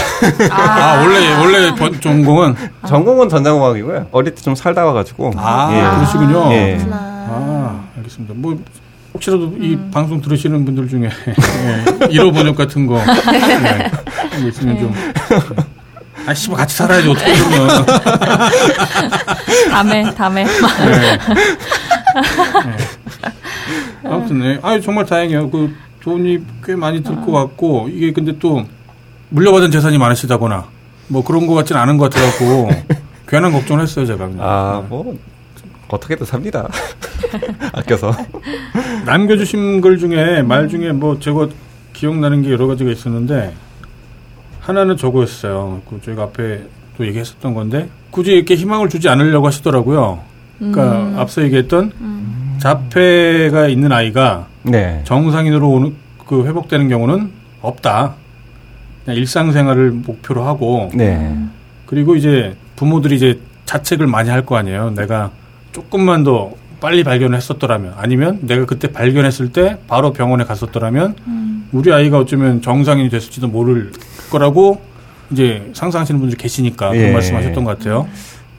아, 0.50 1.00
원래 1.00 1.34
원래 1.38 1.74
번- 1.76 1.98
전공은 2.00 2.54
전공은 2.86 3.28
전자공학이고요. 3.30 4.08
어릴 4.12 4.34
때 4.34 4.42
좀 4.42 4.54
살다 4.56 4.84
와가지고. 4.84 5.30
아, 5.36 5.70
예. 5.72 5.96
그러시군요. 5.96 6.52
예. 6.52 6.78
아, 6.90 7.84
알겠습니다. 7.98 8.34
뭐 8.36 8.58
혹시라도 9.18 9.52
이 9.60 9.76
방송 9.90 10.20
들으시는 10.20 10.64
분들 10.64 10.88
중에 10.88 11.04
예, 11.04 11.84
1호 12.06 12.32
번역 12.32 12.56
같은 12.56 12.86
거 12.86 12.98
예, 13.00 14.40
거 14.40 14.48
있으면 14.48 14.78
좀 14.78 14.94
아, 16.26 16.34
씨발 16.34 16.58
같이 16.58 16.76
살아야지 16.76 17.08
어떻게 17.08 17.32
그러면. 17.32 17.86
다음에 19.70 20.14
다음에 20.14 20.44
네. 20.44 20.50
네. 21.00 21.18
아무튼 24.08 24.38
네. 24.40 24.58
아 24.62 24.78
정말 24.80 25.04
다행이에요. 25.06 25.50
그 25.50 25.74
돈이 26.00 26.38
꽤 26.64 26.76
많이 26.76 27.02
들것 27.02 27.26
같고 27.32 27.88
이게 27.90 28.12
근데 28.12 28.38
또 28.38 28.64
물려받은 29.30 29.70
재산이 29.70 29.98
많으시다거나 29.98 30.66
뭐 31.08 31.24
그런 31.24 31.46
것 31.46 31.54
같진 31.54 31.76
않은 31.76 31.96
것 31.96 32.10
같아갖고 32.10 32.70
괜한 33.26 33.52
걱정을 33.52 33.82
했어요 33.82 34.06
제가. 34.06 34.26
그냥. 34.28 34.38
아, 34.40 34.82
뭐, 34.88 35.16
어떻게든 35.88 36.26
삽니다. 36.26 36.68
아껴서. 37.72 38.12
남겨주신 39.06 39.80
글 39.80 39.98
중에 39.98 40.42
말 40.42 40.68
중에 40.68 40.92
뭐 40.92 41.18
제가 41.18 41.48
기억나는 41.92 42.42
게 42.42 42.50
여러 42.52 42.66
가지가 42.66 42.90
있었는데 42.90 43.54
하나는 44.60 44.96
저거였어요. 44.96 45.82
그 45.88 46.00
저희가 46.04 46.24
앞에 46.24 46.62
또 46.96 47.06
얘기했었던 47.06 47.54
건데 47.54 47.88
굳이 48.10 48.32
이렇게 48.32 48.54
희망을 48.54 48.88
주지 48.88 49.08
않으려고 49.08 49.46
하시더라고요. 49.46 50.20
그러니까 50.58 51.00
음. 51.00 51.18
앞서 51.18 51.42
얘기했던 51.42 51.92
자폐가 52.58 53.68
있는 53.68 53.92
아이가 53.92 54.46
네. 54.62 55.00
정상인으로 55.04 55.70
오는 55.70 55.94
그 56.26 56.44
회복되는 56.46 56.88
경우는 56.88 57.30
없다. 57.62 58.14
그냥 59.04 59.16
일상생활을 59.18 59.92
목표로 59.92 60.42
하고 60.42 60.90
네. 60.94 61.34
그리고 61.86 62.14
이제 62.16 62.56
부모들이 62.76 63.16
이제 63.16 63.40
자책을 63.64 64.06
많이 64.06 64.28
할 64.28 64.44
거 64.44 64.56
아니에요. 64.56 64.90
내가 64.90 65.30
조금만 65.72 66.24
더 66.24 66.52
빨리 66.80 67.02
발견했었더라면 67.04 67.94
아니면 67.96 68.38
내가 68.42 68.64
그때 68.64 68.88
발견했을 68.92 69.52
때 69.52 69.78
바로 69.88 70.12
병원에 70.12 70.44
갔었더라면 70.44 71.66
우리 71.72 71.92
아이가 71.92 72.18
어쩌면 72.18 72.62
정상인이 72.62 73.08
됐을지도 73.10 73.48
모를 73.48 73.92
거라고 74.30 74.80
이제 75.30 75.70
상상하시는 75.74 76.20
분들 76.20 76.38
계시니까 76.38 76.94
예. 76.94 76.98
그런 76.98 77.12
말씀하셨던 77.14 77.64
것 77.64 77.78
같아요. 77.78 78.08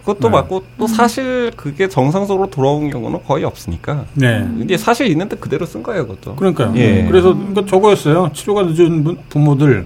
그것도 0.02 0.30
네. 0.30 0.34
맞고 0.34 0.64
또 0.78 0.88
사실 0.88 1.52
그게 1.56 1.88
정상적으로 1.88 2.50
돌아온 2.50 2.90
경우는 2.90 3.24
거의 3.26 3.44
없으니까. 3.46 4.06
네. 4.14 4.48
이제 4.64 4.78
사실 4.78 5.08
있는데 5.08 5.36
그대로 5.36 5.66
쓴 5.66 5.82
거예요, 5.84 6.08
그것도. 6.08 6.36
그러니까요. 6.36 6.74
예. 6.78 7.06
그래서 7.10 7.34
그러니까 7.34 7.66
저거였어요. 7.66 8.32
치료가 8.34 8.64
늦은 8.64 9.04
분- 9.04 9.18
부모들 9.30 9.86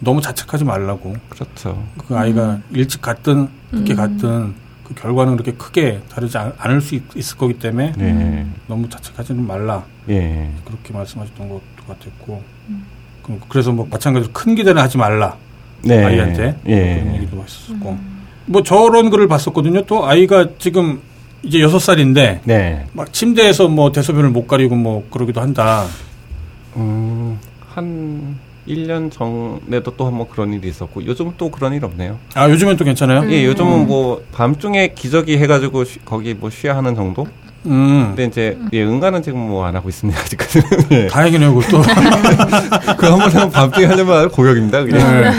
너무 0.00 0.20
자책하지 0.20 0.64
말라고. 0.64 1.14
그렇죠. 1.28 1.82
그 2.06 2.16
아이가 2.16 2.58
일찍 2.70 3.00
갔든 3.02 3.48
늦게 3.72 3.94
갔든 3.94 4.54
그 4.88 4.94
결과는 4.94 5.36
그렇게 5.36 5.52
크게 5.52 6.00
다르지 6.10 6.38
않- 6.38 6.52
않을 6.56 6.80
수 6.80 6.94
있, 6.94 7.02
을 7.14 7.22
거기 7.36 7.54
때문에 7.58 7.92
네. 7.96 8.46
너무 8.66 8.88
자책하지는 8.88 9.46
말라 9.46 9.84
예. 10.08 10.48
그렇게 10.64 10.92
말씀하셨던 10.94 11.48
것 11.48 11.60
같았고 11.86 12.42
그- 13.22 13.40
그래서 13.48 13.70
뭐 13.72 13.86
마찬가지로 13.90 14.32
큰 14.32 14.54
기대는 14.54 14.80
하지 14.80 14.96
말라 14.96 15.36
네. 15.82 16.02
아이한테 16.04 16.56
그런 16.64 16.76
예. 16.76 17.14
얘기도 17.16 17.42
했었고 17.42 17.98
뭐 18.46 18.62
저런 18.62 19.10
글을 19.10 19.28
봤었거든요 19.28 19.84
또 19.84 20.06
아이가 20.06 20.46
지금 20.58 21.00
이제 21.42 21.60
여섯 21.60 21.78
살인데 21.78 22.40
네. 22.44 22.86
막 22.94 23.12
침대에서 23.12 23.68
뭐 23.68 23.92
대소변을 23.92 24.30
못 24.30 24.46
가리고 24.46 24.74
뭐 24.74 25.06
그러기도 25.10 25.40
한다 25.42 25.84
음, 26.76 27.38
한 27.74 28.38
1년 28.68 29.10
전에도 29.10 29.96
또 29.96 30.06
한번 30.06 30.26
그런 30.28 30.52
일이 30.52 30.68
있었고, 30.68 31.04
요즘 31.06 31.32
또 31.38 31.50
그런 31.50 31.72
일 31.72 31.84
없네요. 31.84 32.18
아 32.34 32.48
요즘엔 32.50 32.76
또 32.76 32.84
괜찮아요 32.84 33.28
예, 33.30 33.44
요즘은 33.46 33.86
뭐, 33.86 34.22
밤중에 34.32 34.92
기저귀 34.94 35.38
해가지고, 35.38 35.84
쉬- 35.84 35.98
거기 36.04 36.34
뭐 36.34 36.50
쉬야 36.50 36.76
하는 36.76 36.94
정도? 36.94 37.26
음 37.66 38.14
근데 38.14 38.24
이제, 38.26 38.56
예, 38.72 38.82
응가는 38.84 39.20
지금 39.22 39.40
뭐 39.40 39.66
안 39.66 39.74
하고 39.74 39.88
있습니다, 39.88 40.18
아직까지는. 40.20 40.66
예. 40.92 41.06
다행이네요 41.08 41.54
그것도 41.54 41.82
그한번 42.96 43.30
하면 43.32 43.50
밤중에 43.50 43.86
하려면 43.86 44.28
고역입니다, 44.30 44.84
그게. 44.84 44.92
네. 44.96 45.30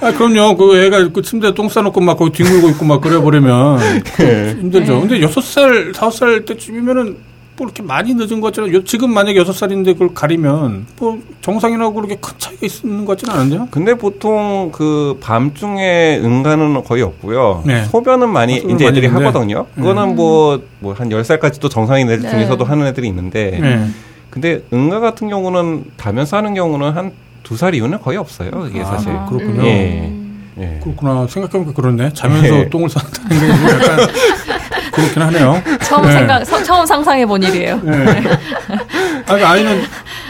아, 0.00 0.12
그럼요. 0.12 0.56
그 0.56 0.78
애가 0.78 1.08
그 1.12 1.20
침대에 1.22 1.52
똥 1.54 1.68
싸놓고 1.68 2.00
막 2.00 2.16
거기 2.16 2.32
뒹굴고 2.32 2.70
있고 2.70 2.84
막 2.84 3.00
그래 3.00 3.18
버리면 3.20 3.78
힘들죠. 4.60 5.00
근데 5.00 5.20
여섯 5.20 5.40
살, 5.42 5.92
다섯 5.92 6.10
살 6.12 6.44
때쯤이면은 6.44 7.16
뭐 7.58 7.66
이렇게 7.66 7.82
많이 7.82 8.14
늦은 8.14 8.40
것 8.40 8.48
같잖아요. 8.48 8.72
요- 8.72 8.84
지금 8.84 9.12
만약에 9.12 9.36
여섯 9.38 9.52
살인데 9.52 9.94
그걸 9.94 10.14
가리면 10.14 10.86
뭐 10.98 11.18
정상인하고 11.42 11.92
그렇게 11.94 12.14
큰 12.20 12.32
차이가 12.38 12.66
있는 12.66 13.04
것 13.04 13.12
같지는 13.18 13.34
않은데요? 13.34 13.68
근데 13.70 13.94
보통 13.94 14.70
그 14.72 15.18
밤중에 15.20 16.20
응가는 16.22 16.84
거의 16.84 17.02
없고요. 17.02 17.64
네. 17.66 17.84
소변은 17.86 18.28
많이 18.30 18.54
아, 18.54 18.60
소변은 18.60 18.76
이제 18.76 18.86
애들이 18.86 19.08
많이 19.08 19.18
있는데. 19.18 19.26
하거든요. 19.26 19.66
그거는 19.74 20.14
뭐, 20.14 20.62
뭐 20.80 20.94
한 20.94 21.08
10살까지도 21.08 21.68
정상인 21.68 22.08
애들 22.10 22.22
네. 22.24 22.30
중에서도 22.30 22.64
하는 22.64 22.86
애들이 22.86 23.08
있는데, 23.08 23.58
네. 23.60 23.86
근데 24.30 24.62
응가 24.72 25.00
같은 25.00 25.28
경우는 25.28 25.84
가면서 25.96 26.36
하는 26.36 26.54
경우는 26.54 26.92
한 26.92 27.12
두 27.44 27.56
살 27.56 27.74
이후는 27.74 28.00
거의 28.02 28.18
없어요. 28.18 28.50
그게 28.50 28.82
아, 28.82 28.84
사실. 28.84 29.10
그렇군요. 29.28 29.62
예. 29.64 30.12
예. 30.58 30.80
그렇구나. 30.82 31.26
생각해보니까 31.28 31.72
그렇네. 31.72 32.12
자면서 32.12 32.54
네. 32.56 32.68
똥을 32.68 32.90
싼다는 32.90 33.28
게 33.40 33.48
약간 33.48 34.08
그렇긴 34.92 35.22
하네요. 35.22 35.62
처음 35.82 36.04
네. 36.06 36.12
생각 36.12 36.44
서- 36.44 36.62
처음 36.62 36.86
상상해 36.86 37.24
본 37.26 37.42
일이에요. 37.42 37.80
네. 37.82 37.92
아, 37.92 39.24
그러니까 39.26 39.50
아이는 39.50 39.80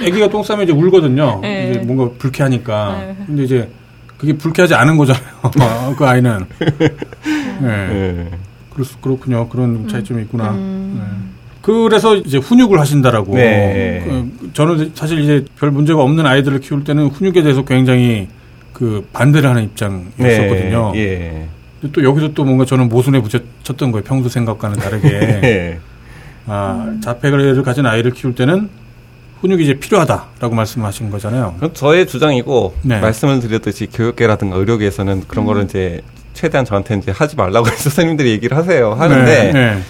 아기가 0.03 0.29
똥 0.29 0.43
싸면 0.43 0.65
이제 0.65 0.73
울거든요. 0.73 1.41
네. 1.43 1.71
이제 1.71 1.81
뭔가 1.81 2.11
불쾌하니까. 2.19 2.97
네. 3.01 3.17
근데 3.27 3.45
이제 3.45 3.69
그게 4.17 4.33
불쾌하지 4.33 4.75
않은 4.75 4.97
거잖아요. 4.97 5.95
그 5.97 6.05
아이는. 6.07 6.45
네. 7.61 7.69
예. 7.69 8.27
그렇, 8.75 8.85
그렇군요. 9.01 9.49
그런 9.49 9.89
차이점이 9.89 10.23
있구나. 10.23 10.53
네. 10.53 11.01
그래서 11.63 12.17
이제 12.17 12.39
훈육을 12.39 12.79
하신다라고. 12.81 13.35
네. 13.35 14.03
그, 14.05 14.51
저는 14.55 14.93
사실 14.95 15.19
이제 15.21 15.45
별 15.59 15.71
문제가 15.71 16.03
없는 16.03 16.25
아이들을 16.27 16.61
키울 16.61 16.85
때는 16.85 17.09
훈육에 17.09 17.43
대해서 17.43 17.65
굉장히 17.65 18.29
그 18.73 19.07
반대를 19.13 19.51
하는 19.51 19.65
입장이었었거든요. 19.65 20.93
네. 20.95 20.99
예. 21.01 21.49
또 21.93 22.03
여기서 22.03 22.33
또 22.35 22.45
뭔가 22.45 22.65
저는 22.65 22.89
모순에 22.89 23.21
부딪혔던 23.21 23.93
거예요. 23.93 24.05
평소 24.05 24.29
생각과는 24.29 24.79
다르게. 24.79 25.09
예. 25.45 25.79
아, 26.47 26.95
자폐를 27.03 27.63
가진 27.63 27.87
아이를 27.87 28.13
키울 28.13 28.35
때는 28.35 28.69
훈육이 29.41 29.63
이제 29.63 29.75
필요하다라고 29.75 30.55
말씀하신 30.55 31.11
거잖아요. 31.11 31.55
그럼 31.59 31.73
저의 31.75 32.07
주장이고 32.07 32.75
네. 32.83 33.01
말씀을 33.01 33.41
드렸듯이 33.41 33.87
교육계라든가 33.87 34.57
의료계에서는 34.57 35.25
그런 35.29 35.45
거를 35.45 35.65
이제 35.65 36.01
최대한 36.35 36.65
저한테 36.65 36.97
이제 36.97 37.13
하지 37.13 37.37
말라고 37.37 37.69
해서 37.69 37.77
선생님들이 37.77 38.31
얘기를 38.31 38.57
하세요. 38.57 38.95
네, 38.95 39.01
하는데 39.01 39.53
네. 39.53 39.83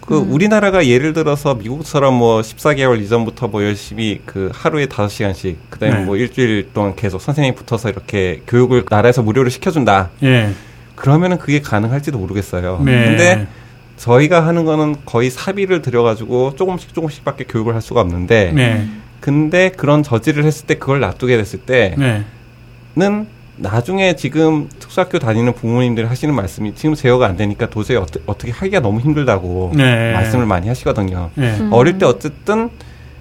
그 0.00 0.16
우리나라가 0.16 0.86
예를 0.86 1.12
들어서 1.12 1.54
미국처럼 1.54 2.14
뭐 2.14 2.40
14개월 2.40 3.00
이전부터 3.02 3.48
뭐 3.48 3.64
열심히 3.64 4.20
그 4.24 4.50
하루에 4.54 4.86
5시간씩 4.86 5.56
그다음에 5.68 5.98
네. 5.98 6.04
뭐 6.04 6.16
일주일 6.16 6.68
동안 6.72 6.94
계속 6.94 7.20
선생님 7.20 7.54
붙어서 7.56 7.90
이렇게 7.90 8.40
교육을 8.46 8.84
나라에서 8.88 9.22
무료로 9.22 9.48
시켜준다. 9.50 10.10
예. 10.22 10.50
그러면은 10.96 11.38
그게 11.38 11.60
가능할지도 11.60 12.18
모르겠어요. 12.18 12.82
네. 12.84 13.04
근데 13.04 13.46
저희가 13.96 14.46
하는 14.46 14.64
거는 14.64 14.96
거의 15.04 15.30
사비를 15.30 15.82
들여가지고 15.82 16.56
조금씩 16.56 16.92
조금씩밖에 16.94 17.44
교육을 17.44 17.74
할 17.74 17.82
수가 17.82 18.00
없는데 18.00 18.52
네. 18.52 18.88
근데 19.20 19.70
그런 19.70 20.02
저지를 20.02 20.44
했을 20.44 20.66
때 20.66 20.76
그걸 20.76 21.00
놔두게 21.00 21.36
됐을 21.36 21.60
때는 21.60 22.24
네. 22.94 23.26
나중에 23.58 24.16
지금 24.16 24.68
특수학교 24.78 25.18
다니는 25.18 25.54
부모님들이 25.54 26.06
하시는 26.06 26.34
말씀이 26.34 26.74
지금 26.74 26.94
제어가 26.94 27.26
안 27.26 27.36
되니까 27.36 27.70
도저히 27.70 27.96
어떠, 27.96 28.20
어떻게 28.26 28.52
하기가 28.52 28.80
너무 28.80 29.00
힘들다고 29.00 29.72
네. 29.74 30.12
말씀을 30.12 30.44
많이 30.44 30.68
하시거든요. 30.68 31.30
네. 31.34 31.66
어릴 31.70 31.98
때 31.98 32.04
어쨌든 32.04 32.68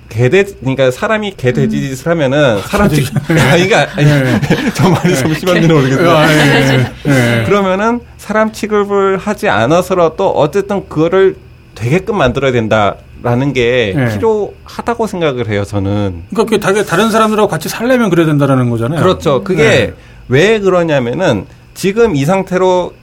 개돼지 0.09 0.57
그러니까 0.59 0.91
사람이 0.91 1.33
개돼지 1.35 1.81
짓을 1.81 2.11
하면은 2.11 2.61
사람 2.61 2.89
치 2.89 3.05
아니가 3.27 3.87
아니, 3.95 4.05
네. 4.05 4.39
저 4.73 4.89
말이 4.89 5.15
좀 5.17 5.33
심한지는 5.33 5.75
모르겠어요. 5.75 6.09
아. 6.11 6.25
그러면은 7.45 7.99
사람 8.17 8.51
취급을 8.51 9.17
하지 9.17 9.49
않아서라도 9.49 10.29
어쨌든 10.31 10.87
그거를 10.87 11.35
되게끔 11.75 12.17
만들어야 12.17 12.51
된다 12.51 12.95
라는 13.23 13.53
게 13.53 13.93
네. 13.95 14.13
필요하다고 14.13 15.07
생각을 15.07 15.49
해요. 15.49 15.63
저는. 15.65 16.23
그러니까 16.29 16.43
그게 16.43 16.59
다른- 16.59 16.85
다른 16.85 17.09
사람들하고 17.09 17.49
같이 17.49 17.67
살려면 17.69 18.09
그래야 18.09 18.25
된다라는 18.27 18.69
거잖아요. 18.69 19.01
그렇죠. 19.01 19.43
그게 19.43 19.63
네. 19.63 19.93
왜 20.27 20.59
그러냐면은 20.59 21.45
지금 21.73 22.15
이 22.15 22.23
상태로 22.23 22.93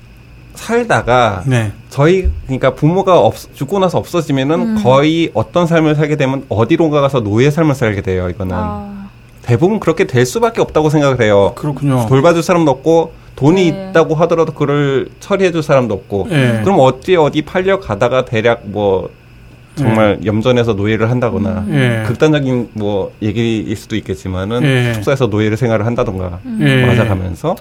살다가 0.62 1.42
네. 1.46 1.72
저희 1.90 2.28
그러니까 2.46 2.74
부모가 2.74 3.18
없, 3.18 3.34
죽고 3.54 3.80
나서 3.80 3.98
없어지면은 3.98 4.76
거의 4.76 5.30
어떤 5.34 5.66
삶을 5.66 5.96
살게 5.96 6.16
되면 6.16 6.44
어디론가 6.48 7.00
가서 7.00 7.20
노예 7.20 7.50
삶을 7.50 7.74
살게 7.74 8.00
돼요. 8.00 8.30
이거는 8.30 8.54
아, 8.56 9.08
대부분 9.42 9.80
그렇게 9.80 10.06
될 10.06 10.24
수밖에 10.24 10.60
없다고 10.60 10.88
생각을 10.88 11.20
해요. 11.20 11.52
그렇군요. 11.56 12.06
돌봐줄 12.08 12.42
사람도 12.42 12.70
없고 12.70 13.12
돈이 13.34 13.72
네. 13.72 13.90
있다고 13.90 14.14
하더라도 14.14 14.52
그를 14.52 15.08
처리해줄 15.18 15.62
사람도 15.62 15.94
없고 15.94 16.28
예. 16.30 16.60
그럼 16.62 16.78
어디 16.78 17.16
어디 17.16 17.42
팔려 17.42 17.80
가다가 17.80 18.24
대략 18.24 18.62
뭐 18.64 19.10
정말 19.74 20.20
염전에서 20.24 20.74
노예를 20.74 21.10
한다거나 21.10 21.64
예. 21.70 22.04
극단적인 22.06 22.70
뭐 22.74 23.10
얘기일 23.20 23.74
수도 23.76 23.96
있겠지만은 23.96 24.62
예. 24.62 24.94
숙소에서 24.94 25.26
노예를 25.26 25.56
생활을 25.56 25.86
한다던가 25.86 26.38
예. 26.60 26.86
맞아가면서 26.86 27.56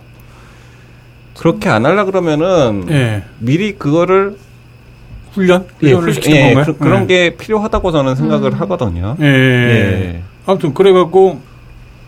그렇게 1.41 1.69
안 1.69 1.87
하려 1.87 2.05
그러면은 2.05 2.85
예. 2.91 3.23
미리 3.39 3.73
그거를 3.73 4.35
훈련? 5.33 5.65
예, 5.81 5.95
시키는 6.13 6.37
예, 6.37 6.53
건가요? 6.53 6.75
그, 6.77 6.87
런 6.87 7.01
예. 7.03 7.05
게 7.07 7.35
필요하다고 7.35 7.91
저는 7.91 8.15
생각을 8.15 8.61
하거든요. 8.61 9.17
예. 9.19 9.25
예. 9.25 10.21
아무튼 10.45 10.75
그래갖고 10.75 11.41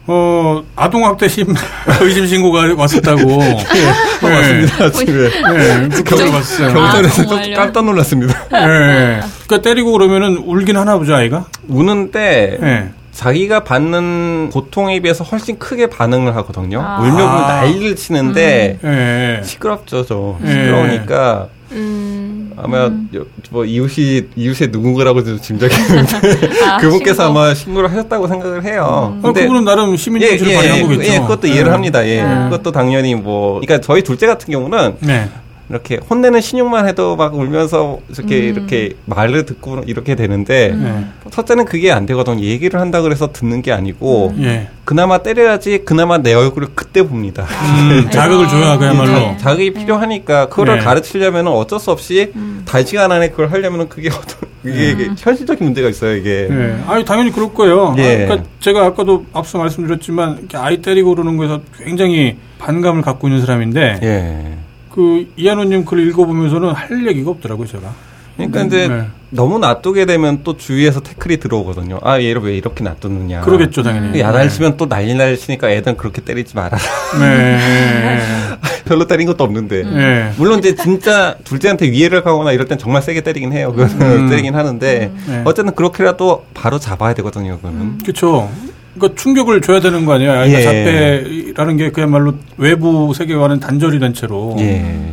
어 0.05 0.61
아동 0.75 1.03
학대 1.05 1.27
심 1.27 1.47
의심 2.01 2.27
신고가 2.27 2.75
왔었다고. 2.77 3.21
예. 3.41 4.29
맞습니다. 4.29 4.91
집에 4.91 5.11
예. 5.25 5.89
그 5.89 6.03
경찰 6.03 6.29
봤어요. 6.31 6.71
경찰에서 6.71 7.36
아? 7.36 7.55
깜짝 7.55 7.86
놀랐습니다. 7.86 8.39
예. 8.53 9.19
그러니까 9.47 9.61
때리고 9.63 9.93
그러면은 9.93 10.38
울긴 10.45 10.77
하나 10.77 10.95
보죠 10.99 11.15
아이가. 11.15 11.47
우는데 11.67 12.59
예. 12.61 12.89
자기가 13.14 13.64
받는 13.64 14.49
고통에 14.51 14.99
비해서 14.99 15.24
훨씬 15.24 15.59
크게 15.59 15.88
반응을 15.88 16.36
하거든요. 16.38 16.82
아. 16.82 16.99
울면 16.99 17.14
울면 17.14 17.28
아. 17.28 17.47
난리를 17.61 17.95
치는데 17.95 18.80
예. 18.84 19.41
시끄럽죠, 19.43 20.05
좀. 20.05 20.38
예. 20.43 20.49
시끄러우니까 20.49 21.47
음. 21.74 22.51
아마 22.57 22.78
여- 23.16 23.26
뭐 23.49 23.66
이웃이 23.66 24.28
이웃의 24.36 24.70
누군가라고 24.72 25.24
좀 25.24 25.39
짐작했는데 25.39 26.59
아, 26.66 26.78
그분께서 26.82 27.24
신고. 27.26 27.39
아마 27.39 27.53
신고를 27.53 27.91
하셨다고 27.91 28.28
생각을 28.28 28.64
해요. 28.64 29.18
아, 29.24 29.32
그분은 29.32 29.64
나름 29.64 29.95
시민 29.95 30.22
정신을 30.28 30.55
발휘한 30.55 30.82
거겠죠. 30.84 31.14
예, 31.14 31.20
그것도 31.20 31.47
이해를 31.47 31.68
예. 31.68 31.72
합니다. 31.72 32.05
예. 32.05 32.20
예. 32.20 32.43
그것도 32.49 32.72
당연히 32.72 33.16
뭐, 33.16 33.59
그러니까 33.59 33.80
저희 33.86 34.01
둘째 34.03 34.28
같은 34.28 34.51
경우는 34.51 34.97
네. 34.99 35.30
이렇게 35.70 35.97
혼내는 36.09 36.41
신용만 36.41 36.88
해도 36.88 37.16
막 37.16 37.34
울면서 37.36 37.99
이렇게 38.09 38.36
음. 38.38 38.43
이렇게 38.55 38.93
말을 39.05 39.45
듣고 39.45 39.82
이렇게 39.88 40.16
되는데 40.16 40.74
네. 40.76 41.05
첫째는 41.32 41.66
그게 41.66 41.91
안 41.91 42.05
되거든요. 42.05 42.41
얘기를 42.43 42.80
한다 42.80 43.01
그래서 43.01 43.32
듣는 43.32 43.61
게 43.61 43.72
아니고 43.72 44.34
예. 44.39 44.68
그나마 44.86 45.20
때려야지 45.20 45.84
그나마 45.86 46.18
내 46.18 46.34
얼굴을 46.34 46.70
그때 46.76 47.01
봅니다. 47.03 47.43
음, 47.80 48.09
자극을 48.11 48.47
줘야 48.49 48.78
그야말로. 48.78 49.14
자- 49.14 49.38
자극이 49.38 49.72
필요하니까 49.74 50.49
그거를 50.49 50.78
네. 50.80 50.84
가르치려면 50.84 51.47
어쩔 51.47 51.80
수 51.80 51.91
없이 51.91 52.34
단시간 52.66 53.11
안에 53.11 53.30
그걸 53.30 53.49
하려면 53.51 53.88
그게 53.88 54.09
어떤 54.14 54.49
이게, 54.66 54.91
이게 54.91 55.09
현실적인 55.18 55.66
문제가 55.66 55.88
있어요 55.89 56.16
이게. 56.16 56.47
예. 56.51 56.78
아니 56.88 57.05
당연히 57.05 57.32
그럴 57.32 57.53
거예요. 57.53 57.95
예. 57.97 58.24
아, 58.24 58.26
그러니까 58.28 58.49
제가 58.59 58.86
아까도 58.86 59.26
앞서 59.34 59.57
말씀드렸지만 59.59 60.38
이렇게 60.39 60.57
아이 60.57 60.82
때리고 60.82 61.11
그러는 61.16 61.38
거에서 61.38 61.61
굉장히 61.84 62.38
반감을 62.59 63.01
갖고 63.01 63.28
있는 63.30 63.41
사람인데 63.45 63.99
예. 64.03 64.57
그 64.93 65.27
이한호님 65.37 65.85
글 65.85 66.07
읽어보면서는 66.07 66.69
할 66.69 67.07
얘기가 67.07 67.31
없더라고요 67.31 67.67
제가. 67.67 67.91
그러니까 68.37 68.61
이제 68.63 68.87
네. 68.87 69.07
너무 69.31 69.57
놔두게 69.57 70.05
되면 70.05 70.41
또 70.43 70.55
주위에서 70.55 71.01
태클이 71.01 71.37
들어오거든요. 71.37 71.99
아 72.03 72.21
얘를 72.21 72.43
왜 72.43 72.55
이렇게 72.55 72.83
놔두느냐. 72.83 73.41
그러겠죠 73.41 73.81
당연히. 73.81 74.19
야단을 74.19 74.49
치면 74.49 74.77
또 74.77 74.87
난리 74.87 75.15
날 75.15 75.35
치니까 75.35 75.71
애들은 75.71 75.97
그렇게 75.97 76.21
때리지 76.21 76.55
말아라. 76.55 76.77
네. 77.19 78.19
별로 78.85 79.07
때린 79.07 79.25
것도 79.27 79.43
없는데. 79.43 79.83
네. 79.83 80.31
물론 80.37 80.59
이제 80.59 80.75
진짜 80.75 81.35
둘째한테 81.43 81.91
위해를 81.91 82.23
가거나 82.23 82.51
이럴 82.51 82.67
땐 82.67 82.77
정말 82.77 83.01
세게 83.01 83.21
때리긴 83.21 83.51
해요. 83.51 83.71
그거는 83.73 84.25
음. 84.25 84.29
때리긴 84.29 84.53
하는데 84.53 85.11
네. 85.27 85.41
어쨌든 85.45 85.73
그렇게라도 85.73 86.45
바로 86.53 86.77
잡아야 86.77 87.15
되거든요. 87.15 87.57
그거는. 87.57 87.97
그렇죠. 87.99 88.49
그러니까 88.95 89.19
충격을 89.21 89.61
줘야 89.61 89.79
되는 89.79 90.05
거 90.05 90.13
아니에요. 90.13 90.31
아이가 90.33 90.59
예. 90.59 90.63
자폐라는 90.63 91.77
게 91.77 91.89
그야말로 91.91 92.35
외부 92.57 93.13
세계와는 93.13 93.59
단절이 93.59 93.99
된 93.99 94.13
채로 94.13 94.55
예. 94.59 95.11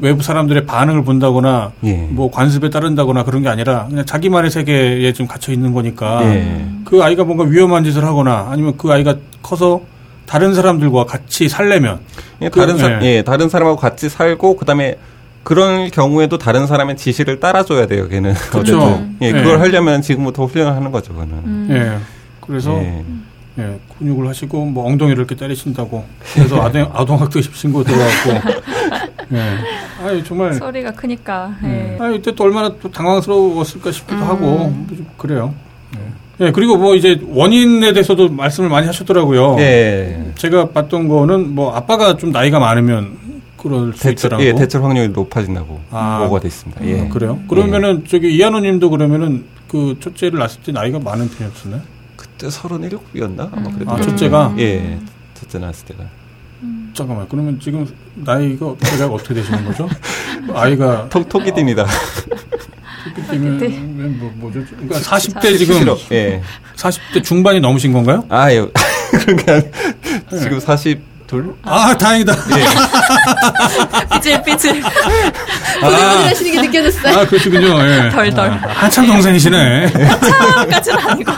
외부 0.00 0.22
사람들의 0.22 0.66
반응을 0.66 1.04
본다거나 1.04 1.72
예. 1.84 1.92
뭐 2.10 2.30
관습에 2.30 2.70
따른다거나 2.70 3.22
그런 3.24 3.42
게 3.42 3.48
아니라 3.48 3.86
그냥 3.88 4.04
자기만의 4.04 4.50
세계에 4.50 5.12
좀 5.12 5.26
갇혀 5.26 5.52
있는 5.52 5.72
거니까 5.72 6.22
예. 6.34 6.66
그 6.84 7.02
아이가 7.02 7.24
뭔가 7.24 7.44
위험한 7.44 7.84
짓을 7.84 8.04
하거나 8.04 8.48
아니면 8.50 8.74
그 8.76 8.90
아이가 8.92 9.16
커서 9.42 9.82
다른 10.26 10.54
사람들과 10.54 11.04
같이 11.04 11.48
살려면 11.48 12.00
예, 12.42 12.48
그- 12.48 12.60
다른 12.60 12.76
사, 12.78 13.00
예. 13.02 13.16
예, 13.18 13.22
다른 13.22 13.48
사람하고 13.48 13.78
같이 13.78 14.08
살고 14.08 14.56
그다음에 14.56 14.96
그런 15.44 15.90
경우에도 15.90 16.38
다른 16.38 16.66
사람의 16.66 16.96
지시를 16.96 17.40
따라줘야 17.40 17.86
돼요. 17.86 18.08
걔는 18.08 18.34
그렇죠. 18.34 19.04
예, 19.22 19.26
예. 19.28 19.32
그걸 19.32 19.60
하려면 19.60 20.00
지금부터 20.02 20.46
훈련을 20.46 20.74
하는 20.76 20.90
거죠. 20.92 21.12
그거는. 21.12 21.32
음. 21.44 21.68
예. 21.70 21.98
그래서 22.42 22.72
예. 22.78 23.04
예, 23.58 23.78
근육을 23.98 24.26
하시고 24.28 24.64
뭐 24.64 24.86
엉덩이를 24.86 25.18
이렇게 25.18 25.34
때리신다고 25.34 26.04
그래서 26.34 26.62
아동 26.62 26.88
아동학대식 26.92 27.54
신고 27.54 27.84
들어갔고 27.84 28.30
예. 29.32 29.58
아니 30.04 30.24
정말 30.24 30.54
소리가 30.54 30.92
크니까. 30.92 31.54
예. 31.64 31.96
아 32.00 32.10
이때 32.10 32.34
또 32.34 32.44
얼마나 32.44 32.74
또 32.80 32.90
당황스러웠을까 32.90 33.92
싶기도 33.92 34.24
하고 34.24 34.68
뭐좀 34.68 35.06
그래요. 35.16 35.54
예. 36.40 36.50
그리고 36.50 36.76
뭐 36.76 36.94
이제 36.94 37.20
원인에 37.28 37.92
대해서도 37.92 38.30
말씀을 38.30 38.68
많이 38.68 38.86
하셨더라고요. 38.86 39.56
예. 39.58 40.32
제가 40.36 40.70
봤던 40.70 41.08
거는 41.08 41.54
뭐 41.54 41.74
아빠가 41.74 42.16
좀 42.16 42.32
나이가 42.32 42.58
많으면 42.58 43.18
그럴 43.58 43.92
수 43.92 44.02
대처, 44.02 44.26
있더라고. 44.28 44.42
예, 44.44 44.54
대처 44.54 44.80
확률이 44.80 45.08
높아진다고 45.10 45.80
아. 45.90 46.18
보고가 46.20 46.40
돼 46.40 46.48
있습니다. 46.48 46.84
예. 46.86 47.02
아, 47.02 47.08
그래요? 47.08 47.38
그러면은 47.48 48.04
저기 48.08 48.34
이한호님도 48.34 48.90
그러면은 48.90 49.44
그 49.68 49.96
첫째를 50.00 50.38
낳았을 50.38 50.62
때 50.62 50.72
나이가 50.72 50.98
많은 50.98 51.28
편이었었나요? 51.30 51.82
그때 52.42 52.48
37이었나? 52.48 53.52
아마 53.52 53.70
그랬던 53.70 53.88
아, 53.88 53.96
것 53.96 54.02
첫째가? 54.02 54.54
예. 54.58 54.98
첫째 55.34 55.58
낳았을 55.60 55.86
때가. 55.86 56.04
잠깐만. 56.92 57.26
그러면 57.28 57.60
지금 57.60 57.86
나이가 58.14 58.74
제가 58.80 59.06
어떻게 59.06 59.34
되시는 59.34 59.64
거죠? 59.64 59.88
아이가 60.52 61.08
톡, 61.08 61.28
톡이딥니다. 61.28 61.86
그때면 63.14 64.18
뭐 64.18 64.32
뭐죠? 64.36 64.64
그러니까 64.70 64.98
40대 64.98 65.56
지금. 65.56 65.96
예. 66.10 66.42
40대 66.76 67.22
중반이 67.22 67.60
넘으신 67.60 67.92
건가요? 67.92 68.24
아, 68.28 68.52
예. 68.52 68.66
그러니까 69.24 69.60
지금 70.30 70.58
42? 71.32 71.54
아, 71.64 71.96
다행이다. 71.96 72.34
삐질 74.12 74.42
삐질. 74.42 74.82
고생을 75.80 76.26
하시는 76.26 76.52
게 76.52 76.60
느껴졌어요. 76.60 77.18
아, 77.18 77.26
그러시군요. 77.26 77.80
예. 77.88 78.10
덜덜. 78.10 78.50
아, 78.50 78.60
한참 78.74 79.06
동생이시네. 79.06 79.92
까지는 80.70 80.98
아니고. 80.98 81.32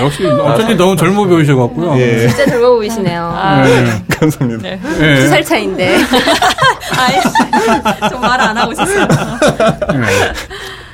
역시 0.00 0.26
어쩐지 0.26 0.74
너무 0.74 0.96
젊어 0.96 1.24
보이셔갖고요. 1.24 1.98
예. 2.00 2.28
진짜 2.28 2.46
젊어 2.46 2.70
보이시네요. 2.70 3.32
아, 3.36 3.64
예. 3.68 4.02
감사합니다. 4.18 4.62
네. 4.62 4.80
예. 5.00 5.14
두살 5.20 5.44
차인데. 5.44 5.98
아이, 6.98 8.08
좀말안 8.10 8.56
하고 8.58 8.72
있었어요. 8.72 9.06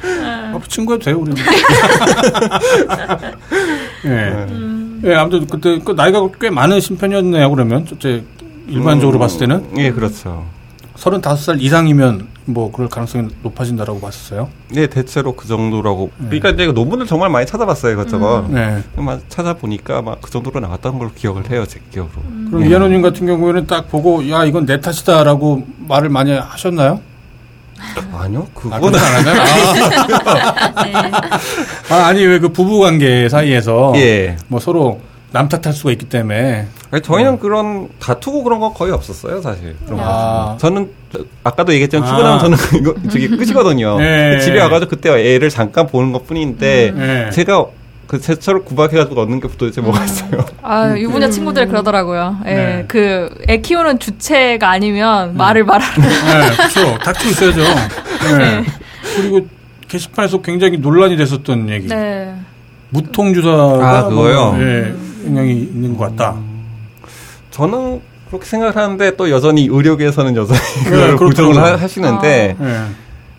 예. 0.06 0.24
아, 0.24 0.60
친구해도 0.68 1.04
돼요, 1.04 1.18
우리는. 1.18 1.36
예. 4.06 4.46
예, 5.04 5.14
아무튼 5.14 5.46
그때 5.46 5.78
그 5.84 5.92
나이가 5.92 6.26
꽤 6.40 6.50
많으신 6.50 6.96
편이었네요, 6.96 7.50
그러면. 7.50 7.86
첫째, 7.86 8.24
일반적으로 8.68 9.18
음, 9.18 9.20
봤을 9.20 9.40
때는. 9.40 9.66
예, 9.78 9.90
그렇죠. 9.90 10.44
35살 10.96 11.60
이상이면 11.60 12.26
뭐 12.46 12.72
그럴 12.72 12.88
가능성이 12.88 13.28
높아진다라고 13.42 14.00
봤었어요. 14.00 14.48
네, 14.70 14.86
대체로 14.86 15.34
그 15.36 15.46
정도라고. 15.46 16.10
그러니까 16.18 16.48
이제 16.50 16.66
논문을 16.72 17.04
정말 17.06 17.28
많이 17.28 17.44
찾아봤어요, 17.44 17.92
이것저것. 17.92 18.46
네. 18.48 18.82
막 18.96 19.20
찾아보니까 19.28 20.00
막 20.02 20.18
그 20.22 20.30
정도로 20.30 20.60
나왔던 20.60 20.98
걸로 20.98 21.10
기억을 21.14 21.50
해요, 21.50 21.64
제 21.68 21.80
기억으로. 21.92 22.22
그럼 22.48 22.62
예. 22.64 22.68
이한호님 22.68 23.02
같은 23.02 23.26
경우에는 23.26 23.66
딱 23.66 23.90
보고 23.90 24.28
야 24.30 24.44
이건 24.46 24.64
내 24.64 24.80
탓이다라고 24.80 25.66
말을 25.86 26.08
많이 26.08 26.32
하셨나요? 26.32 27.00
아니요, 28.12 28.46
아, 28.54 28.58
그거는. 28.58 28.80
그건 28.80 29.00
안 29.00 29.26
하나요? 29.26 29.42
아, 31.88 31.94
아, 31.94 32.06
아니 32.06 32.24
왜 32.24 32.38
그 32.38 32.48
부부 32.50 32.80
관계 32.80 33.28
사이에서 33.28 33.92
예. 33.96 34.36
뭐 34.48 34.60
서로 34.60 35.00
남 35.32 35.48
탓할 35.48 35.74
수가 35.74 35.90
있기 35.92 36.06
때문에 36.08 36.66
아니, 36.90 37.02
저희는 37.02 37.38
그런 37.38 37.88
다투고 37.98 38.42
그런 38.44 38.60
거 38.60 38.72
거의 38.72 38.92
없었어요, 38.92 39.40
사실. 39.42 39.76
그런 39.84 39.98
거. 39.98 40.04
아. 40.06 40.56
저는 40.58 40.90
저- 41.12 41.24
아까도 41.44 41.72
얘기했지만 41.72 42.04
아. 42.04 42.08
출근하면 42.08 42.38
저는 42.40 42.58
이거 42.80 42.94
저기 43.10 43.28
끝이거든요. 43.36 43.98
예. 44.00 44.38
집에 44.40 44.60
와가지고 44.60 44.90
그때 44.90 45.10
애를 45.10 45.50
잠깐 45.50 45.86
보는 45.86 46.12
것 46.12 46.26
뿐인데 46.26 46.92
예. 47.26 47.30
제가 47.32 47.66
그 48.06 48.20
제철을 48.20 48.64
구박해가지고 48.64 49.14
넣는 49.24 49.40
게 49.40 49.48
도대체 49.58 49.80
뭐가 49.80 50.04
있어요? 50.04 50.44
아, 50.62 50.96
유부녀 50.96 51.28
친구들 51.28 51.66
그러더라고요. 51.66 52.38
예, 52.46 52.54
네. 52.54 52.84
그, 52.86 53.28
애 53.48 53.58
키우는 53.58 53.98
주체가 53.98 54.70
아니면 54.70 55.36
말을 55.36 55.64
말하는. 55.64 56.08
네, 56.08 56.56
그렇죠. 56.56 56.98
닥치고 57.02 57.30
있어야죠. 57.30 57.60
네. 58.38 58.64
그리고 59.16 59.46
게시판에서 59.88 60.40
굉장히 60.42 60.78
논란이 60.78 61.16
됐었던 61.16 61.68
얘기. 61.68 61.88
네. 61.88 62.32
무통주사가 62.90 63.98
아, 63.98 64.08
그거요? 64.08 64.52
뭐, 64.52 64.60
예, 64.62 64.94
영향이 65.26 65.52
있는 65.52 65.96
것 65.96 66.16
같다. 66.16 66.36
저는 67.50 68.00
그렇게 68.28 68.44
생각을 68.44 68.76
하는데 68.76 69.16
또 69.16 69.30
여전히 69.30 69.68
의료계에서는 69.70 70.36
여전히 70.36 70.60
네, 70.84 70.90
그걸 70.90 71.28
부정을 71.28 71.52
그렇더라고요. 71.52 71.60
하- 71.76 71.82
하시는데 71.82 72.56
예. 72.60 72.80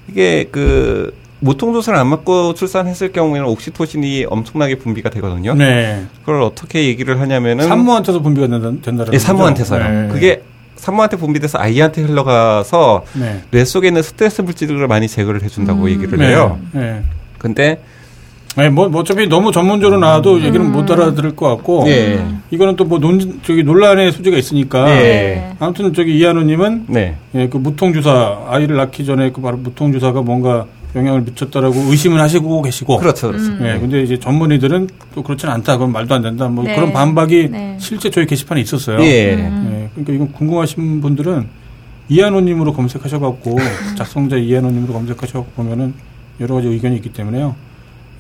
이게 0.10 0.50
그 0.52 1.14
모통조사를 1.40 1.98
안 2.00 2.08
맞고 2.08 2.54
출산했을 2.56 3.12
경우에는 3.12 3.48
옥시토신이 3.48 4.26
엄청나게 4.30 4.76
분비가 4.80 5.10
되거든요. 5.12 5.54
네. 5.54 6.06
그걸 6.22 6.42
어떻게 6.42 6.86
얘기를 6.86 7.20
하냐면은 7.20 7.68
산모한테서 7.68 8.22
분비가 8.22 8.48
된다, 8.48 8.72
된다라는 8.82 9.14
예, 9.14 9.20
산모한테서요. 9.20 9.90
네. 9.90 10.08
그게 10.12 10.42
산모한테 10.78 11.18
분비돼서 11.18 11.60
아이한테 11.60 12.02
흘러가서 12.04 13.04
네. 13.14 13.42
뇌 13.52 13.66
속에 13.66 13.88
있는 13.88 14.02
스트레스 14.02 14.42
물질을 14.42 14.88
많이 14.88 15.08
제거를 15.08 15.44
해준다고 15.44 15.84
음. 15.84 15.90
얘기를 15.90 16.18
네. 16.18 16.30
해요. 16.30 16.60
네. 16.72 17.04
근데 17.38 17.80
네, 18.56 18.70
뭐, 18.70 18.90
뭐 18.90 19.02
어차피 19.02 19.28
너무 19.28 19.52
전문적으로 19.52 20.00
나와도 20.00 20.42
얘기는 20.42 20.72
못 20.72 20.90
알아들을 20.90 21.36
것 21.36 21.48
같고 21.48 21.84
예, 21.88 22.26
이거는 22.50 22.76
또 22.76 22.86
뭐 22.86 22.98
논, 23.00 23.40
저기 23.44 23.62
논란의 23.64 24.12
소지가 24.12 24.36
있으니까 24.36 24.86
네. 24.86 25.54
아무튼 25.60 25.94
저기 25.94 26.18
이한우님은 26.18 26.86
네, 26.88 27.18
예, 27.36 27.48
그 27.50 27.58
무통 27.58 27.94
주사 27.94 28.40
아이를 28.50 28.78
낳기 28.78 29.06
전에 29.06 29.32
그 29.32 29.42
바로 29.42 29.58
무통 29.58 29.92
주사가 29.92 30.24
뭔가 30.24 30.66
영향을 30.96 31.22
미쳤다라고 31.22 31.76
의심을 31.90 32.20
하시고 32.20 32.62
계시고 32.62 32.98
그렇죠, 32.98 33.28
그렇습니다. 33.28 33.76
예, 33.76 33.80
근데 33.80 34.02
이제 34.04 34.18
전문의들은 34.20 34.90
또 35.14 35.24
그렇진 35.24 35.50
않다. 35.50 35.78
그건 35.78 35.92
말도 35.92 36.16
안 36.16 36.22
된다. 36.22 36.48
뭐 36.48 36.64
네. 36.64 36.76
그런 36.76 36.94
반박이 36.94 37.50
네. 37.52 37.78
실제 37.80 38.10
저희 38.10 38.26
게시판에 38.26 38.62
있었어요. 38.62 39.00
예, 39.02 39.06
예, 39.06 39.90
그러니까 39.94 40.14
이건 40.14 40.32
궁금하신 40.32 41.02
분들은 41.02 41.48
이한호님으로 42.10 42.74
검색하셔갖고 42.74 43.58
작성자 43.98 44.38
이한호님으로 44.38 44.94
검색하셔갖고 44.94 45.52
보면은 45.56 45.94
여러 46.40 46.56
가지 46.56 46.68
의견이 46.68 46.96
있기 46.98 47.10
때문에요. 47.14 47.56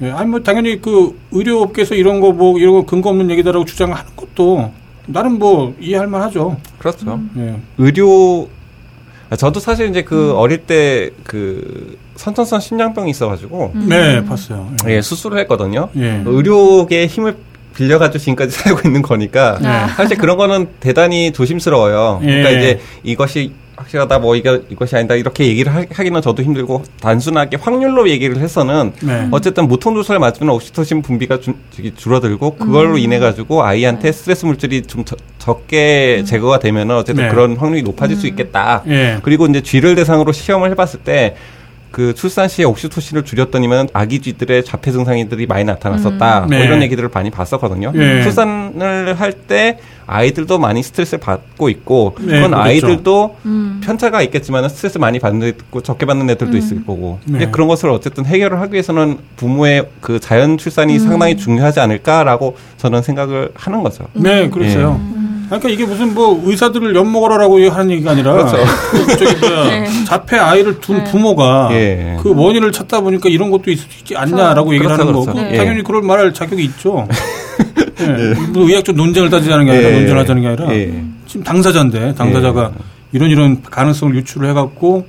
예, 0.01 0.11
아니 0.11 0.29
뭐 0.29 0.41
당연히 0.41 0.81
그 0.81 1.17
의료업계에서 1.31 1.95
이런 1.95 2.19
거 2.19 2.31
뭐 2.31 2.59
이런 2.59 2.73
거 2.73 2.85
근거 2.85 3.09
없는 3.09 3.29
얘기다라고 3.31 3.65
주장하는 3.65 4.03
것도 4.15 4.71
나름 5.07 5.39
뭐 5.39 5.73
이해할 5.79 6.07
만하죠. 6.07 6.57
그렇죠. 6.77 7.19
예, 7.37 7.55
의료 7.77 8.43
아, 8.43 8.56
저도 9.35 9.59
사실 9.59 9.89
이제 9.89 10.03
그 10.03 10.33
어릴 10.33 10.59
때 10.59 11.11
그 11.23 11.97
선천성 12.15 12.59
심장병이 12.59 13.11
있어가지고 13.11 13.73
네 13.87 14.23
봤어요. 14.25 14.71
예, 14.87 14.95
예, 14.95 15.01
수술을 15.01 15.37
했거든요. 15.39 15.89
예. 15.97 16.23
의료계의 16.25 17.07
힘을 17.07 17.35
빌려가지고 17.75 18.17
지금까지 18.19 18.51
살고 18.57 18.81
있는 18.87 19.01
거니까 19.01 19.59
네. 19.61 19.93
사실 19.95 20.17
그런 20.17 20.37
거는 20.37 20.67
대단히 20.79 21.31
조심스러워요. 21.31 22.19
그러니까 22.21 22.53
예. 22.53 22.57
이제 22.57 22.79
이것이 23.03 23.51
확실하다 23.77 24.19
뭐 24.19 24.35
이거 24.35 24.59
이것이 24.69 24.95
아니다 24.95 25.15
이렇게 25.15 25.45
얘기를 25.45 25.73
하, 25.73 25.83
하기는 25.93 26.21
저도 26.21 26.41
힘들고 26.43 26.83
단순하게 26.99 27.57
확률로 27.57 28.09
얘기를 28.09 28.37
해서는 28.37 28.91
네. 29.03 29.27
어쨌든 29.31 29.67
모통조사를 29.67 30.19
맞으면 30.19 30.53
옥시토신 30.55 31.03
분비가 31.03 31.39
주, 31.39 31.53
줄어들고 31.95 32.55
그걸로 32.55 32.93
음. 32.93 32.97
인해 32.97 33.19
가지고 33.19 33.63
아이한테 33.63 34.11
스트레스 34.11 34.45
물질이 34.45 34.81
좀 34.83 35.05
저- 35.05 35.15
적게 35.37 36.23
제거가 36.25 36.59
되면은 36.59 36.95
어쨌든 36.95 37.25
네. 37.25 37.29
그런 37.29 37.55
확률이 37.55 37.83
높아질 37.83 38.17
수 38.17 38.27
있겠다. 38.27 38.83
예. 38.87 39.19
그리고 39.21 39.45
이제 39.45 39.61
쥐를 39.61 39.95
대상으로 39.95 40.31
시험을 40.33 40.71
해봤을 40.71 40.99
때 41.05 41.35
그 41.89 42.13
출산 42.13 42.49
시에 42.49 42.65
옥시토신을 42.65 43.23
줄였더니만 43.23 43.87
아기 43.93 44.19
쥐들의 44.19 44.65
자폐 44.65 44.91
증상들이 44.91 45.47
많이 45.47 45.63
나타났었다. 45.63 46.41
뭐 46.41 46.49
네. 46.49 46.63
이런 46.65 46.81
얘기들을 46.83 47.09
많이 47.11 47.31
봤었거든요. 47.31 47.93
예. 47.95 48.21
출산을 48.23 49.15
할때 49.19 49.79
아이들도 50.07 50.57
많이 50.57 50.81
스트레스를 50.81 51.19
받고 51.19 51.69
있고 51.69 52.15
네, 52.19 52.27
그런 52.27 52.51
그렇죠. 52.51 52.63
아이들도 52.63 53.35
음. 53.45 53.81
편차가 53.83 54.21
있겠지만 54.23 54.67
스트레스 54.69 54.97
많이 54.97 55.19
받는 55.19 55.47
있고 55.49 55.81
적게 55.81 56.05
받는 56.05 56.29
애들도 56.29 56.57
있을 56.57 56.85
거고 56.85 57.19
네. 57.25 57.39
근데 57.39 57.51
그런 57.51 57.67
것을 57.67 57.89
어쨌든 57.89 58.25
해결을 58.25 58.59
하기 58.61 58.73
위해서는 58.73 59.19
부모의 59.35 59.89
그 59.99 60.19
자연 60.19 60.57
출산이 60.57 60.97
상당히 60.99 61.35
중요하지 61.35 61.81
않을까라고 61.81 62.55
저는 62.77 63.01
생각을 63.01 63.51
하는 63.53 63.83
거죠. 63.83 64.05
네, 64.13 64.49
그렇어요. 64.49 64.99
그러니까 65.47 65.69
이게 65.69 65.85
무슨 65.85 66.13
뭐 66.13 66.41
의사들을 66.45 66.93
엿 66.95 67.05
먹으라고 67.05 67.59
하는 67.69 67.91
얘기가 67.91 68.11
아니라 68.11 68.33
그렇죠. 68.33 68.57
그 68.91 69.17
저기 69.17 69.35
뭐야 69.39 69.63
네. 69.69 70.05
자폐 70.05 70.37
아이를 70.37 70.79
둔 70.81 70.97
네. 70.97 71.03
부모가 71.05 71.69
예. 71.71 72.17
그 72.21 72.33
원인을 72.35 72.71
찾다 72.73 72.99
보니까 73.01 73.29
이런 73.29 73.49
것도 73.49 73.71
있지 73.71 74.15
않냐라고 74.15 74.73
얘기를 74.73 74.87
그렇죠, 74.95 75.09
하는 75.09 75.13
그렇죠. 75.13 75.31
거고 75.31 75.49
네. 75.49 75.57
당연히 75.57 75.83
그럴 75.83 76.01
말할 76.01 76.33
자격이 76.33 76.63
있죠. 76.65 77.07
예. 77.99 78.51
뭐 78.51 78.67
의학적 78.67 78.95
논쟁을 78.95 79.29
따지자는 79.29 79.65
게 79.65 79.71
아니라 79.71 79.89
예. 79.89 79.93
논쟁을 79.93 80.21
하자는 80.21 80.41
게 80.41 80.47
아니라 80.47 80.73
예. 80.75 81.03
지금 81.25 81.43
당사자인데 81.43 82.15
당사자가 82.15 82.71
이런 83.11 83.29
이런 83.29 83.61
가능성을 83.61 84.15
유추를 84.15 84.49
해갖고 84.49 85.07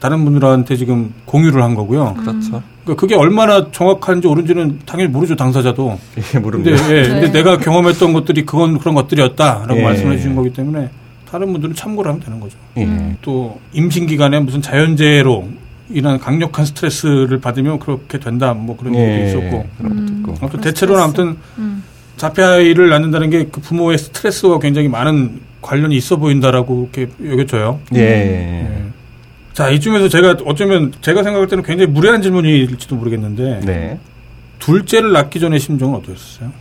다른 0.00 0.24
분들한테 0.24 0.76
지금 0.76 1.12
공유를 1.24 1.62
한 1.62 1.74
거고요. 1.74 2.14
그렇죠. 2.14 2.62
그러니까 2.84 3.00
그게 3.00 3.14
얼마나 3.14 3.70
정확한지 3.70 4.28
옳은지는 4.28 4.80
당연히 4.86 5.10
모르죠 5.10 5.36
당사자도. 5.36 5.98
예, 6.16 6.20
근데, 6.20 6.38
모릅니다. 6.38 6.90
예, 6.90 7.02
네. 7.02 7.08
근데 7.08 7.32
내가 7.32 7.58
경험했던 7.58 8.12
것들이 8.12 8.46
그건 8.46 8.78
그런 8.78 8.94
것들이었다라고 8.94 9.76
예. 9.76 9.82
말씀해 9.82 10.16
주신 10.16 10.34
거기 10.34 10.52
때문에 10.52 10.88
다른 11.30 11.52
분들은 11.52 11.74
참고를 11.74 12.10
하면 12.10 12.22
되는 12.22 12.40
거죠. 12.40 12.56
예. 12.78 13.16
또 13.20 13.60
임신 13.72 14.06
기간에 14.06 14.38
무슨 14.40 14.62
자연재해로 14.62 15.48
인한 15.90 16.18
강력한 16.18 16.64
스트레스를 16.64 17.40
받으면 17.40 17.78
그렇게 17.78 18.18
된다 18.18 18.54
뭐 18.54 18.76
그런 18.76 18.94
얘기도 18.94 19.12
예. 19.12 19.28
있었고 19.28 19.66
그런 19.78 20.06
것도 20.06 20.18
있고. 20.18 20.34
아무튼 20.40 20.60
대체로는 20.60 21.02
아무튼 21.02 21.36
음. 21.58 21.82
자폐 22.18 22.42
아이를 22.42 22.88
낳는다는 22.90 23.30
게 23.30 23.46
그 23.50 23.60
부모의 23.60 23.96
스트레스와 23.98 24.58
굉장히 24.58 24.88
많은 24.88 25.40
관련이 25.62 25.96
있어 25.96 26.16
보인다라고 26.16 26.88
이렇게 26.94 27.12
여겨져요. 27.24 27.80
예. 27.94 28.00
예. 28.00 28.82
자 29.52 29.70
이쯤에서 29.70 30.08
제가 30.08 30.36
어쩌면 30.44 30.92
제가 31.00 31.22
생각할 31.22 31.48
때는 31.48 31.64
굉장히 31.64 31.90
무례한 31.90 32.22
질문일지도 32.22 32.94
모르겠는데 32.96 33.60
네. 33.64 33.98
둘째를 34.60 35.12
낳기 35.12 35.40
전에 35.40 35.58
심정은 35.58 35.96
어떠셨어요? 35.96 36.52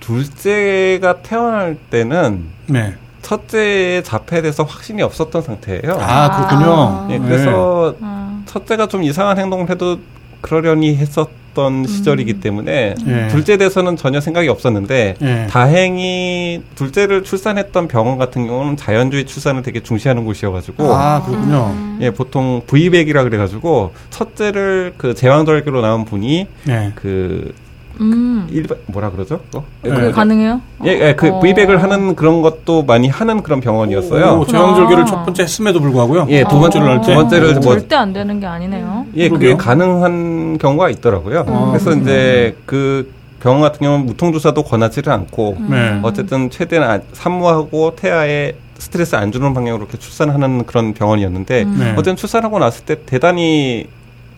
둘째가 0.00 1.22
태어날 1.22 1.76
때는 1.90 2.46
네. 2.66 2.94
첫째의 3.22 4.02
자폐에 4.02 4.42
대해서 4.42 4.64
확신이 4.64 5.02
없었던 5.02 5.42
상태예요. 5.42 5.98
아 6.00 6.48
그렇군요. 6.48 7.08
예, 7.10 7.18
그래서 7.18 7.94
아. 8.00 8.42
첫째가 8.46 8.86
좀 8.88 9.02
이상한 9.04 9.38
행동을 9.38 9.68
해도 9.70 9.98
그러려니 10.40 10.96
했었 10.96 11.28
던 11.54 11.84
시절이기 11.86 12.40
때문에 12.40 12.94
예. 13.06 13.28
둘째에 13.28 13.56
대해서는 13.56 13.96
전혀 13.96 14.20
생각이 14.20 14.48
없었는데 14.48 15.14
예. 15.20 15.46
다행히 15.50 16.62
둘째를 16.76 17.24
출산했던 17.24 17.88
병원 17.88 18.18
같은 18.18 18.46
경우는 18.46 18.76
자연주의 18.76 19.26
출산을 19.26 19.62
되게 19.62 19.80
중시하는 19.82 20.24
곳이어가지고 20.24 20.94
아 20.94 21.22
그렇군요. 21.24 21.74
예 22.00 22.10
보통 22.10 22.62
V백이라 22.66 23.24
그래가지고 23.24 23.92
첫째를 24.10 24.94
그 24.96 25.14
제왕절개로 25.14 25.80
나온 25.80 26.04
분이 26.04 26.46
네. 26.64 26.92
그 26.94 27.52
음. 28.00 28.46
일반 28.50 28.78
뭐라 28.86 29.10
그러죠? 29.10 29.40
그거? 29.50 29.62
네. 29.82 29.90
그게 29.90 30.10
가능해요? 30.10 30.62
예, 30.86 31.08
예, 31.08 31.14
그 31.14 31.28
어. 31.28 31.40
V백을 31.40 31.82
하는 31.82 32.16
그런 32.16 32.40
것도 32.40 32.82
많이 32.84 33.08
하는 33.08 33.42
그런 33.42 33.60
병원이었어요. 33.60 34.38
오, 34.40 34.46
제왕절개를 34.46 35.02
아. 35.02 35.06
첫 35.06 35.24
번째 35.26 35.42
했음에도 35.42 35.80
불구하고요. 35.80 36.26
예, 36.30 36.42
두 36.44 36.58
번째를 36.58 36.88
할 36.88 37.00
때. 37.02 37.08
두 37.08 37.14
번째를 37.14 37.48
오. 37.48 37.60
뭐- 37.60 37.74
절대 37.78 37.96
안 37.96 38.14
되는 38.14 38.40
게 38.40 38.46
아니네요. 38.46 39.04
예, 39.16 39.28
그게 39.28 39.48
그러게요. 39.48 39.56
가능한 39.58 40.39
경우가 40.58 40.90
있더라고요. 40.90 41.44
아, 41.48 41.68
그래서. 41.72 41.92
이제 41.92 42.56
그 42.66 43.12
병원 43.40 43.62
같은 43.62 43.80
경우는 43.80 44.06
무통주사도 44.06 44.62
권하지를 44.64 45.12
않고 45.12 45.56
네. 45.70 45.98
어쨌든 46.02 46.50
최대한 46.50 46.90
안- 46.90 47.02
산모하고 47.12 47.96
태아에 47.96 48.52
스트레스 48.78 49.14
안 49.16 49.32
주는 49.32 49.52
방향으로 49.54 49.84
이렇게 49.84 49.98
출산하는 49.98 50.64
그런 50.66 50.92
병원이었는데 50.94 51.64
네. 51.64 51.90
어쨌든 51.92 52.16
출산하고 52.16 52.58
났을 52.58 52.84
때 52.84 52.96
대단히 53.06 53.86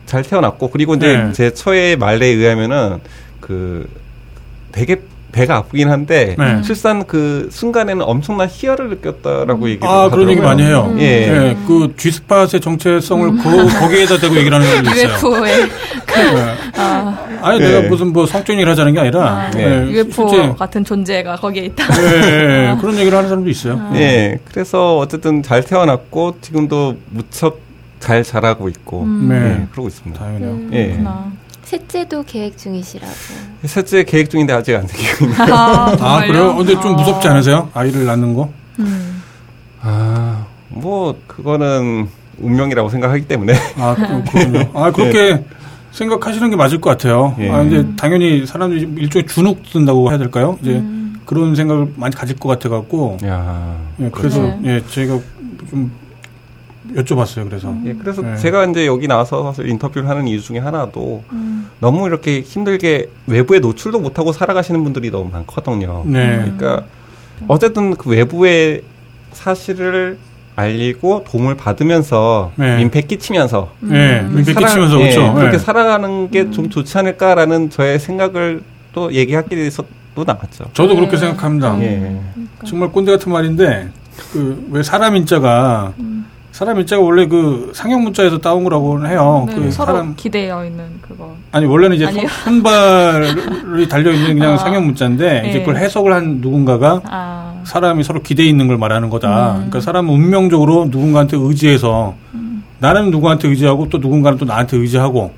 잘 0.06 0.22
태어났고 0.22 0.68
그리고 0.70 0.94
이제 0.94 1.16
네. 1.16 1.32
제 1.32 1.52
처의 1.54 1.96
말에 1.96 2.26
의하면은 2.26 2.98
그 3.40 3.88
되게 4.72 5.00
배가 5.32 5.56
아프긴 5.56 5.90
한데 5.90 6.36
네. 6.38 6.60
출산 6.62 7.04
그 7.06 7.48
순간에는 7.50 8.04
엄청난 8.04 8.48
희열을 8.50 8.90
느꼈다라고 8.90 9.68
얘기를 9.70 9.88
아, 9.88 10.08
그런 10.10 10.28
얘기 10.30 10.40
하더라고요. 10.40 10.48
많이 10.48 10.62
해요. 10.62 10.94
예. 10.98 11.48
예, 11.48 11.56
그 11.66 11.94
G스팟의 11.96 12.60
정체성을 12.60 13.38
거, 13.38 13.78
거기에다 13.80 14.18
대고 14.18 14.36
얘기를 14.36 14.54
하는 14.58 14.74
분도 14.74 14.90
있어요. 14.90 15.14
UFO에 15.14 15.50
예. 15.50 16.70
아, 16.76 17.26
아니, 17.40 17.60
예. 17.60 17.68
내가 17.68 17.88
무슨 17.88 18.12
뭐 18.12 18.26
성적 18.26 18.52
얘기를 18.52 18.70
하자는 18.70 18.92
게 18.92 19.00
아니라, 19.00 19.26
아, 19.26 19.50
예, 19.56 19.86
UFO 19.90 20.28
실제, 20.28 20.52
같은 20.58 20.84
존재가 20.84 21.36
거기에 21.36 21.64
있다. 21.64 21.84
예, 22.02 22.06
예, 22.06 22.70
예, 22.70 22.76
그런 22.80 22.98
얘기를 22.98 23.16
하는 23.16 23.28
사람도 23.30 23.48
있어요. 23.48 23.90
예, 23.94 24.38
그래서 24.50 24.98
어쨌든 24.98 25.42
잘 25.42 25.62
태어났고 25.64 26.36
지금도 26.42 26.96
무척 27.10 27.60
잘 28.00 28.22
자라고 28.22 28.68
있고 28.68 29.02
음. 29.04 29.28
네. 29.28 29.62
예, 29.62 29.66
그러고 29.70 29.88
있습니다. 29.88 30.18
다행이네요. 30.18 30.58
예. 30.72 30.86
그렇구나. 30.88 31.32
셋째도 31.76 32.24
계획 32.24 32.58
중이시라고. 32.58 33.12
셋째 33.64 34.04
계획 34.04 34.28
중인데 34.28 34.52
아직 34.52 34.74
안 34.76 34.86
생기고 34.86 35.24
있는. 35.24 35.40
아, 35.40 35.96
아? 35.98 36.26
그래요? 36.26 36.54
근데 36.54 36.72
좀 36.74 36.92
아. 36.92 36.96
무섭지 36.96 37.28
않으세요? 37.28 37.70
아이를 37.72 38.04
낳는 38.04 38.34
거? 38.34 38.50
음. 38.78 39.22
아, 39.80 40.44
뭐 40.68 41.18
그거는 41.26 42.08
운명이라고 42.38 42.90
생각하기 42.90 43.26
때문에. 43.26 43.54
아, 43.78 43.94
그- 43.94 44.02
그렇군요. 44.32 44.70
아, 44.78 44.90
그렇게 44.92 45.42
생각하시는 45.92 46.50
게 46.50 46.56
맞을 46.56 46.78
것 46.78 46.90
같아요. 46.90 47.34
예. 47.40 47.50
아, 47.50 47.58
근데 47.64 47.96
당연히 47.96 48.44
사람들이 48.46 48.82
일종의 49.02 49.26
주눅 49.26 49.62
든다고 49.72 50.10
해야 50.10 50.18
될까요? 50.18 50.58
이제 50.60 50.82
그런 51.24 51.54
생각을 51.54 51.94
많이 51.96 52.14
가질 52.14 52.36
것 52.36 52.50
같아 52.50 52.68
갖고 52.68 53.16
야. 53.24 53.78
예, 53.98 54.10
그래서 54.10 54.40
네. 54.42 54.60
예, 54.64 54.82
저희가 54.90 55.18
좀 55.70 55.90
여쭤봤어요. 56.96 57.48
그래서 57.48 57.74
예, 57.86 57.94
그래서 57.94 58.22
네. 58.22 58.36
제가 58.36 58.64
이제 58.66 58.86
여기 58.86 59.06
나와서 59.06 59.44
사실 59.44 59.68
인터뷰를 59.68 60.08
하는 60.08 60.26
이유 60.26 60.40
중에 60.40 60.58
하나도 60.58 61.22
음. 61.32 61.68
너무 61.80 62.06
이렇게 62.06 62.40
힘들게 62.40 63.08
외부에 63.26 63.60
노출도 63.60 64.00
못하고 64.00 64.32
살아가시는 64.32 64.82
분들이 64.82 65.10
너무 65.10 65.30
많거든요. 65.30 66.02
네. 66.06 66.36
그러니까 66.38 66.84
어쨌든 67.48 67.94
그 67.96 68.10
외부의 68.10 68.82
사실을 69.32 70.18
알리고 70.54 71.24
도움을 71.26 71.56
받으면서 71.56 72.52
네. 72.56 72.76
민폐 72.76 73.00
끼치면서 73.02 73.70
예, 73.90 74.20
음. 74.20 74.34
민폐 74.36 74.52
살아- 74.52 74.66
끼치면서 74.66 75.00
예, 75.00 75.10
그렇죠. 75.14 75.34
그렇게 75.34 75.54
예. 75.54 75.58
살아가는 75.58 76.30
게 76.30 76.50
좀 76.50 76.68
좋지 76.68 76.98
않을까라는 76.98 77.70
저의 77.70 77.98
생각을 77.98 78.62
또 78.92 79.12
얘기하기 79.12 79.56
위해서 79.56 79.82
또 80.14 80.24
나왔죠. 80.24 80.64
저도 80.74 80.94
그렇게 80.96 81.16
생각합니다. 81.16 81.80
예. 81.80 82.20
정말 82.66 82.90
꼰대 82.90 83.12
같은 83.12 83.32
말인데 83.32 83.88
그 84.32 84.62
왜 84.70 84.82
사람 84.82 85.16
인자가 85.16 85.94
사람 86.52 86.78
인자가 86.78 87.02
원래 87.02 87.26
그 87.26 87.72
상형 87.74 88.02
문자에서 88.04 88.38
따온 88.38 88.62
거라고 88.64 89.06
해요. 89.06 89.44
네, 89.48 89.54
그 89.54 89.70
서로 89.70 89.92
사람 89.92 90.14
기대어 90.16 90.66
있는 90.66 90.84
그거. 91.00 91.34
아니 91.50 91.64
원래는 91.64 91.96
이제 91.96 92.06
아니요. 92.06 92.28
손- 92.28 92.62
손발이 92.62 93.88
달려 93.88 94.12
있는 94.12 94.34
그냥 94.38 94.52
아. 94.52 94.56
상형 94.58 94.84
문자인데 94.84 95.44
이제 95.48 95.58
네. 95.58 95.64
그걸 95.64 95.76
해석을 95.78 96.12
한 96.12 96.40
누군가가 96.42 97.00
아. 97.06 97.54
사람이 97.64 98.04
서로 98.04 98.20
기대 98.22 98.44
있는 98.44 98.68
걸 98.68 98.76
말하는 98.76 99.08
거다. 99.08 99.52
음. 99.52 99.54
그러니까 99.56 99.80
사람은 99.80 100.12
운명적으로 100.12 100.88
누군가한테 100.90 101.38
의지해서 101.40 102.14
나는 102.78 103.10
누구한테 103.10 103.48
의지하고 103.48 103.88
또 103.88 103.98
누군가는 103.98 104.36
또 104.38 104.44
나한테 104.44 104.76
의지하고 104.76 105.32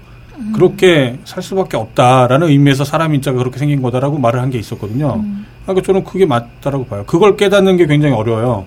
그렇게 0.53 1.19
살 1.25 1.43
수밖에 1.43 1.77
없다라는 1.77 2.49
의미에서 2.49 2.85
사람 2.85 3.15
인자가 3.15 3.39
그렇게 3.39 3.59
생긴 3.59 3.83
거다라고 3.83 4.19
말을 4.19 4.41
한 4.41 4.51
게 4.51 4.59
있었거든요. 4.59 5.23
그러니까 5.65 5.87
저는 5.87 6.03
그게 6.05 6.27
맞다라고 6.27 6.87
봐요. 6.87 7.05
그걸 7.07 7.37
깨닫는 7.37 7.77
게 7.77 7.87
굉장히 7.87 8.15
어려워요. 8.15 8.65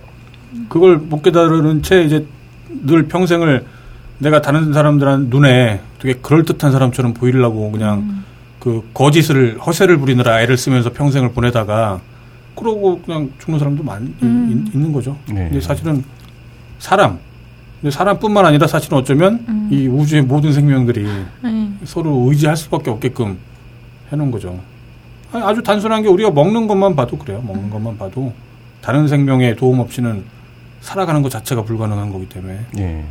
그걸 0.69 0.97
못 0.97 1.21
깨달은 1.21 1.81
채 1.83 2.03
이제 2.03 2.25
늘 2.69 3.07
평생을 3.07 3.65
내가 4.19 4.41
다른 4.41 4.73
사람들한 4.73 5.27
눈에 5.29 5.81
되게 5.99 6.15
그럴듯한 6.19 6.71
사람처럼 6.71 7.13
보이려고 7.13 7.71
그냥 7.71 8.23
그 8.59 8.87
거짓을 8.93 9.57
허세를 9.59 9.97
부리느라 9.97 10.41
애를 10.41 10.57
쓰면서 10.57 10.91
평생을 10.91 11.31
보내다가 11.31 12.01
그러고 12.55 12.99
그냥 13.01 13.31
죽는 13.39 13.59
사람도 13.59 13.83
많이 13.83 14.13
음. 14.23 14.71
있, 14.73 14.77
는 14.77 14.91
거죠. 14.91 15.15
네. 15.27 15.45
근데 15.49 15.61
사실은 15.61 16.03
사람, 16.79 17.19
근데 17.79 17.91
사람뿐만 17.91 18.45
아니라 18.45 18.65
사실은 18.65 18.97
어쩌면 18.97 19.45
음. 19.47 19.69
이 19.71 19.87
우주의 19.87 20.23
모든 20.23 20.51
생명들이 20.51 21.07
네. 21.43 21.71
서로 21.85 22.25
의지할 22.27 22.57
수밖에 22.57 22.89
없게끔 22.89 23.37
해놓은 24.11 24.31
거죠. 24.31 24.59
아니, 25.31 25.43
아주 25.43 25.61
단순한 25.61 26.01
게 26.01 26.09
우리가 26.09 26.31
먹는 26.31 26.67
것만 26.67 26.95
봐도 26.95 27.17
그래요. 27.17 27.43
먹는 27.45 27.69
것만 27.69 27.97
봐도 27.97 28.33
다른 28.81 29.07
생명의 29.07 29.55
도움 29.55 29.79
없이는 29.79 30.23
살아가는 30.81 31.21
것 31.21 31.29
자체가 31.31 31.63
불가능한 31.63 32.11
거기 32.11 32.27
때문에 32.29 32.59
예. 32.79 33.03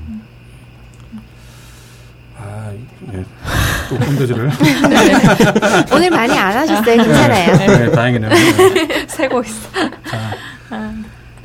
아, 2.38 2.70
예. 3.14 3.24
또 3.88 3.96
꼰대질을 3.98 4.50
오늘 5.92 6.10
많이 6.10 6.36
안 6.38 6.56
하셨어요. 6.56 6.96
괜찮아요. 6.96 7.56
네, 7.56 7.90
다행이네요. 7.90 8.30
네. 8.30 9.06
세고 9.08 9.42
있어. 9.42 9.68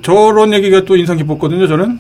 저런 0.02 0.54
얘기가 0.54 0.84
또 0.86 0.96
인상 0.98 1.18
깊었거든요. 1.18 1.68
저는 1.68 2.00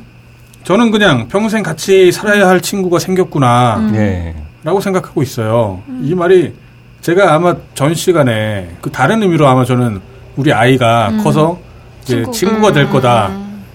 저는 0.64 0.92
그냥 0.92 1.28
평생 1.28 1.64
같이 1.64 2.12
살아야 2.12 2.48
할 2.48 2.62
친구가 2.62 3.00
생겼구나. 3.00 3.78
음. 3.78 3.96
예. 3.96 4.36
라고 4.64 4.80
생각하고 4.82 5.24
있어요. 5.24 5.82
이 6.04 6.14
말이 6.14 6.54
제가 7.02 7.34
아마 7.34 7.56
전 7.74 7.96
시간에 7.96 8.76
그 8.82 8.92
다른 8.92 9.24
의미로 9.24 9.48
아마 9.48 9.66
저는 9.66 10.02
우리 10.36 10.54
아이가 10.54 11.10
음. 11.10 11.24
커서 11.24 11.60
이제 12.04 12.18
친구. 12.18 12.32
친구가 12.32 12.72
될 12.74 12.84
음. 12.86 12.92
거다 12.92 13.32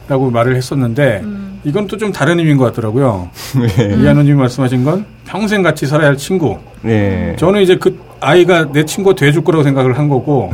라고 0.08 0.30
말을 0.30 0.54
했었는데 0.56 1.20
음. 1.24 1.60
이건 1.64 1.86
또 1.88 1.96
좀 1.96 2.12
다른 2.12 2.38
의미인 2.38 2.56
것 2.58 2.64
같더라고요. 2.66 3.28
예. 3.80 3.96
이한우님이 4.00 4.34
말씀하신 4.38 4.84
건 4.84 5.04
평생 5.26 5.62
같이 5.62 5.86
살아야 5.86 6.08
할 6.08 6.16
친구. 6.16 6.58
예. 6.84 7.34
저는 7.38 7.62
이제 7.62 7.76
그 7.76 7.98
아이가 8.20 8.70
내 8.72 8.84
친구가 8.84 9.16
돼줄 9.16 9.42
거라고 9.44 9.62
생각을 9.64 9.98
한 9.98 10.08
거고 10.08 10.50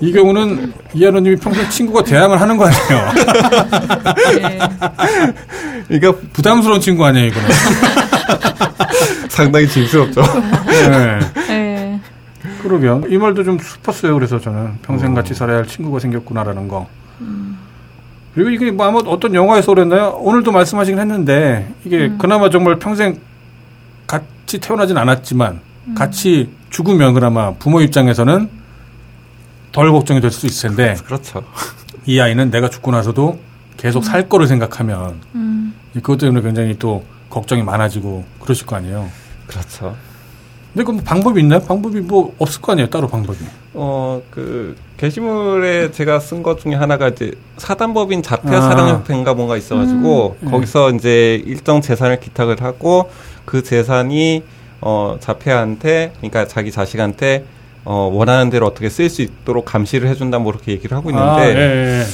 이 0.00 0.12
경우는 0.12 0.72
이한우님이 0.94 1.36
평생 1.36 1.68
친구가 1.68 2.04
돼야만 2.04 2.38
하는 2.38 2.56
거 2.56 2.66
아니에요. 2.66 3.12
네. 4.48 4.58
그러니까 5.88 6.22
부담스러운 6.32 6.80
친구 6.80 7.04
아니에요 7.04 7.26
이거는. 7.26 7.48
상당히 9.28 9.68
짐스럽죠. 9.68 10.22
네. 10.66 11.18
네. 11.48 12.00
그러게요. 12.62 13.02
이 13.08 13.18
말도 13.18 13.44
좀 13.44 13.58
슬펐어요. 13.58 14.14
그래서 14.14 14.40
저는 14.40 14.78
평생 14.82 15.14
같이 15.14 15.34
살아야 15.34 15.58
할 15.58 15.66
친구가 15.66 15.98
생겼구나라는 15.98 16.68
거. 16.68 16.86
그리고 18.36 18.50
이게 18.50 18.70
뭐 18.70 18.84
아마 18.86 18.98
어떤 18.98 19.34
영화에서 19.34 19.72
그랬나요? 19.72 20.10
오늘도 20.20 20.52
말씀하시긴 20.52 20.98
했는데 21.00 21.72
이게 21.86 22.12
그나마 22.18 22.50
정말 22.50 22.78
평생 22.78 23.18
같이 24.06 24.58
태어나진 24.60 24.98
않았지만 24.98 25.60
같이 25.94 26.50
죽으면 26.68 27.14
그나마 27.14 27.52
부모 27.54 27.80
입장에서는 27.80 28.50
덜 29.72 29.90
걱정이 29.90 30.20
될 30.20 30.30
수 30.30 30.46
있을 30.46 30.68
텐데 30.76 30.96
그렇죠. 31.06 31.42
이 32.04 32.20
아이는 32.20 32.50
내가 32.50 32.68
죽고 32.68 32.90
나서도 32.90 33.38
계속 33.78 34.04
살 34.04 34.28
거를 34.28 34.46
생각하면 34.46 35.18
음. 35.34 35.74
그것 35.94 36.18
때문에 36.18 36.42
굉장히 36.42 36.78
또 36.78 37.04
걱정이 37.30 37.62
많아지고 37.62 38.26
그러실 38.40 38.66
거 38.66 38.76
아니에요. 38.76 39.08
그렇죠. 39.46 39.96
근데 40.76 40.84
그럼 40.84 41.00
방법이 41.02 41.40
있나요? 41.40 41.60
방법이 41.60 42.00
뭐 42.00 42.34
없을 42.36 42.60
거 42.60 42.72
아니에요? 42.72 42.90
따로 42.90 43.08
방법이. 43.08 43.38
어, 43.72 44.20
그, 44.30 44.76
게시물에 44.98 45.90
제가 45.90 46.20
쓴 46.20 46.42
것 46.42 46.60
중에 46.60 46.74
하나가 46.74 47.08
이제 47.08 47.32
사단법인 47.56 48.22
자폐 48.22 48.54
아. 48.54 48.60
사랑협회인가 48.60 49.32
뭔가 49.32 49.56
있어가지고, 49.56 50.36
음. 50.42 50.50
거기서 50.50 50.90
이제 50.90 51.42
일정 51.46 51.80
재산을 51.80 52.20
기탁을 52.20 52.60
하고, 52.60 53.08
그 53.46 53.62
재산이, 53.62 54.42
어, 54.82 55.16
자폐한테, 55.18 56.12
그러니까 56.18 56.46
자기 56.46 56.70
자식한테, 56.70 57.46
어, 57.86 58.10
원하는 58.12 58.50
대로 58.50 58.66
어떻게 58.66 58.90
쓸 58.90 59.08
수 59.08 59.22
있도록 59.22 59.64
감시를 59.64 60.10
해준다, 60.10 60.40
뭐 60.40 60.52
이렇게 60.52 60.72
얘기를 60.72 60.94
하고 60.94 61.08
있는데, 61.08 61.26
아, 61.26 61.48
예, 61.48 62.00
예. 62.00 62.04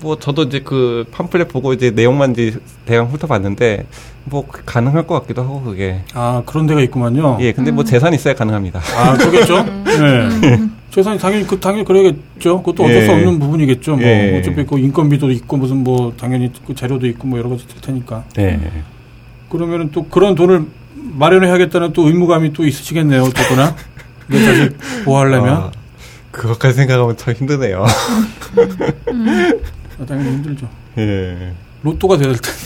뭐 0.00 0.18
저도 0.18 0.44
이제 0.44 0.60
그 0.60 1.04
팜플렛 1.10 1.48
보고 1.48 1.72
이제 1.72 1.90
내용만 1.90 2.32
이제 2.32 2.58
대강 2.86 3.06
훑어봤는데, 3.06 3.86
뭐 4.24 4.46
가능할 4.46 5.06
것 5.06 5.20
같기도 5.20 5.42
하고, 5.42 5.62
그게. 5.62 6.02
아 6.14 6.42
그런 6.46 6.66
데가 6.66 6.80
있구만요. 6.82 7.38
예, 7.40 7.52
근데 7.52 7.70
뭐 7.70 7.84
재산이 7.84 8.16
있어야 8.16 8.34
가능합니다. 8.34 8.80
아 8.96 9.16
그겠죠. 9.16 9.64
네. 9.64 10.68
재산이 10.90 11.18
당연히 11.18 11.46
그 11.46 11.60
당연히 11.60 11.84
그래야겠죠. 11.84 12.62
그것도 12.62 12.84
어쩔 12.84 13.02
수 13.02 13.10
예. 13.10 13.14
없는 13.14 13.38
부분이겠죠. 13.38 13.96
뭐 13.96 14.04
예. 14.04 14.38
어차피 14.38 14.64
그 14.64 14.78
인건비도 14.78 15.30
있고 15.32 15.56
무슨 15.56 15.84
뭐 15.84 16.12
당연히 16.16 16.50
그 16.66 16.74
재료도 16.74 17.06
있고 17.08 17.28
뭐 17.28 17.38
여러 17.38 17.50
가지 17.50 17.66
될 17.68 17.80
테니까. 17.80 18.24
네. 18.34 18.58
그러면은 19.50 19.90
또 19.92 20.06
그런 20.06 20.34
돈을 20.34 20.64
마련해야겠다는 20.94 21.92
또 21.92 22.06
의무감이 22.06 22.52
또 22.52 22.66
있으시겠네요. 22.66 23.22
어쨌거나 23.22 23.74
내 24.28 24.44
자식 24.44 24.76
보호하려면 25.04 25.54
아, 25.54 25.70
그것까지 26.30 26.74
생각하면 26.74 27.16
참 27.16 27.34
힘드네요. 27.34 27.84
아, 30.00 30.04
당연히 30.06 30.30
힘들죠. 30.30 30.68
예. 30.98 31.52
로또가 31.82 32.16
돼야 32.16 32.32
될 32.32 32.38
텐데. 32.40 32.58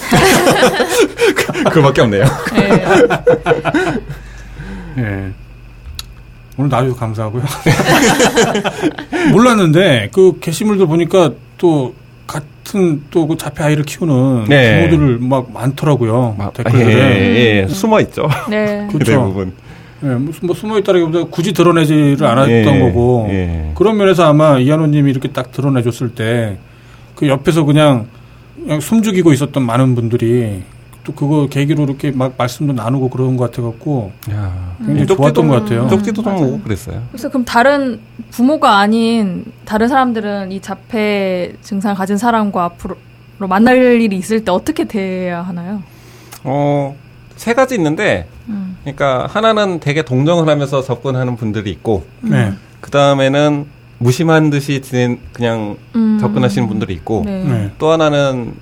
그밖에 1.70 2.00
없네요. 2.02 2.24
네. 2.54 2.84
예. 4.98 5.32
오늘 6.58 6.68
나와주셔서 6.68 7.00
감사하고요. 7.00 7.42
몰랐는데 9.32 10.10
그 10.12 10.38
게시물들 10.40 10.86
보니까 10.86 11.32
또 11.56 11.94
같은 12.26 13.02
또그 13.10 13.36
자폐 13.38 13.64
아이를 13.64 13.84
키우는 13.84 14.44
네. 14.48 14.88
부모들을 14.88 15.18
막 15.20 15.50
많더라고요. 15.52 16.34
막, 16.36 16.52
예, 16.58 16.62
댓글들에. 16.62 17.62
예, 17.62 17.66
숨어 17.68 18.00
있죠. 18.00 18.28
네. 18.50 18.86
그렇죠. 18.90 19.12
대부분. 19.12 19.52
예, 20.04 20.08
무슨 20.08 20.46
뭐 20.46 20.54
숨어 20.54 20.78
있다기보다 20.78 21.24
굳이 21.30 21.52
드러내지를 21.52 22.26
않았던 22.26 22.50
예, 22.50 22.80
거고 22.80 23.28
예. 23.30 23.72
그런 23.74 23.96
면에서 23.96 24.24
아마 24.24 24.58
이한호님이 24.58 25.10
이렇게 25.10 25.28
딱 25.28 25.52
드러내줬을 25.52 26.10
때 26.14 26.58
그 27.14 27.28
옆에서 27.28 27.64
그냥 27.64 28.06
그냥 28.54 28.80
숨죽이고 28.80 29.32
있었던 29.32 29.62
많은 29.62 29.94
분들이 29.94 30.62
또 31.04 31.12
그거 31.12 31.48
계기로 31.48 31.82
이렇게 31.84 32.12
막 32.12 32.34
말씀도 32.36 32.74
나누고 32.74 33.10
그런 33.10 33.36
것 33.36 33.50
같아갖고 33.50 34.12
야, 34.30 34.76
굉장히 34.78 35.06
좋았던 35.06 35.48
것 35.48 35.54
같아요. 35.62 35.88
좀 35.88 36.24
맞아요. 36.24 36.42
오고 36.42 36.60
그랬어요. 36.60 37.02
그래서 37.10 37.28
그럼 37.28 37.44
다른 37.44 38.00
부모가 38.30 38.78
아닌 38.78 39.44
다른 39.64 39.88
사람들은 39.88 40.52
이 40.52 40.60
자폐 40.60 41.54
증상을 41.62 41.96
가진 41.96 42.16
사람과 42.16 42.64
앞으로 42.64 42.96
만날 43.48 44.00
일이 44.00 44.16
있을 44.16 44.44
때 44.44 44.52
어떻게 44.52 44.84
대해야 44.84 45.42
하나요? 45.42 45.82
어, 46.44 46.96
세 47.36 47.54
가지 47.54 47.74
있는데, 47.74 48.28
음. 48.48 48.76
그러니까 48.82 49.26
하나는 49.30 49.80
되게 49.80 50.02
동정을 50.02 50.48
하면서 50.48 50.82
접근하는 50.82 51.36
분들이 51.36 51.70
있고, 51.70 52.04
네. 52.20 52.52
그 52.80 52.90
다음에는 52.90 53.66
무심한 54.02 54.50
듯이 54.50 54.82
지낸 54.82 55.18
그냥 55.32 55.76
음. 55.94 56.18
접근하시는 56.20 56.68
분들이 56.68 56.92
있고, 56.94 57.22
네. 57.24 57.44
네. 57.44 57.70
또 57.78 57.90
하나는 57.90 58.54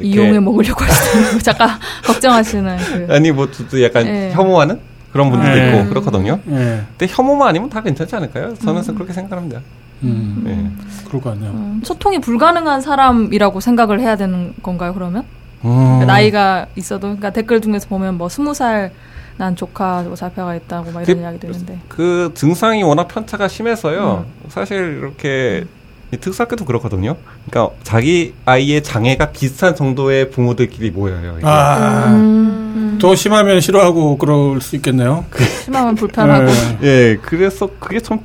이용해 0.00 0.40
먹으려고 0.40 0.84
하시는 0.84 1.38
잠깐 1.38 1.70
걱정하시는 2.04 2.76
그 3.06 3.14
아니 3.14 3.30
뭐또 3.30 3.82
약간 3.82 4.04
네. 4.04 4.32
혐오하는 4.32 4.80
그런 5.12 5.30
분들도 5.30 5.54
네. 5.54 5.80
있고 5.80 5.88
그렇거든요. 5.88 6.40
예. 6.48 6.82
근데 6.98 7.06
혐오만 7.08 7.48
아니면 7.48 7.70
다 7.70 7.80
괜찮지 7.80 8.16
않을까요? 8.16 8.54
저는 8.56 8.82
그렇게 8.94 9.12
생각합니다. 9.12 9.60
음. 10.02 10.44
예. 10.46 11.06
그럴 11.06 11.22
것 11.22 11.30
같네요. 11.30 11.52
음, 11.52 11.80
소통이 11.84 12.20
불가능한 12.20 12.80
사람이라고 12.80 13.60
생각을 13.60 14.00
해야 14.00 14.16
되는 14.16 14.52
건가요, 14.62 14.92
그러면? 14.92 15.24
음. 15.64 15.70
그러니까 15.70 16.06
나이가 16.06 16.66
있어도, 16.76 17.02
그러니까 17.02 17.30
댓글 17.30 17.60
중에서 17.60 17.88
보면 17.88 18.18
뭐 18.18 18.28
스무 18.28 18.52
살 18.52 18.90
난 19.36 19.56
조카 19.56 20.02
뭐 20.02 20.14
자폐가 20.14 20.54
있다고 20.56 20.92
막 20.92 21.02
이런 21.02 21.16
그- 21.16 21.22
이야기도 21.22 21.46
있는데. 21.48 21.78
그 21.88 22.30
증상이 22.34 22.82
워낙 22.82 23.08
편차가 23.08 23.48
심해서요. 23.48 24.26
음. 24.28 24.48
사실 24.48 24.98
이렇게 25.00 25.64
이 26.12 26.16
특수학교도 26.16 26.64
그렇거든요. 26.64 27.16
그러니까 27.50 27.74
자기 27.82 28.34
아이의 28.44 28.82
장애가 28.84 29.30
비슷한 29.32 29.74
정도의 29.74 30.30
부모들끼리 30.30 30.90
모여요. 30.92 31.34
이게. 31.38 31.46
아, 31.46 32.06
음, 32.10 32.98
더 33.00 33.14
심하면 33.16 33.60
싫어하고 33.60 34.18
그럴 34.18 34.60
수 34.60 34.76
있겠네요. 34.76 35.24
심하면 35.64 35.94
불편하고. 35.96 36.46
예, 36.84 36.86
예, 36.86 37.18
그래서 37.20 37.68
그게 37.80 37.98
좀 37.98 38.20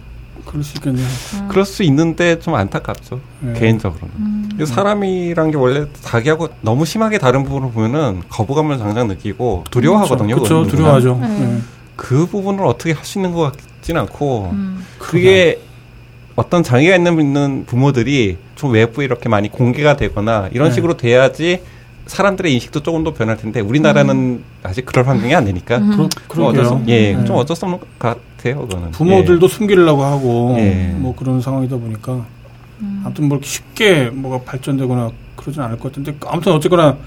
그럴 0.50 0.64
수 0.64 0.78
있겠네요. 0.78 1.06
그럴 1.48 1.64
수 1.64 1.84
있는데 1.84 2.40
좀 2.40 2.56
안타깝죠. 2.56 3.20
예. 3.48 3.60
개인적으로는. 3.60 4.14
음. 4.18 4.66
사람이란 4.66 5.52
게 5.52 5.58
원래 5.58 5.86
자기하고 6.02 6.50
너무 6.62 6.86
심하게 6.86 7.20
다른 7.20 7.44
부분을 7.44 7.72
보면은 7.72 8.24
거부감을 8.30 8.80
당장 8.80 9.08
느끼고 9.08 9.66
두려워하거든요. 9.70 10.36
그렇죠. 10.36 10.66
두려워하죠. 10.66 11.20
네. 11.22 11.42
예. 11.42 11.62
그 11.96 12.26
부분을 12.26 12.66
어떻게 12.66 12.94
할수 12.94 13.20
있는 13.20 13.32
것 13.32 13.52
같진 13.56 13.96
않고 13.96 14.50
음. 14.54 14.84
그게 14.98 15.62
어떤 16.36 16.64
장애가 16.64 16.96
있는, 16.96 17.20
있는 17.20 17.66
부모들이 17.68 18.38
좀 18.56 18.72
외부에 18.72 19.06
이렇게 19.06 19.30
많이 19.30 19.50
공개가 19.50 19.96
되거나 19.98 20.50
이런 20.52 20.70
네. 20.70 20.74
식으로 20.74 20.98
돼야지 20.98 21.62
사람들의 22.08 22.52
인식도 22.54 22.82
조금 22.82 23.04
더 23.04 23.14
변할 23.14 23.38
텐데 23.38 23.60
우리나라는 23.60 24.44
아직 24.64 24.86
그럴 24.86 25.08
환경이 25.08 25.36
안 25.36 25.46
되니까 25.46 25.78
음. 25.78 26.10
그러, 26.28 26.36
좀 26.36 26.46
어쩔 26.46 26.66
수. 26.66 26.82
예, 26.88 27.20
예. 27.20 27.26
좀 27.26 27.36
어쩔 27.36 27.56
수 27.56 27.66
없는 27.66 27.80
것 28.00 28.29
같아요. 28.40 28.62
그거는 28.68 28.92
부모들도 28.92 29.48
숨기려고 29.48 30.04
하고 30.04 30.56
예. 30.60 30.94
뭐 30.96 31.16
그런 31.16 31.42
상황이다 31.42 31.78
보니까 31.78 32.26
음. 32.82 33.02
아무튼 33.06 33.28
뭐 33.30 33.40
쉽게 33.44 34.10
뭐가 34.10 34.44
발전되거나 34.44 35.12
그러진 35.36 35.62
않을 35.62 35.78
것 35.78 35.92
같은데 35.92 36.16
아무튼 36.28 36.54
어쨌거나 36.54 36.98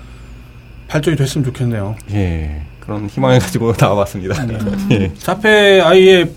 발전이 0.88 1.16
됐으면 1.16 1.44
좋겠네요. 1.46 1.96
예, 2.12 2.16
예, 2.16 2.62
그런 2.80 3.06
희망을 3.08 3.38
가지고 3.38 3.72
나와봤습니다. 3.78 4.44
네. 4.46 4.58
예. 4.90 5.14
자폐 5.14 5.80
아이의 5.80 6.30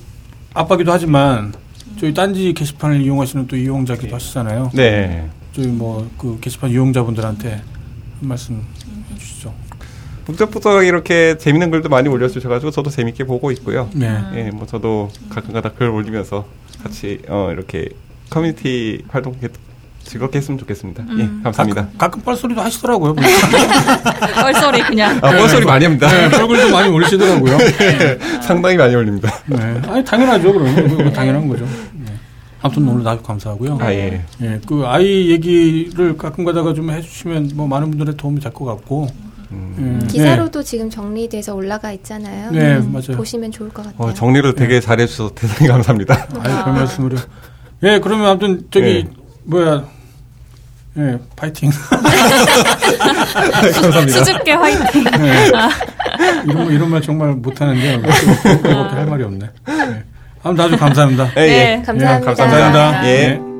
아빠기도 0.54 0.92
하지만 0.92 1.54
저희 2.00 2.14
딴지 2.14 2.54
게시판을 2.54 3.02
이용하시는 3.02 3.48
또 3.48 3.56
이용자기도 3.58 4.16
하시잖아요. 4.16 4.72
네. 4.74 5.28
저희 5.54 5.68
뭐 5.68 6.08
그 6.18 6.38
게시판 6.42 6.70
이용자분들한테 6.72 7.52
한 7.52 7.62
말씀. 8.22 8.62
북적북적 10.26 10.86
이렇게 10.86 11.38
재밌는 11.38 11.72
글도 11.72 11.90
많이 11.90 12.10
올려주셔가지고 12.10 12.72
저도 12.72 12.90
재밌게 12.90 13.26
보고 13.26 13.52
있고요. 13.52 13.90
네. 13.94 14.20
예, 14.36 14.50
뭐 14.52 14.66
저도 14.66 15.12
가끔가다 15.30 15.74
글 15.74 15.90
올리면서 15.90 16.46
같이 16.84 17.20
어, 17.28 17.50
이렇게 17.52 17.90
커뮤니티 18.30 19.04
활동 19.10 19.36
즐겁게 20.04 20.38
했으면 20.38 20.60
좋겠습니다. 20.60 21.04
예, 21.18 21.30
감사합니다. 21.44 21.82
가끔, 21.84 21.98
가끔 21.98 22.22
뻘소리도 22.22 22.62
하시더라고요. 22.62 23.16
뻘소리 24.42 24.82
그냥. 24.84 25.18
아, 25.22 25.32
뻘소리 25.32 25.66
많이 25.66 25.86
합니다. 25.86 26.08
네, 26.08 26.30
뻘글도 26.30 26.72
많이 26.72 26.90
올리시더라고요. 26.90 27.58
상당히 28.42 28.78
많이 28.78 28.96
올립니다. 28.96 29.32
네. 29.48 29.58
아니 29.88 30.04
당연하죠. 30.06 30.54
그럼 30.54 30.76
그거 30.90 31.10
당연한 31.12 31.48
거죠. 31.48 31.66
네. 31.94 32.12
아무튼 32.62 32.88
오늘 32.88 33.04
나와서 33.04 33.22
감사하고요. 33.24 33.78
아, 33.82 33.92
예. 33.94 34.24
예, 34.42 34.60
그 34.68 34.84
아이 34.86 35.30
얘기를 35.32 36.18
가끔 36.18 36.44
가다가 36.46 36.74
좀 36.74 36.90
해주시면 36.92 37.52
뭐 37.56 37.68
많은 37.68 37.90
분들의 37.90 38.16
도움이 38.18 38.40
될 38.42 38.52
것 38.54 38.66
같고. 38.66 39.08
음. 39.52 40.00
예, 40.02 40.08
기사로도 40.08 40.64
지금 40.64 40.90
정리돼서 40.90 41.54
올라가 41.56 41.92
있잖아요. 41.92 42.52
네, 42.52 42.78
음, 42.78 42.92
맞아요. 42.92 43.18
보시면 43.18 43.52
좋을 43.52 43.70
것 43.70 43.86
같아요. 43.86 44.08
어, 44.10 44.14
정리를 44.14 44.54
되게 44.56 44.80
잘해 44.80 45.06
주셔서 45.08 45.34
대단히 45.36 45.68
감사합니다. 45.70 46.28
네. 46.28 46.40
아유, 46.44 46.64
별 46.64 46.74
말씀을요. 46.74 47.18
예, 47.84 48.00
그러면 48.00 48.28
아무튼 48.28 48.66
저기 48.72 48.86
예. 48.86 49.08
뭐야, 49.44 49.86
예, 50.98 51.18
파이팅. 51.36 51.70
감사합니다. 53.74 54.08
수줍게 54.08 54.52
화이팅. 54.54 55.04
예. 55.20 55.50
이런 56.48 56.72
이런 56.72 56.90
말 56.90 57.02
정말 57.02 57.34
못하는데 57.34 58.02
그거밖에 58.02 58.96
할 58.96 59.06
말이 59.06 59.24
없네. 59.24 59.46
예. 59.70 60.04
아무튼 60.44 60.66
아주 60.66 60.78
감사합니다. 60.78 61.32
예, 61.38 61.42
예. 61.42 61.84
감사합니다. 61.86 62.34
감사합니다. 62.34 63.06
예. 63.08 63.10
예. 63.10 63.55